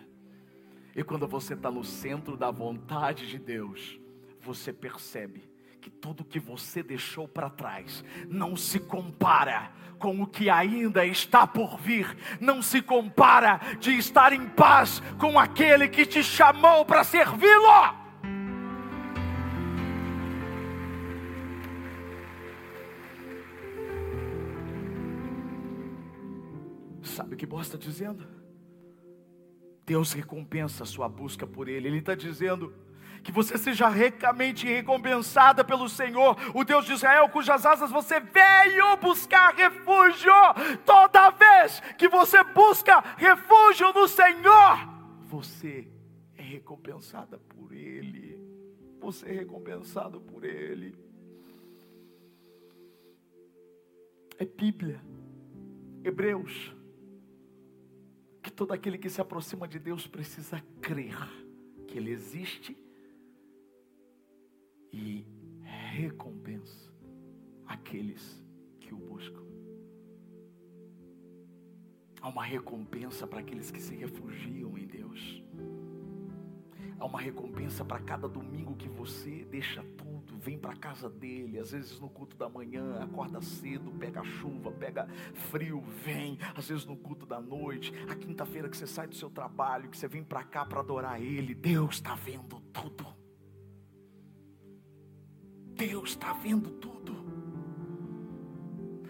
E 0.95 1.03
quando 1.03 1.27
você 1.27 1.53
está 1.53 1.69
no 1.69 1.83
centro 1.83 2.35
da 2.35 2.49
vontade 2.49 3.27
de 3.27 3.37
Deus, 3.37 3.99
você 4.41 4.73
percebe 4.73 5.47
que 5.79 5.91
tudo 5.91 6.25
que 6.25 6.39
você 6.39 6.81
deixou 6.81 7.27
para 7.27 7.47
trás 7.47 8.03
não 8.27 8.57
se 8.57 8.79
compara 8.79 9.71
com 9.99 10.19
o 10.19 10.25
que 10.25 10.49
ainda 10.49 11.05
está 11.05 11.45
por 11.45 11.77
vir, 11.77 12.17
não 12.41 12.59
se 12.63 12.81
compara 12.81 13.59
de 13.79 13.91
estar 13.91 14.33
em 14.33 14.49
paz 14.49 14.99
com 15.19 15.37
aquele 15.37 15.87
que 15.87 16.07
te 16.07 16.23
chamou 16.23 16.83
para 16.85 17.03
servi-lo. 17.03 18.04
Sabe 27.25 27.33
o 27.33 27.37
que 27.39 27.45
Boaz 27.47 27.65
está 27.65 27.77
dizendo? 27.79 28.23
Deus 29.83 30.13
recompensa 30.13 30.83
a 30.83 30.85
sua 30.85 31.09
busca 31.09 31.47
por 31.47 31.67
Ele. 31.67 31.87
Ele 31.87 31.97
está 31.97 32.13
dizendo 32.13 32.71
que 33.23 33.31
você 33.31 33.57
seja 33.57 33.89
ricamente 33.89 34.67
recompensada 34.67 35.63
pelo 35.63 35.89
Senhor, 35.89 36.37
o 36.53 36.63
Deus 36.63 36.85
de 36.85 36.93
Israel, 36.93 37.27
cujas 37.29 37.65
asas 37.65 37.89
você 37.89 38.19
veio 38.19 38.95
buscar 38.97 39.55
refúgio. 39.55 40.31
Toda 40.85 41.31
vez 41.31 41.79
que 41.97 42.07
você 42.07 42.43
busca 42.43 43.03
refúgio 43.17 43.91
no 43.91 44.07
Senhor, 44.07 44.87
você 45.23 45.87
é 46.37 46.43
recompensada 46.43 47.39
por 47.39 47.73
Ele. 47.73 48.39
Você 48.99 49.29
é 49.29 49.31
recompensado 49.31 50.21
por 50.21 50.43
Ele. 50.43 50.95
É 54.37 54.45
Bíblia, 54.45 55.01
Hebreus 56.03 56.74
todo 58.55 58.71
aquele 58.71 58.97
que 58.97 59.09
se 59.09 59.19
aproxima 59.19 59.67
de 59.67 59.77
Deus 59.77 60.07
precisa 60.07 60.63
crer 60.81 61.17
que 61.87 61.97
Ele 61.97 62.11
existe 62.11 62.77
e 64.91 65.25
recompensa 65.61 66.93
aqueles 67.65 68.41
que 68.79 68.93
o 68.93 68.97
buscam. 68.97 69.43
Há 72.21 72.29
uma 72.29 72.43
recompensa 72.43 73.27
para 73.27 73.41
aqueles 73.41 73.69
que 73.69 73.81
se 73.81 73.93
refugiam 73.95 74.77
em 74.77 74.87
Deus. 74.87 75.43
Há 76.99 77.05
uma 77.05 77.19
recompensa 77.19 77.83
para 77.83 77.99
cada 77.99 78.27
domingo 78.27 78.75
que 78.75 78.87
você 78.87 79.45
deixa 79.45 79.83
tudo, 79.97 80.37
vem 80.37 80.57
para 80.57 80.71
a 80.71 80.77
casa 80.77 81.09
dele, 81.09 81.59
às 81.59 81.71
vezes 81.71 81.99
no 81.99 82.09
culto 82.09 82.37
da 82.37 82.47
manhã, 82.47 83.03
acorda 83.03 83.41
cedo, 83.41 83.91
pega 83.91 84.23
chuva, 84.23 84.71
pega 84.71 85.07
frio, 85.49 85.81
vem, 86.03 86.37
às 86.55 86.69
vezes 86.69 86.85
no 86.85 86.95
culto 86.95 87.25
da 87.25 87.41
noite, 87.41 87.93
a 88.09 88.15
quinta-feira 88.15 88.69
que 88.69 88.77
você 88.77 88.87
sai 88.87 89.07
do 89.07 89.15
seu 89.15 89.29
trabalho, 89.29 89.89
que 89.89 89.97
você 89.97 90.07
vem 90.07 90.23
para 90.23 90.43
cá 90.43 90.65
para 90.65 90.79
adorar 90.79 91.21
ele, 91.21 91.53
Deus 91.53 91.95
está 91.95 92.15
vendo 92.15 92.59
tudo. 92.71 93.05
Deus 95.75 96.11
está 96.11 96.31
vendo 96.31 96.71
tudo. 96.71 97.24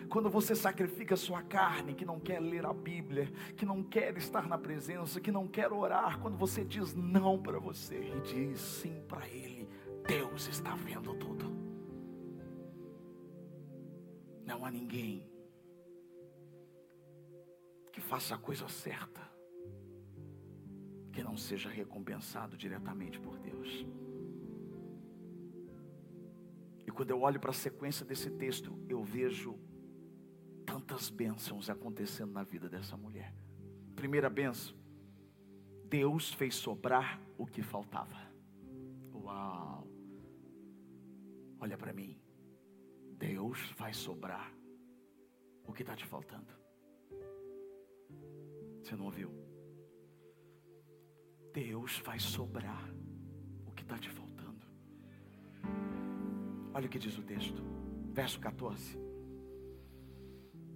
Quando 0.09 0.29
você 0.29 0.55
sacrifica 0.55 1.15
sua 1.15 1.41
carne, 1.41 1.93
que 1.93 2.05
não 2.05 2.19
quer 2.19 2.39
ler 2.39 2.65
a 2.65 2.73
Bíblia, 2.73 3.31
que 3.55 3.65
não 3.65 3.83
quer 3.83 4.15
estar 4.17 4.47
na 4.47 4.57
presença, 4.57 5.19
que 5.19 5.31
não 5.31 5.47
quer 5.47 5.71
orar, 5.71 6.19
quando 6.19 6.37
você 6.37 6.63
diz 6.63 6.93
não 6.93 7.41
para 7.41 7.59
você 7.59 7.95
e 7.95 8.19
diz 8.21 8.59
sim 8.59 9.03
para 9.07 9.27
Ele, 9.27 9.67
Deus 10.07 10.47
está 10.47 10.75
vendo 10.75 11.13
tudo. 11.15 11.45
Não 14.45 14.63
há 14.63 14.71
ninguém 14.71 15.27
que 17.91 18.01
faça 18.01 18.35
a 18.35 18.37
coisa 18.37 18.67
certa 18.67 19.21
que 21.11 21.23
não 21.23 21.37
seja 21.37 21.69
recompensado 21.69 22.57
diretamente 22.57 23.17
por 23.17 23.39
Deus. 23.39 23.87
E 26.85 26.91
quando 26.91 27.09
eu 27.09 27.21
olho 27.21 27.39
para 27.39 27.51
a 27.51 27.53
sequência 27.53 28.05
desse 28.05 28.29
texto, 28.29 28.77
eu 28.89 29.01
vejo 29.01 29.57
tantas 30.65 31.09
bênçãos 31.09 31.69
acontecendo 31.69 32.31
na 32.31 32.43
vida 32.43 32.67
dessa 32.67 32.97
mulher. 32.97 33.33
Primeira 33.95 34.29
bênção, 34.29 34.75
Deus 35.87 36.33
fez 36.33 36.55
sobrar 36.55 37.21
o 37.37 37.45
que 37.45 37.61
faltava. 37.61 38.17
Uau! 39.13 39.87
Olha 41.59 41.77
para 41.77 41.93
mim, 41.93 42.19
Deus 43.17 43.71
vai 43.77 43.93
sobrar 43.93 44.51
o 45.65 45.73
que 45.73 45.83
está 45.83 45.95
te 45.95 46.05
faltando. 46.05 46.53
Você 48.83 48.95
não 48.95 49.05
ouviu? 49.05 49.31
Deus 51.53 51.99
vai 51.99 52.19
sobrar 52.19 52.93
o 53.65 53.71
que 53.71 53.83
está 53.83 53.97
te 53.97 54.09
faltando. 54.09 54.65
Olha 56.73 56.87
o 56.87 56.89
que 56.89 56.99
diz 56.99 57.17
o 57.17 57.23
texto, 57.23 57.63
verso 58.13 58.39
14. 58.39 59.04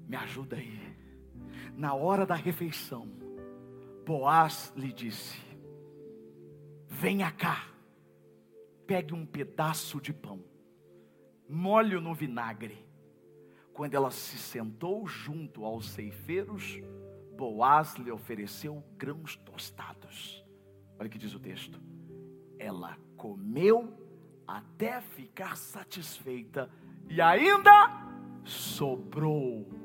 Me 0.09 0.17
ajuda 0.17 0.55
aí. 0.55 0.97
Na 1.75 1.93
hora 1.93 2.25
da 2.25 2.33
refeição, 2.33 3.07
Boaz 4.03 4.73
lhe 4.75 4.91
disse: 4.91 5.39
Venha 6.87 7.31
cá, 7.31 7.67
pegue 8.87 9.13
um 9.13 9.23
pedaço 9.23 10.01
de 10.01 10.11
pão, 10.11 10.43
molhe 11.47 11.99
no 11.99 12.15
vinagre. 12.15 12.83
Quando 13.71 13.93
ela 13.93 14.09
se 14.09 14.35
sentou 14.39 15.05
junto 15.05 15.63
aos 15.63 15.91
ceifeiros, 15.91 16.81
Boaz 17.37 17.93
lhe 17.93 18.11
ofereceu 18.11 18.83
grãos 18.97 19.35
tostados. 19.35 20.43
Olha 20.97 21.05
o 21.05 21.09
que 21.09 21.19
diz 21.19 21.35
o 21.35 21.39
texto. 21.39 21.79
Ela 22.57 22.97
comeu 23.15 23.95
até 24.47 25.01
ficar 25.01 25.55
satisfeita 25.55 26.67
e 27.07 27.21
ainda 27.21 28.09
sobrou. 28.43 29.78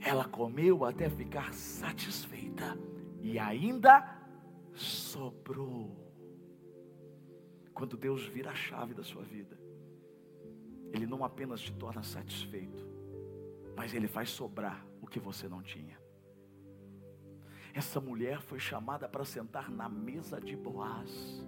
Ela 0.00 0.24
comeu 0.24 0.84
até 0.84 1.10
ficar 1.10 1.52
satisfeita 1.52 2.78
e 3.20 3.38
ainda 3.38 4.18
sobrou. 4.74 5.94
Quando 7.74 7.96
Deus 7.96 8.26
vira 8.26 8.50
a 8.50 8.54
chave 8.54 8.94
da 8.94 9.02
sua 9.02 9.22
vida, 9.22 9.60
Ele 10.92 11.06
não 11.06 11.22
apenas 11.22 11.60
te 11.60 11.72
torna 11.72 12.02
satisfeito, 12.02 12.82
mas 13.76 13.94
Ele 13.94 14.08
faz 14.08 14.30
sobrar 14.30 14.86
o 15.02 15.06
que 15.06 15.20
você 15.20 15.46
não 15.46 15.62
tinha. 15.62 16.00
Essa 17.74 18.00
mulher 18.00 18.40
foi 18.40 18.58
chamada 18.58 19.08
para 19.08 19.24
sentar 19.24 19.70
na 19.70 19.88
mesa 19.88 20.40
de 20.40 20.56
Boaz. 20.56 21.46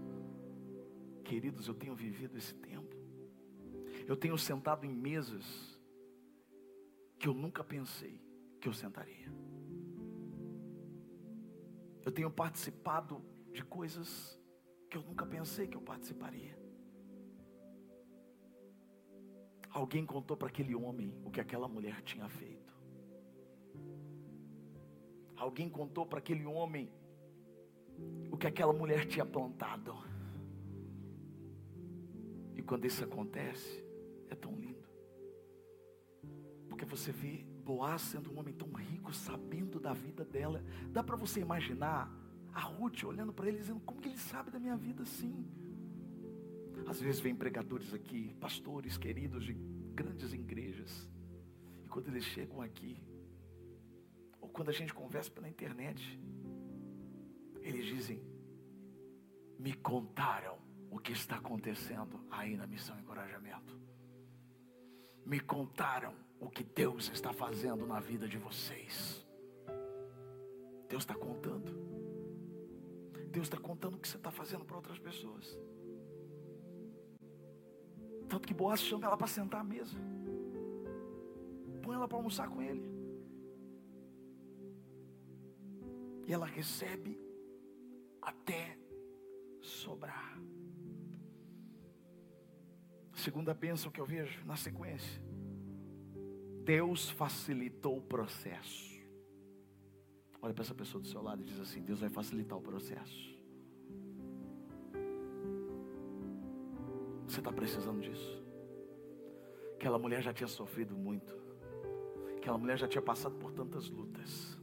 Queridos, 1.25 1.67
eu 1.69 1.75
tenho 1.75 1.95
vivido 1.95 2.37
esse 2.37 2.55
tempo. 2.55 2.95
Eu 4.07 4.17
tenho 4.17 4.37
sentado 4.37 4.85
em 4.85 4.93
mesas 4.93 5.81
que 7.19 7.27
eu 7.27 7.35
nunca 7.35 7.65
pensei 7.65 8.21
que 8.63 8.69
eu 8.69 8.73
sentaria. 8.73 9.27
Eu 12.05 12.13
tenho 12.13 12.31
participado 12.31 13.21
de 13.53 13.65
coisas 13.65 14.41
que 14.89 14.97
eu 14.97 15.03
nunca 15.03 15.27
pensei 15.27 15.67
que 15.67 15.77
eu 15.77 15.83
participaria. 15.83 16.57
Alguém 19.69 20.07
contou 20.07 20.37
para 20.37 20.47
aquele 20.47 20.77
homem 20.77 21.13
o 21.25 21.31
que 21.31 21.41
aquela 21.41 21.67
mulher 21.67 22.03
tinha 22.03 22.29
feito. 22.29 22.73
Alguém 25.35 25.69
contou 25.69 26.07
para 26.07 26.21
aquele 26.21 26.47
homem 26.47 26.93
o 28.31 28.37
que 28.37 28.47
aquela 28.47 28.73
mulher 28.73 29.07
tinha 29.07 29.27
plantado. 29.27 29.93
E 32.55 32.63
quando 32.63 32.85
isso 32.85 33.03
acontece, 33.03 33.85
é 34.29 34.37
tão 34.37 34.55
lindo. 34.55 34.89
Porque 36.69 36.85
você 36.85 37.11
vê 37.11 37.52
Boaz 37.65 38.03
sendo 38.03 38.33
um 38.33 38.39
homem 38.39 38.55
tão 38.55 38.73
rico, 38.73 39.13
sabendo 39.13 39.79
da 39.79 39.93
vida 39.93 40.25
dela. 40.25 40.63
Dá 40.91 41.03
para 41.03 41.17
você 41.17 41.41
imaginar 41.41 42.11
a 42.53 42.61
Ruth 42.61 43.05
olhando 43.05 43.33
para 43.33 43.49
ele 43.49 43.59
dizendo: 43.59 43.81
Como 43.81 44.01
que 44.01 44.09
ele 44.09 44.19
sabe 44.19 44.51
da 44.51 44.59
minha 44.59 44.77
vida 44.77 45.03
assim? 45.03 45.47
Às 46.87 47.01
vezes 47.01 47.21
vem 47.21 47.35
pregadores 47.35 47.95
aqui, 47.95 48.35
pastores 48.41 48.99
queridos 48.99 49.45
de 49.45 49.55
grandes 49.95 50.33
igrejas. 50.33 51.09
E 51.85 51.89
quando 51.89 52.09
eles 52.09 52.25
chegam 52.25 52.61
aqui, 52.61 53.03
quando 54.53 54.69
a 54.69 54.73
gente 54.73 54.93
conversa 54.93 55.31
pela 55.31 55.49
internet, 55.49 56.21
eles 57.63 57.87
dizem: 57.87 58.23
Me 59.59 59.73
contaram 59.73 60.59
o 60.91 60.99
que 60.99 61.13
está 61.13 61.37
acontecendo 61.37 62.21
aí 62.31 62.57
na 62.57 62.67
missão 62.67 62.99
Encorajamento. 62.99 63.81
Me 65.25 65.41
contaram 65.41 66.15
o 66.43 66.51
que 66.51 66.65
Deus 66.65 67.09
está 67.13 67.33
fazendo 67.33 67.87
na 67.87 68.01
vida 68.01 68.27
de 68.29 68.37
vocês. 68.37 69.25
Deus 70.89 71.05
está 71.05 71.15
contando. 71.15 71.73
Deus 73.31 73.47
está 73.47 73.57
contando 73.57 73.95
o 73.95 73.99
que 73.99 74.09
você 74.09 74.17
está 74.17 74.33
fazendo 74.33 74.65
para 74.65 74.77
outras 74.77 74.99
pessoas. 74.99 75.57
Tanto 78.29 78.49
que 78.49 78.53
Boaz 78.53 78.81
chama 78.81 79.07
ela 79.07 79.17
para 79.17 79.29
sentar 79.29 79.61
à 79.61 79.65
mesa. 79.65 79.97
Põe 81.81 81.95
ela 81.95 82.09
para 82.09 82.19
almoçar 82.19 82.49
com 82.49 82.61
ele. 82.61 82.83
E 86.27 86.33
ela 86.33 86.47
recebe 86.47 87.21
até 88.21 88.77
sobrar. 89.61 90.41
Segunda 93.15 93.55
bênção 93.55 93.93
que 93.93 94.01
eu 94.01 94.07
vejo 94.07 94.45
na 94.45 94.57
sequência. 94.57 95.32
Deus 96.65 97.11
facilitou 97.11 97.99
o 97.99 98.03
processo. 98.03 98.93
Olha 100.41 100.55
para 100.55 100.63
essa 100.63 100.75
pessoa 100.75 101.01
do 101.01 101.09
seu 101.09 101.23
lado 101.23 101.43
e 101.43 101.45
diz 101.45 101.59
assim: 101.61 101.83
Deus 101.83 102.01
vai 102.01 102.09
facilitar 102.09 102.59
o 102.59 102.63
processo. 102.63 103.33
Você 107.27 107.39
está 107.39 107.53
precisando 107.53 108.01
disso? 108.01 108.43
Aquela 109.75 109.99
mulher 109.99 110.23
já 110.23 110.33
tinha 110.33 110.49
sofrido 110.49 110.97
muito. 110.97 111.35
Aquela 112.37 112.59
mulher 112.59 112.79
já 112.79 112.87
tinha 112.87 113.03
passado 113.03 113.37
por 113.37 113.53
tantas 113.53 113.89
lutas. 113.89 114.59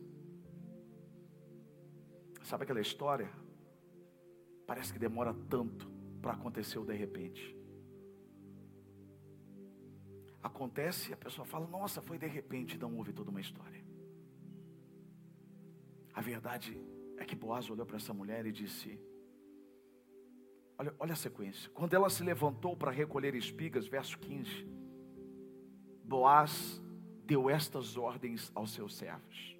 Sabe 2.43 2.63
aquela 2.63 2.81
história? 2.81 3.29
Parece 4.65 4.93
que 4.93 4.99
demora 4.99 5.33
tanto 5.49 5.89
para 6.21 6.33
acontecer 6.33 6.79
o 6.79 6.85
de 6.85 6.93
repente. 6.93 7.58
Acontece 10.41 11.13
a 11.13 11.17
pessoa 11.17 11.45
fala: 11.45 11.67
Nossa, 11.67 12.01
foi 12.01 12.17
de 12.17 12.27
repente, 12.27 12.77
não 12.77 12.95
houve 12.97 13.13
toda 13.13 13.29
uma 13.29 13.41
história. 13.41 13.83
A 16.13 16.21
verdade 16.21 16.79
é 17.17 17.25
que 17.25 17.35
Boaz 17.35 17.69
olhou 17.69 17.85
para 17.85 17.97
essa 17.97 18.13
mulher 18.13 18.45
e 18.45 18.51
disse: 18.51 18.99
Olha, 20.77 20.93
olha 20.99 21.13
a 21.13 21.17
sequência. 21.17 21.69
Quando 21.71 21.93
ela 21.93 22.09
se 22.09 22.23
levantou 22.23 22.75
para 22.75 22.91
recolher 22.91 23.35
espigas, 23.35 23.87
verso 23.87 24.17
15, 24.19 24.67
Boaz 26.03 26.81
deu 27.25 27.49
estas 27.49 27.97
ordens 27.97 28.51
aos 28.55 28.71
seus 28.71 28.95
servos. 28.95 29.57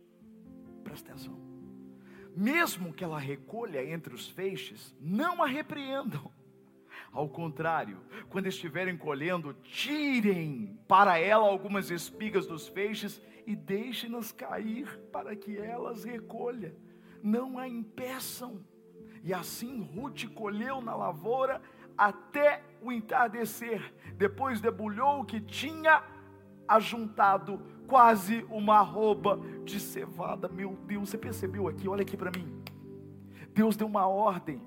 Presta 0.83 1.11
atenção 1.11 1.49
mesmo 2.35 2.93
que 2.93 3.03
ela 3.03 3.19
recolha 3.19 3.83
entre 3.83 4.13
os 4.13 4.29
feixes, 4.29 4.95
não 4.99 5.43
a 5.43 5.47
repreendam. 5.47 6.31
Ao 7.11 7.27
contrário, 7.27 7.97
quando 8.29 8.47
estiverem 8.47 8.95
colhendo, 8.95 9.53
tirem 9.63 10.79
para 10.87 11.17
ela 11.17 11.47
algumas 11.47 11.89
espigas 11.89 12.45
dos 12.45 12.67
feixes 12.67 13.21
e 13.47 13.55
deixem-nas 13.55 14.31
cair 14.31 14.99
para 15.11 15.35
que 15.35 15.57
elas 15.57 16.03
recolha. 16.03 16.75
Não 17.23 17.57
a 17.57 17.67
impeçam. 17.67 18.63
E 19.23 19.33
assim 19.33 19.81
Ruth 19.81 20.25
colheu 20.35 20.81
na 20.81 20.95
lavoura 20.95 21.61
até 21.97 22.63
o 22.81 22.91
entardecer. 22.91 23.93
Depois 24.15 24.61
debulhou 24.61 25.21
o 25.21 25.25
que 25.25 25.41
tinha 25.41 26.03
ajuntado 26.67 27.59
quase 27.87 28.45
uma 28.49 28.77
arroba 28.77 29.41
de 29.65 29.79
cevada. 29.79 30.47
Meu 30.47 30.77
Deus, 30.85 31.09
você 31.09 31.17
percebeu 31.17 31.67
aqui? 31.67 31.89
Olha 31.89 32.03
aqui 32.03 32.15
para 32.15 32.31
mim. 32.31 32.63
Deus 33.51 33.75
deu 33.75 33.87
uma 33.87 34.07
ordem. 34.07 34.61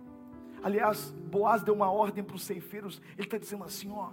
Aliás, 0.62 1.10
Boaz 1.10 1.62
deu 1.62 1.74
uma 1.74 1.90
ordem 1.90 2.22
para 2.22 2.36
os 2.36 2.44
ceifeiros. 2.44 3.00
Ele 3.12 3.26
está 3.26 3.38
dizendo 3.38 3.64
assim: 3.64 3.90
ó, 3.90 4.12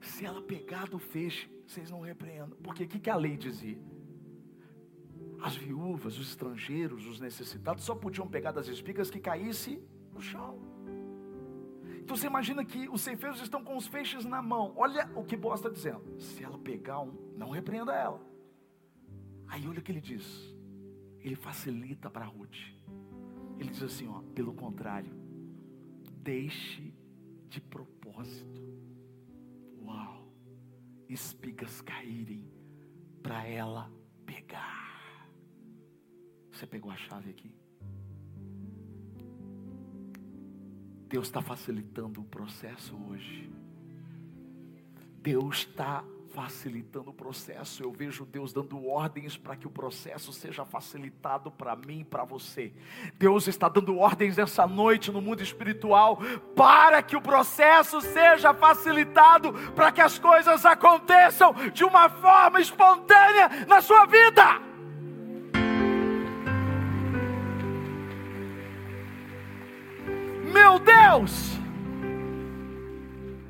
se 0.00 0.24
ela 0.24 0.40
pegar 0.42 0.86
do 0.88 0.98
feixe, 0.98 1.50
vocês 1.66 1.90
não 1.90 2.00
repreendam. 2.00 2.56
Porque 2.62 2.84
o 2.84 2.88
que, 2.88 3.00
que 3.00 3.10
a 3.10 3.16
lei 3.16 3.36
dizia? 3.36 3.78
As 5.42 5.56
viúvas, 5.56 6.18
os 6.18 6.28
estrangeiros, 6.28 7.06
os 7.06 7.20
necessitados 7.20 7.84
só 7.84 7.94
podiam 7.94 8.26
pegar 8.26 8.52
das 8.52 8.68
espigas 8.68 9.10
que 9.10 9.20
caísse 9.20 9.82
no 10.12 10.20
chão. 10.20 10.58
Então 11.98 12.16
você 12.16 12.26
imagina 12.26 12.64
que 12.64 12.88
os 12.88 13.00
ceifeiros 13.00 13.40
estão 13.40 13.64
com 13.64 13.76
os 13.76 13.86
feixes 13.86 14.24
na 14.24 14.42
mão. 14.42 14.74
Olha 14.76 15.10
o 15.14 15.24
que 15.24 15.36
Boaz 15.36 15.60
está 15.60 15.70
dizendo. 15.70 16.02
Se 16.18 16.44
ela 16.44 16.58
pegar 16.58 17.00
um, 17.00 17.12
não 17.36 17.50
repreenda 17.50 17.94
ela. 17.94 18.20
Aí 19.48 19.66
olha 19.66 19.78
o 19.78 19.82
que 19.82 19.90
ele 19.90 20.00
diz. 20.00 20.54
Ele 21.20 21.34
facilita 21.34 22.10
para 22.10 22.26
Ruth. 22.26 22.56
Ele 23.58 23.70
diz 23.70 23.82
assim, 23.82 24.06
ó, 24.06 24.20
pelo 24.34 24.52
contrário, 24.52 25.23
deixe 26.24 26.90
de 27.50 27.60
propósito. 27.60 28.62
Uau! 29.82 30.26
Espigas 31.06 31.82
caírem 31.82 32.50
para 33.22 33.46
ela 33.46 33.92
pegar. 34.24 35.28
Você 36.50 36.66
pegou 36.66 36.90
a 36.90 36.96
chave 36.96 37.30
aqui? 37.30 37.54
Deus 41.08 41.26
está 41.26 41.42
facilitando 41.42 42.22
o 42.22 42.24
processo 42.24 42.96
hoje. 42.96 43.52
Deus 45.20 45.58
está 45.58 46.02
facilitando 46.34 47.10
o 47.10 47.14
processo. 47.14 47.82
Eu 47.82 47.92
vejo 47.92 48.26
Deus 48.26 48.52
dando 48.52 48.86
ordens 48.88 49.36
para 49.36 49.54
que 49.54 49.68
o 49.68 49.70
processo 49.70 50.32
seja 50.32 50.64
facilitado 50.64 51.50
para 51.50 51.76
mim 51.76 52.00
e 52.00 52.04
para 52.04 52.24
você. 52.24 52.72
Deus 53.16 53.46
está 53.46 53.68
dando 53.68 53.96
ordens 53.96 54.36
essa 54.36 54.66
noite 54.66 55.12
no 55.12 55.22
mundo 55.22 55.42
espiritual 55.42 56.18
para 56.56 57.00
que 57.02 57.16
o 57.16 57.22
processo 57.22 58.00
seja 58.00 58.52
facilitado, 58.52 59.52
para 59.76 59.92
que 59.92 60.00
as 60.00 60.18
coisas 60.18 60.66
aconteçam 60.66 61.54
de 61.72 61.84
uma 61.84 62.08
forma 62.08 62.60
espontânea 62.60 63.64
na 63.68 63.80
sua 63.80 64.04
vida. 64.04 64.60
Meu 70.52 70.80
Deus! 70.80 71.54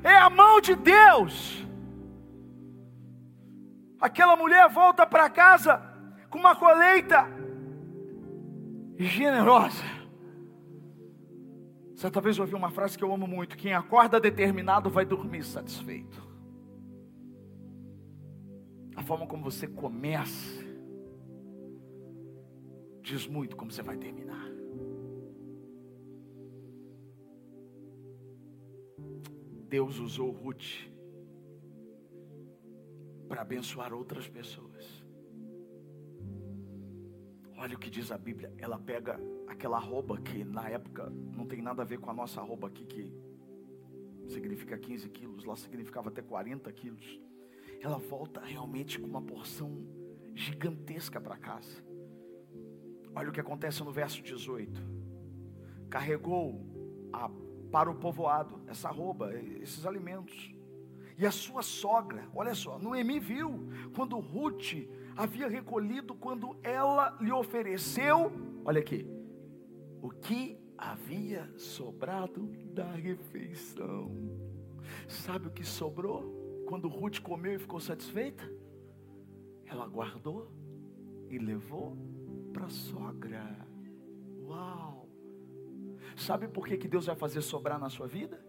É 0.03 0.15
a 0.15 0.29
mão 0.29 0.61
de 0.61 0.75
Deus 0.75 1.64
Aquela 4.05 4.35
mulher 4.35 4.69
volta 4.69 5.03
para 5.03 5.27
casa 5.31 5.81
com 6.29 6.37
uma 6.37 6.55
colheita 6.55 7.25
generosa. 8.99 9.83
Certa 11.95 12.21
vez 12.21 12.37
eu 12.37 12.43
ouvi 12.43 12.53
uma 12.53 12.69
frase 12.69 12.95
que 12.95 13.03
eu 13.03 13.11
amo 13.11 13.25
muito: 13.25 13.57
quem 13.57 13.73
acorda 13.73 14.19
determinado 14.19 14.91
vai 14.91 15.05
dormir 15.05 15.43
satisfeito. 15.43 16.21
A 18.95 19.01
forma 19.01 19.25
como 19.25 19.43
você 19.43 19.65
começa 19.65 20.63
diz 23.01 23.25
muito 23.25 23.55
como 23.55 23.71
você 23.71 23.81
vai 23.81 23.97
terminar. 23.97 24.47
Deus 29.67 29.97
usou 29.97 30.29
Ruth 30.29 30.93
para 33.27 33.41
abençoar 33.41 33.93
outras 33.93 34.27
pessoas. 34.27 35.03
Olha 37.57 37.75
o 37.75 37.79
que 37.79 37.89
diz 37.89 38.11
a 38.11 38.17
Bíblia. 38.17 38.53
Ela 38.57 38.77
pega 38.77 39.19
aquela 39.47 39.77
arroba 39.77 40.19
que 40.21 40.43
na 40.43 40.69
época 40.69 41.09
não 41.09 41.45
tem 41.45 41.61
nada 41.61 41.81
a 41.81 41.85
ver 41.85 41.99
com 41.99 42.09
a 42.09 42.13
nossa 42.13 42.41
arroba 42.41 42.67
aqui, 42.67 42.85
que 42.85 43.13
significa 44.27 44.77
15 44.77 45.09
quilos, 45.09 45.45
lá 45.45 45.55
significava 45.55 46.09
até 46.09 46.21
40 46.21 46.71
quilos. 46.73 47.19
Ela 47.81 47.97
volta 47.97 48.41
realmente 48.41 48.99
com 48.99 49.07
uma 49.07 49.21
porção 49.21 49.85
gigantesca 50.33 51.19
para 51.21 51.37
casa. 51.37 51.83
Olha 53.15 53.29
o 53.29 53.31
que 53.31 53.39
acontece 53.39 53.83
no 53.83 53.91
verso 53.91 54.21
18. 54.21 54.81
Carregou 55.89 56.61
a, 57.13 57.29
para 57.71 57.89
o 57.89 57.95
povoado 57.95 58.61
essa 58.67 58.89
arroba, 58.89 59.33
esses 59.61 59.85
alimentos. 59.85 60.54
E 61.17 61.25
a 61.25 61.31
sua 61.31 61.61
sogra, 61.61 62.27
olha 62.33 62.53
só, 62.53 62.77
Noemi 62.77 63.19
viu 63.19 63.69
quando 63.95 64.19
Ruth 64.19 64.73
havia 65.15 65.47
recolhido, 65.47 66.13
quando 66.13 66.57
ela 66.61 67.17
lhe 67.21 67.31
ofereceu, 67.31 68.31
olha 68.65 68.81
aqui, 68.81 69.07
o 70.01 70.09
que 70.09 70.57
havia 70.77 71.49
sobrado 71.57 72.51
da 72.73 72.91
refeição. 72.91 74.11
Sabe 75.07 75.47
o 75.47 75.51
que 75.51 75.63
sobrou? 75.63 76.63
Quando 76.67 76.87
Ruth 76.87 77.21
comeu 77.21 77.53
e 77.53 77.59
ficou 77.59 77.79
satisfeita? 77.79 78.43
Ela 79.65 79.87
guardou 79.87 80.51
e 81.29 81.37
levou 81.37 81.97
para 82.51 82.65
a 82.65 82.69
sogra. 82.69 83.67
Uau! 84.41 85.09
Sabe 86.15 86.47
por 86.47 86.67
que, 86.67 86.77
que 86.77 86.87
Deus 86.87 87.05
vai 87.05 87.15
fazer 87.15 87.41
sobrar 87.41 87.79
na 87.79 87.89
sua 87.89 88.07
vida? 88.07 88.43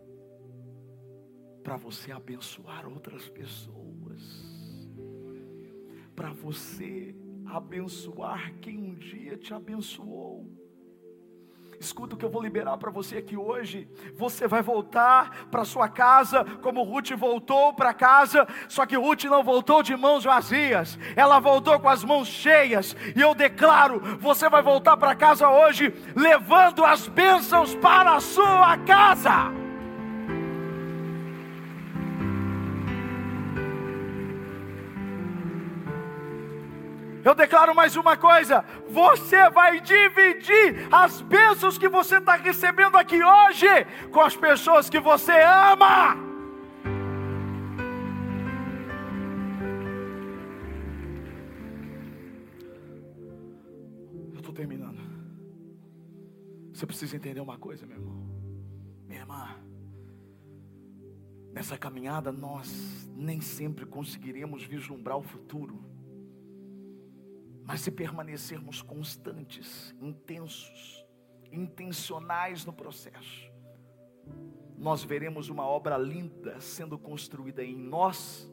Para 1.66 1.76
você 1.76 2.12
abençoar 2.12 2.86
outras 2.86 3.28
pessoas, 3.28 4.22
para 6.14 6.30
você 6.30 7.12
abençoar 7.44 8.54
quem 8.60 8.78
um 8.78 8.94
dia 8.94 9.36
te 9.36 9.52
abençoou. 9.52 10.48
Escuta 11.80 12.14
o 12.14 12.16
que 12.16 12.24
eu 12.24 12.30
vou 12.30 12.40
liberar 12.40 12.76
para 12.78 12.92
você 12.92 13.16
aqui 13.16 13.36
hoje. 13.36 13.90
Você 14.14 14.46
vai 14.46 14.62
voltar 14.62 15.48
para 15.50 15.64
sua 15.64 15.88
casa 15.88 16.44
como 16.62 16.84
Ruth 16.84 17.10
voltou 17.18 17.74
para 17.74 17.92
casa, 17.92 18.46
só 18.68 18.86
que 18.86 18.96
Ruth 18.96 19.24
não 19.24 19.42
voltou 19.42 19.82
de 19.82 19.96
mãos 19.96 20.22
vazias. 20.22 20.96
Ela 21.16 21.40
voltou 21.40 21.80
com 21.80 21.88
as 21.88 22.04
mãos 22.04 22.28
cheias. 22.28 22.94
E 23.16 23.20
eu 23.20 23.34
declaro, 23.34 24.00
você 24.20 24.48
vai 24.48 24.62
voltar 24.62 24.96
para 24.96 25.16
casa 25.16 25.50
hoje 25.50 25.92
levando 26.14 26.84
as 26.84 27.08
bênçãos 27.08 27.74
para 27.74 28.14
a 28.14 28.20
sua 28.20 28.78
casa. 28.78 29.65
Eu 37.26 37.34
declaro 37.34 37.74
mais 37.74 37.96
uma 37.96 38.16
coisa: 38.16 38.64
você 38.88 39.50
vai 39.50 39.80
dividir 39.80 40.86
as 40.92 41.20
bênçãos 41.22 41.76
que 41.76 41.88
você 41.88 42.18
está 42.18 42.36
recebendo 42.36 42.94
aqui 42.94 43.20
hoje 43.20 43.66
com 44.12 44.20
as 44.20 44.36
pessoas 44.36 44.88
que 44.88 45.00
você 45.00 45.32
ama. 45.32 46.14
Eu 54.32 54.38
estou 54.38 54.54
terminando. 54.54 55.00
Você 56.72 56.86
precisa 56.86 57.16
entender 57.16 57.40
uma 57.40 57.58
coisa, 57.58 57.84
meu 57.84 57.96
irmão, 57.96 58.22
minha 59.04 59.18
irmã. 59.22 59.48
Nessa 61.52 61.76
caminhada, 61.76 62.30
nós 62.30 63.10
nem 63.16 63.40
sempre 63.40 63.84
conseguiremos 63.84 64.62
vislumbrar 64.62 65.16
o 65.18 65.22
futuro. 65.24 65.95
Mas 67.66 67.80
se 67.80 67.90
permanecermos 67.90 68.80
constantes, 68.80 69.92
intensos, 70.00 71.04
intencionais 71.50 72.64
no 72.64 72.72
processo, 72.72 73.50
nós 74.78 75.02
veremos 75.02 75.48
uma 75.48 75.66
obra 75.66 75.98
linda 75.98 76.60
sendo 76.60 76.96
construída 76.96 77.64
em 77.64 77.76
nós 77.76 78.48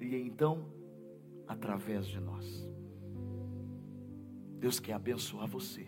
e 0.00 0.16
então 0.16 0.72
através 1.46 2.06
de 2.06 2.18
nós. 2.18 2.66
Deus 4.58 4.80
quer 4.80 4.94
abençoar 4.94 5.46
você, 5.46 5.86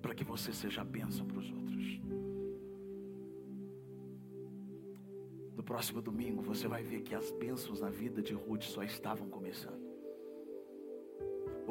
para 0.00 0.14
que 0.14 0.22
você 0.22 0.52
seja 0.52 0.84
bênção 0.84 1.26
para 1.26 1.38
os 1.38 1.50
outros. 1.50 2.00
No 5.56 5.62
próximo 5.64 6.00
domingo 6.00 6.40
você 6.40 6.68
vai 6.68 6.84
ver 6.84 7.02
que 7.02 7.16
as 7.16 7.32
bênçãos 7.32 7.80
na 7.80 7.90
vida 7.90 8.22
de 8.22 8.32
Ruth 8.32 8.62
só 8.62 8.84
estavam 8.84 9.28
começando 9.28 9.83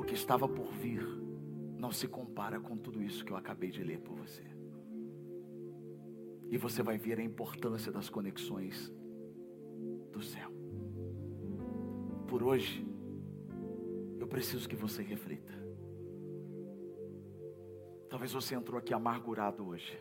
o 0.04 0.06
que 0.06 0.14
estava 0.14 0.50
por 0.50 0.70
vir 0.74 1.02
não 1.80 1.90
se 1.90 2.10
compara 2.10 2.60
com 2.60 2.78
tudo 2.78 3.02
isso 3.02 3.24
que 3.24 3.32
eu 3.32 3.38
acabei 3.38 3.72
de 3.72 3.82
ler 3.82 4.02
por 4.02 4.14
você. 4.18 4.44
E 6.50 6.58
você 6.58 6.84
vai 6.84 6.98
ver 6.98 7.20
a 7.20 7.24
importância 7.24 7.90
das 7.90 8.10
conexões 8.10 8.94
do 10.12 10.22
céu. 10.22 10.52
Por 12.28 12.44
hoje, 12.44 12.86
eu 14.20 14.28
preciso 14.28 14.68
que 14.68 14.76
você 14.76 15.02
reflita. 15.02 15.54
Talvez 18.10 18.34
você 18.34 18.56
entrou 18.56 18.78
aqui 18.78 18.94
amargurado 18.94 19.66
hoje. 19.66 19.98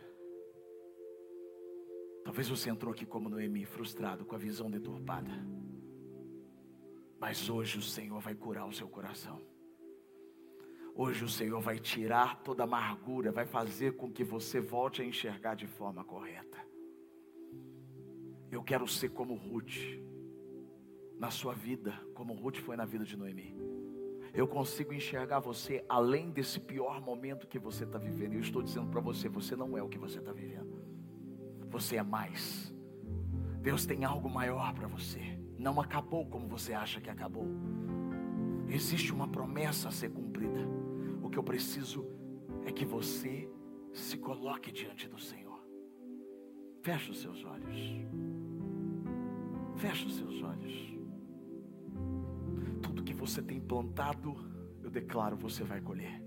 Talvez 2.25 2.49
você 2.49 2.69
entrou 2.69 2.91
aqui 2.93 3.05
como 3.05 3.29
Noemi, 3.29 3.65
frustrado, 3.65 4.25
com 4.25 4.35
a 4.35 4.37
visão 4.37 4.69
deturpada. 4.69 5.31
Mas 7.19 7.49
hoje 7.49 7.77
o 7.77 7.81
Senhor 7.81 8.19
vai 8.19 8.35
curar 8.35 8.67
o 8.67 8.73
seu 8.73 8.87
coração. 8.87 9.52
Hoje 10.95 11.23
o 11.23 11.29
Senhor 11.29 11.59
vai 11.59 11.79
tirar 11.79 12.43
toda 12.43 12.63
a 12.63 12.65
amargura, 12.65 13.31
vai 13.31 13.45
fazer 13.45 13.95
com 13.95 14.11
que 14.11 14.23
você 14.23 14.59
volte 14.59 15.01
a 15.01 15.05
enxergar 15.05 15.55
de 15.55 15.65
forma 15.65 16.03
correta. 16.03 16.57
Eu 18.51 18.61
quero 18.61 18.87
ser 18.87 19.09
como 19.09 19.33
Ruth, 19.33 19.75
na 21.17 21.31
sua 21.31 21.53
vida, 21.53 21.91
como 22.13 22.33
Ruth 22.33 22.57
foi 22.57 22.75
na 22.75 22.85
vida 22.85 23.03
de 23.03 23.17
Noemi. 23.17 23.55
Eu 24.33 24.47
consigo 24.47 24.93
enxergar 24.93 25.39
você 25.39 25.83
além 25.89 26.29
desse 26.29 26.59
pior 26.59 27.01
momento 27.01 27.47
que 27.47 27.57
você 27.57 27.83
está 27.83 27.97
vivendo. 27.97 28.33
Eu 28.33 28.41
estou 28.41 28.61
dizendo 28.61 28.89
para 28.89 29.01
você: 29.01 29.27
você 29.27 29.55
não 29.55 29.75
é 29.77 29.81
o 29.81 29.89
que 29.89 29.97
você 29.97 30.19
está 30.19 30.31
vivendo. 30.31 30.83
Você 31.69 31.97
é 31.97 32.03
mais. 32.03 32.71
Deus 33.61 33.85
tem 33.85 34.03
algo 34.03 34.29
maior 34.29 34.73
para 34.73 34.87
você. 34.87 35.39
Não 35.57 35.79
acabou 35.79 36.25
como 36.27 36.47
você 36.47 36.73
acha 36.73 36.99
que 36.99 37.09
acabou. 37.09 37.47
Existe 38.67 39.13
uma 39.13 39.27
promessa 39.27 39.87
a 39.87 39.91
ser 39.91 40.09
cumprida. 40.09 40.82
Que 41.33 41.39
eu 41.39 41.43
preciso 41.43 42.05
é 42.63 42.71
que 42.71 42.85
você 42.85 43.49
se 43.91 44.19
coloque 44.19 44.71
diante 44.71 45.09
do 45.09 45.19
Senhor. 45.19 45.59
Feche 46.83 47.09
os 47.09 47.21
seus 47.21 47.43
olhos. 47.43 47.75
Feche 49.77 50.05
os 50.05 50.15
seus 50.15 50.43
olhos. 50.43 50.95
Tudo 52.83 53.01
que 53.01 53.15
você 53.15 53.41
tem 53.41 53.59
plantado, 53.59 54.35
eu 54.83 54.91
declaro, 54.91 55.35
você 55.35 55.63
vai 55.63 55.81
colher. 55.81 56.23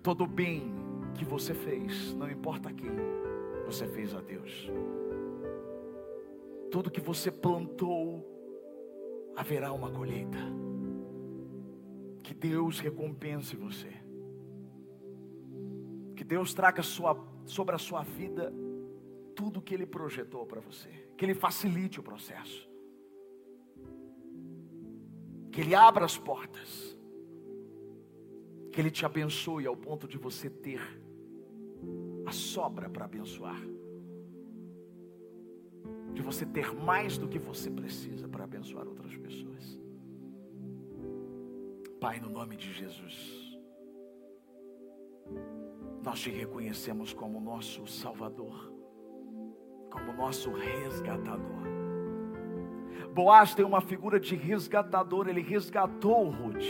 Todo 0.00 0.28
bem 0.28 0.72
que 1.16 1.24
você 1.24 1.52
fez, 1.52 2.14
não 2.14 2.30
importa 2.30 2.72
quem, 2.72 2.92
você 3.66 3.84
fez 3.88 4.14
a 4.14 4.20
Deus. 4.20 4.70
Tudo 6.70 6.88
que 6.88 7.00
você 7.00 7.32
plantou, 7.32 8.24
haverá 9.34 9.72
uma 9.72 9.90
colheita. 9.90 10.38
Que 12.28 12.34
Deus 12.34 12.78
recompense 12.78 13.56
você. 13.56 13.90
Que 16.14 16.22
Deus 16.22 16.52
traga 16.52 16.82
sua, 16.82 17.16
sobre 17.46 17.74
a 17.74 17.78
sua 17.78 18.02
vida 18.02 18.52
tudo 19.34 19.62
que 19.62 19.72
Ele 19.72 19.86
projetou 19.86 20.44
para 20.44 20.60
você. 20.60 20.90
Que 21.16 21.24
Ele 21.24 21.34
facilite 21.34 21.98
o 21.98 22.02
processo. 22.02 22.68
Que 25.50 25.62
Ele 25.62 25.74
abra 25.74 26.04
as 26.04 26.18
portas. 26.18 26.94
Que 28.72 28.78
Ele 28.78 28.90
te 28.90 29.06
abençoe 29.06 29.66
ao 29.66 29.74
ponto 29.74 30.06
de 30.06 30.18
você 30.18 30.50
ter 30.50 30.82
a 32.26 32.30
sobra 32.30 32.90
para 32.90 33.06
abençoar. 33.06 33.62
De 36.12 36.20
você 36.20 36.44
ter 36.44 36.74
mais 36.74 37.16
do 37.16 37.26
que 37.26 37.38
você 37.38 37.70
precisa 37.70 38.28
para 38.28 38.44
abençoar 38.44 38.86
outras 38.86 39.16
pessoas. 39.16 39.87
Pai, 42.00 42.20
no 42.20 42.28
nome 42.28 42.56
de 42.56 42.72
Jesus, 42.72 43.58
nós 46.02 46.20
te 46.20 46.30
reconhecemos 46.30 47.12
como 47.12 47.40
nosso 47.40 47.86
Salvador, 47.88 48.72
como 49.90 50.12
nosso 50.12 50.52
resgatador. 50.52 51.66
Boaz 53.12 53.52
tem 53.52 53.64
uma 53.64 53.80
figura 53.80 54.20
de 54.20 54.36
resgatador, 54.36 55.28
ele 55.28 55.40
resgatou 55.40 56.30
Ruth. 56.30 56.62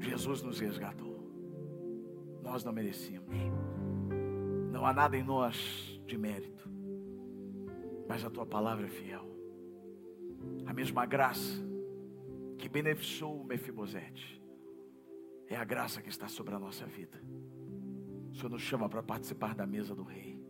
Jesus 0.00 0.42
nos 0.42 0.58
resgatou. 0.58 1.14
Nós 2.42 2.64
não 2.64 2.72
merecíamos. 2.72 3.36
Não 4.72 4.86
há 4.86 4.92
nada 4.92 5.16
em 5.16 5.22
nós 5.22 6.00
de 6.06 6.16
mérito. 6.16 6.66
Mas 8.08 8.24
a 8.24 8.30
tua 8.30 8.46
palavra 8.46 8.86
é 8.86 8.88
fiel. 8.88 9.26
A 10.66 10.72
mesma 10.72 11.04
graça 11.04 11.62
que 12.58 12.68
beneficiou 12.68 13.40
o 13.40 13.44
Mefibosete 13.44 14.42
é 15.48 15.56
a 15.56 15.64
graça 15.64 16.00
que 16.00 16.08
está 16.08 16.28
sobre 16.28 16.54
a 16.54 16.58
nossa 16.58 16.86
vida. 16.86 17.20
O 18.32 18.36
Senhor 18.36 18.50
nos 18.50 18.62
chama 18.62 18.88
para 18.88 19.02
participar 19.02 19.54
da 19.54 19.66
mesa 19.66 19.94
do 19.94 20.02
rei. 20.02 20.40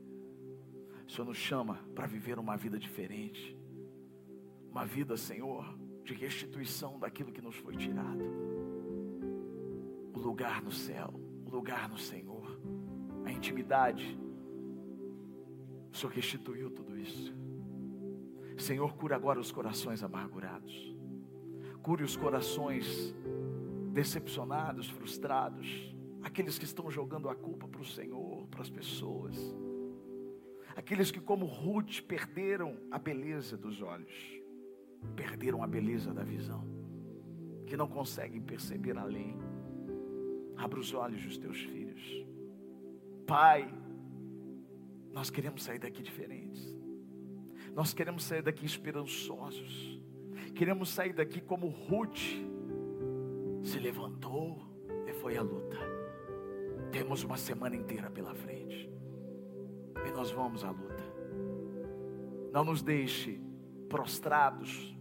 O 1.07 1.11
Senhor 1.11 1.27
nos 1.27 1.37
chama 1.37 1.79
para 1.95 2.07
viver 2.07 2.39
uma 2.39 2.57
vida 2.57 2.79
diferente. 2.79 3.57
Uma 4.71 4.87
vida, 4.87 5.17
Senhor, 5.17 5.79
de 6.03 6.15
restituição 6.15 6.99
daquilo 6.99 7.33
que 7.33 7.43
nos 7.43 7.57
foi 7.57 7.77
tirado. 7.77 8.25
O 10.15 10.19
lugar 10.19 10.63
no 10.63 10.73
céu, 10.73 11.13
o 11.45 11.51
lugar 11.51 11.89
no 11.89 11.99
Senhor, 11.99 12.59
a 13.25 13.33
intimidade. 13.33 14.19
O 15.93 15.97
Senhor 15.97 16.13
restituiu 16.13 16.71
tudo 16.71 16.97
isso. 16.97 17.35
Senhor, 18.57 18.95
cura 18.95 19.17
agora 19.17 19.41
os 19.41 19.53
corações 19.53 20.03
amargurados. 20.03 20.94
Cure 21.85 22.03
os 22.03 22.17
corações 22.17 23.15
decepcionados, 23.93 24.89
frustrados, 24.89 25.95
aqueles 26.23 26.59
que 26.59 26.65
estão 26.65 26.91
jogando 26.91 27.29
a 27.29 27.35
culpa 27.35 27.69
para 27.69 27.83
o 27.83 27.85
Senhor, 27.85 28.47
para 28.49 28.63
as 28.63 28.71
pessoas, 28.71 29.37
aqueles 30.75 31.11
que, 31.11 31.21
como 31.21 31.45
Ruth, 31.45 32.01
perderam 32.01 32.79
a 32.91 32.99
beleza 32.99 33.55
dos 33.55 33.83
olhos, 33.83 34.15
perderam 35.15 35.63
a 35.63 35.67
beleza 35.67 36.15
da 36.15 36.25
visão, 36.25 36.65
que 37.67 37.77
não 37.77 37.87
conseguem 37.87 38.41
perceber 38.41 38.97
além. 38.97 39.37
Abra 40.57 40.81
os 40.81 40.95
olhos 40.95 41.23
dos 41.23 41.37
teus 41.37 41.61
filhos, 41.61 42.27
Pai. 43.27 43.71
Nós 45.13 45.29
queremos 45.29 45.63
sair 45.63 45.79
daqui 45.79 46.03
diferentes, 46.03 46.75
nós 47.75 47.93
queremos 47.93 48.25
sair 48.25 48.41
daqui 48.41 48.65
esperançosos 48.65 50.03
Queremos 50.55 50.89
sair 50.91 51.13
daqui 51.13 51.41
como 51.41 51.69
Ruth 51.69 52.19
se 53.63 53.79
levantou 53.79 54.61
e 55.07 55.13
foi 55.13 55.37
à 55.37 55.43
luta. 55.43 55.79
Temos 56.93 57.25
uma 57.25 57.37
semana 57.37 57.75
inteira 57.75 58.09
pela 58.09 58.35
frente. 58.35 58.89
E 60.07 60.11
nós 60.13 60.31
vamos 60.31 60.63
à 60.63 60.71
luta. 60.71 61.03
Não 62.53 62.65
nos 62.65 62.83
deixe 62.83 63.41
prostrados. 63.89 64.97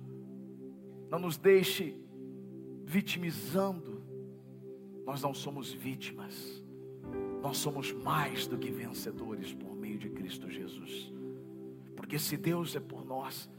Não 1.10 1.20
nos 1.20 1.38
deixe 1.38 2.02
vitimizando. 2.84 4.02
Nós 5.06 5.22
não 5.22 5.34
somos 5.34 5.72
vítimas. 5.72 6.64
Nós 7.44 7.58
somos 7.58 7.92
mais 7.92 8.48
do 8.48 8.58
que 8.58 8.72
vencedores 8.72 9.54
por 9.54 9.76
meio 9.76 10.00
de 10.00 10.10
Cristo 10.10 10.50
Jesus. 10.50 11.14
Porque 11.96 12.18
se 12.18 12.38
Deus 12.38 12.76
é 12.76 12.80
por 12.80 13.06
nós, 13.06 13.50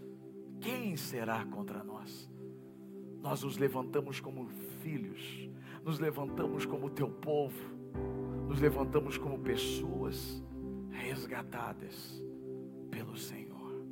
quem 0.60 0.96
será 0.96 1.44
contra 1.46 1.82
nós? 1.82 2.30
Nós 3.20 3.42
nos 3.42 3.56
levantamos 3.56 4.20
como 4.20 4.48
filhos, 4.82 5.48
nos 5.82 5.98
levantamos 5.98 6.66
como 6.66 6.90
teu 6.90 7.08
povo, 7.08 7.58
nos 8.46 8.60
levantamos 8.60 9.16
como 9.16 9.38
pessoas 9.38 10.42
resgatadas 10.90 12.22
pelo 12.90 13.16
Senhor, 13.16 13.84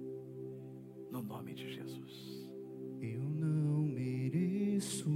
no 1.11 1.23
nome 1.23 1.55
de 1.55 1.73
Jesus. 1.73 2.51
Eu 3.01 3.23
não 3.23 3.83
mereço 3.83 5.11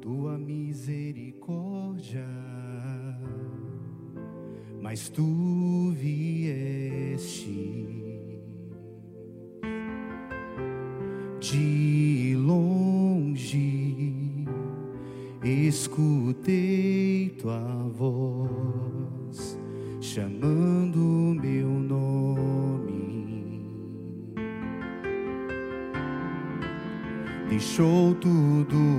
tua 0.00 0.38
misericórdia, 0.38 2.28
mas 4.80 5.08
tu 5.08 5.90
vieste 5.92 7.24
De 11.44 12.34
longe 12.38 14.24
escutei 15.44 17.36
tua 17.38 17.60
voz 17.94 19.58
chamando 20.00 21.36
meu 21.38 21.68
nome. 21.68 22.94
Deixou 27.50 28.14
tudo 28.14 28.93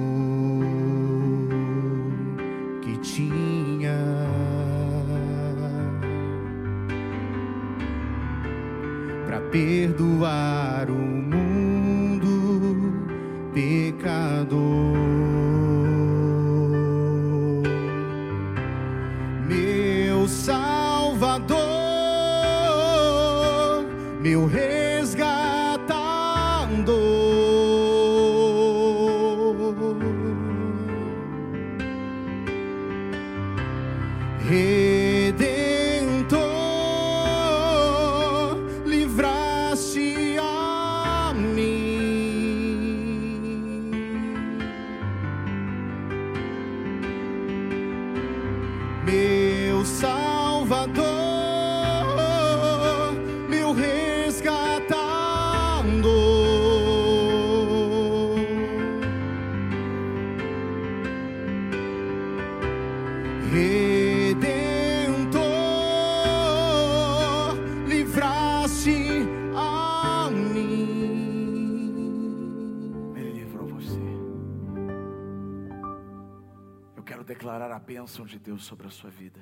declarar 77.36 77.70
a 77.70 77.80
bênção 77.80 78.26
de 78.26 78.40
Deus 78.40 78.64
sobre 78.64 78.88
a 78.88 78.90
sua 78.90 79.10
vida. 79.10 79.42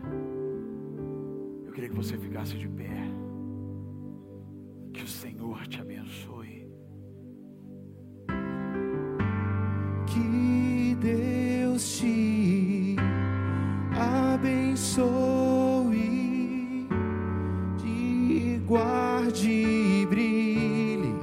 Eu 1.63 1.71
queria 1.71 1.89
que 1.89 1.95
você 1.95 2.17
ficasse 2.17 2.57
de 2.57 2.67
pé. 2.67 2.89
Que 4.91 5.03
o 5.03 5.07
Senhor 5.07 5.67
te 5.67 5.79
abençoe. 5.79 6.67
Que 10.07 10.95
Deus 10.99 11.97
te 11.97 12.95
abençoe, 14.33 14.97
te 17.77 18.59
guarde 18.65 19.51
e 19.51 20.05
brilhe 20.07 21.13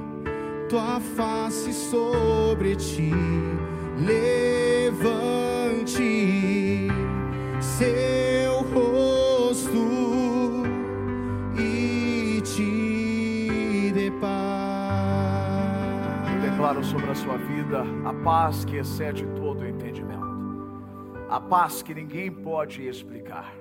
tua 0.69 1.01
face 1.01 1.73
sobre 1.73 2.75
ti, 2.77 3.11
levante 3.97 5.30
declaro 16.71 16.83
sobre 16.83 17.09
a 17.09 17.15
sua 17.15 17.37
vida 17.37 17.83
a 18.05 18.13
paz 18.13 18.63
que 18.63 18.77
excede 18.77 19.25
todo 19.35 19.61
o 19.61 19.67
entendimento, 19.67 20.23
a 21.29 21.39
paz 21.39 21.81
que 21.81 21.93
ninguém 21.93 22.31
pode 22.31 22.87
explicar. 22.87 23.53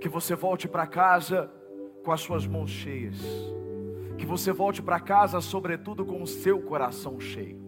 Que 0.00 0.08
você 0.08 0.36
volte 0.36 0.68
para 0.68 0.86
casa 0.86 1.50
com 2.04 2.12
as 2.12 2.20
suas 2.20 2.46
mãos 2.46 2.70
cheias, 2.70 3.18
que 4.16 4.24
você 4.24 4.52
volte 4.52 4.80
para 4.80 5.00
casa, 5.00 5.40
sobretudo, 5.40 6.04
com 6.06 6.22
o 6.22 6.26
seu 6.26 6.60
coração 6.60 7.18
cheio, 7.18 7.58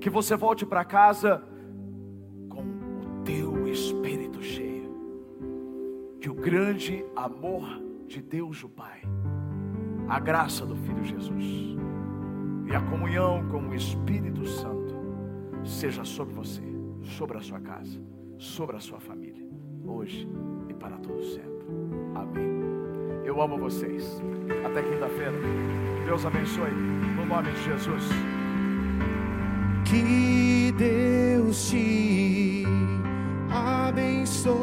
que 0.00 0.08
você 0.08 0.36
volte 0.36 0.64
para 0.64 0.84
casa 0.84 1.42
com 2.48 2.62
o 2.62 3.22
teu 3.24 3.66
espírito 3.66 4.42
cheio, 4.42 4.88
que 6.20 6.30
o 6.30 6.34
grande 6.34 7.04
amor 7.16 7.82
de 8.06 8.22
Deus, 8.22 8.62
o 8.62 8.68
Pai, 8.68 9.02
a 10.08 10.20
graça 10.20 10.64
do 10.64 10.76
Filho 10.76 11.04
Jesus 11.04 11.72
e 12.66 12.74
a 12.74 12.80
comunhão 12.80 13.46
com 13.48 13.68
o 13.68 13.74
Espírito 13.74 14.46
Santo 14.46 14.94
seja 15.64 16.04
sobre 16.04 16.34
você, 16.34 16.62
sobre 17.02 17.38
a 17.38 17.40
sua 17.40 17.60
casa, 17.60 18.00
sobre 18.38 18.76
a 18.76 18.80
sua 18.80 19.00
família, 19.00 19.46
hoje 19.84 20.28
e 20.68 20.74
para 20.74 20.96
todo 20.98 21.22
sempre. 21.22 21.66
Amém. 22.14 22.62
Eu 23.24 23.40
amo 23.40 23.56
vocês. 23.58 24.20
Até 24.66 24.82
quinta-feira. 24.82 25.32
Deus 26.04 26.26
abençoe. 26.26 26.70
No 27.16 27.24
nome 27.24 27.50
de 27.52 27.64
Jesus. 27.64 28.08
Que 29.84 30.72
Deus 30.76 31.68
te 31.68 32.64
abençoe, 33.50 34.56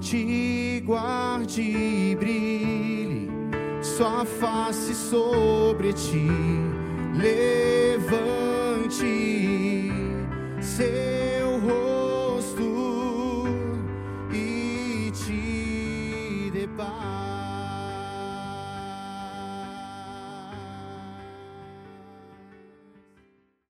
te 0.00 0.82
guarde 0.84 1.62
e 1.62 2.16
brilhe 2.16 3.01
sua 3.96 4.24
face 4.24 4.94
sobre 4.94 5.92
ti, 5.92 6.26
levante 7.14 7.92
seu 10.62 11.58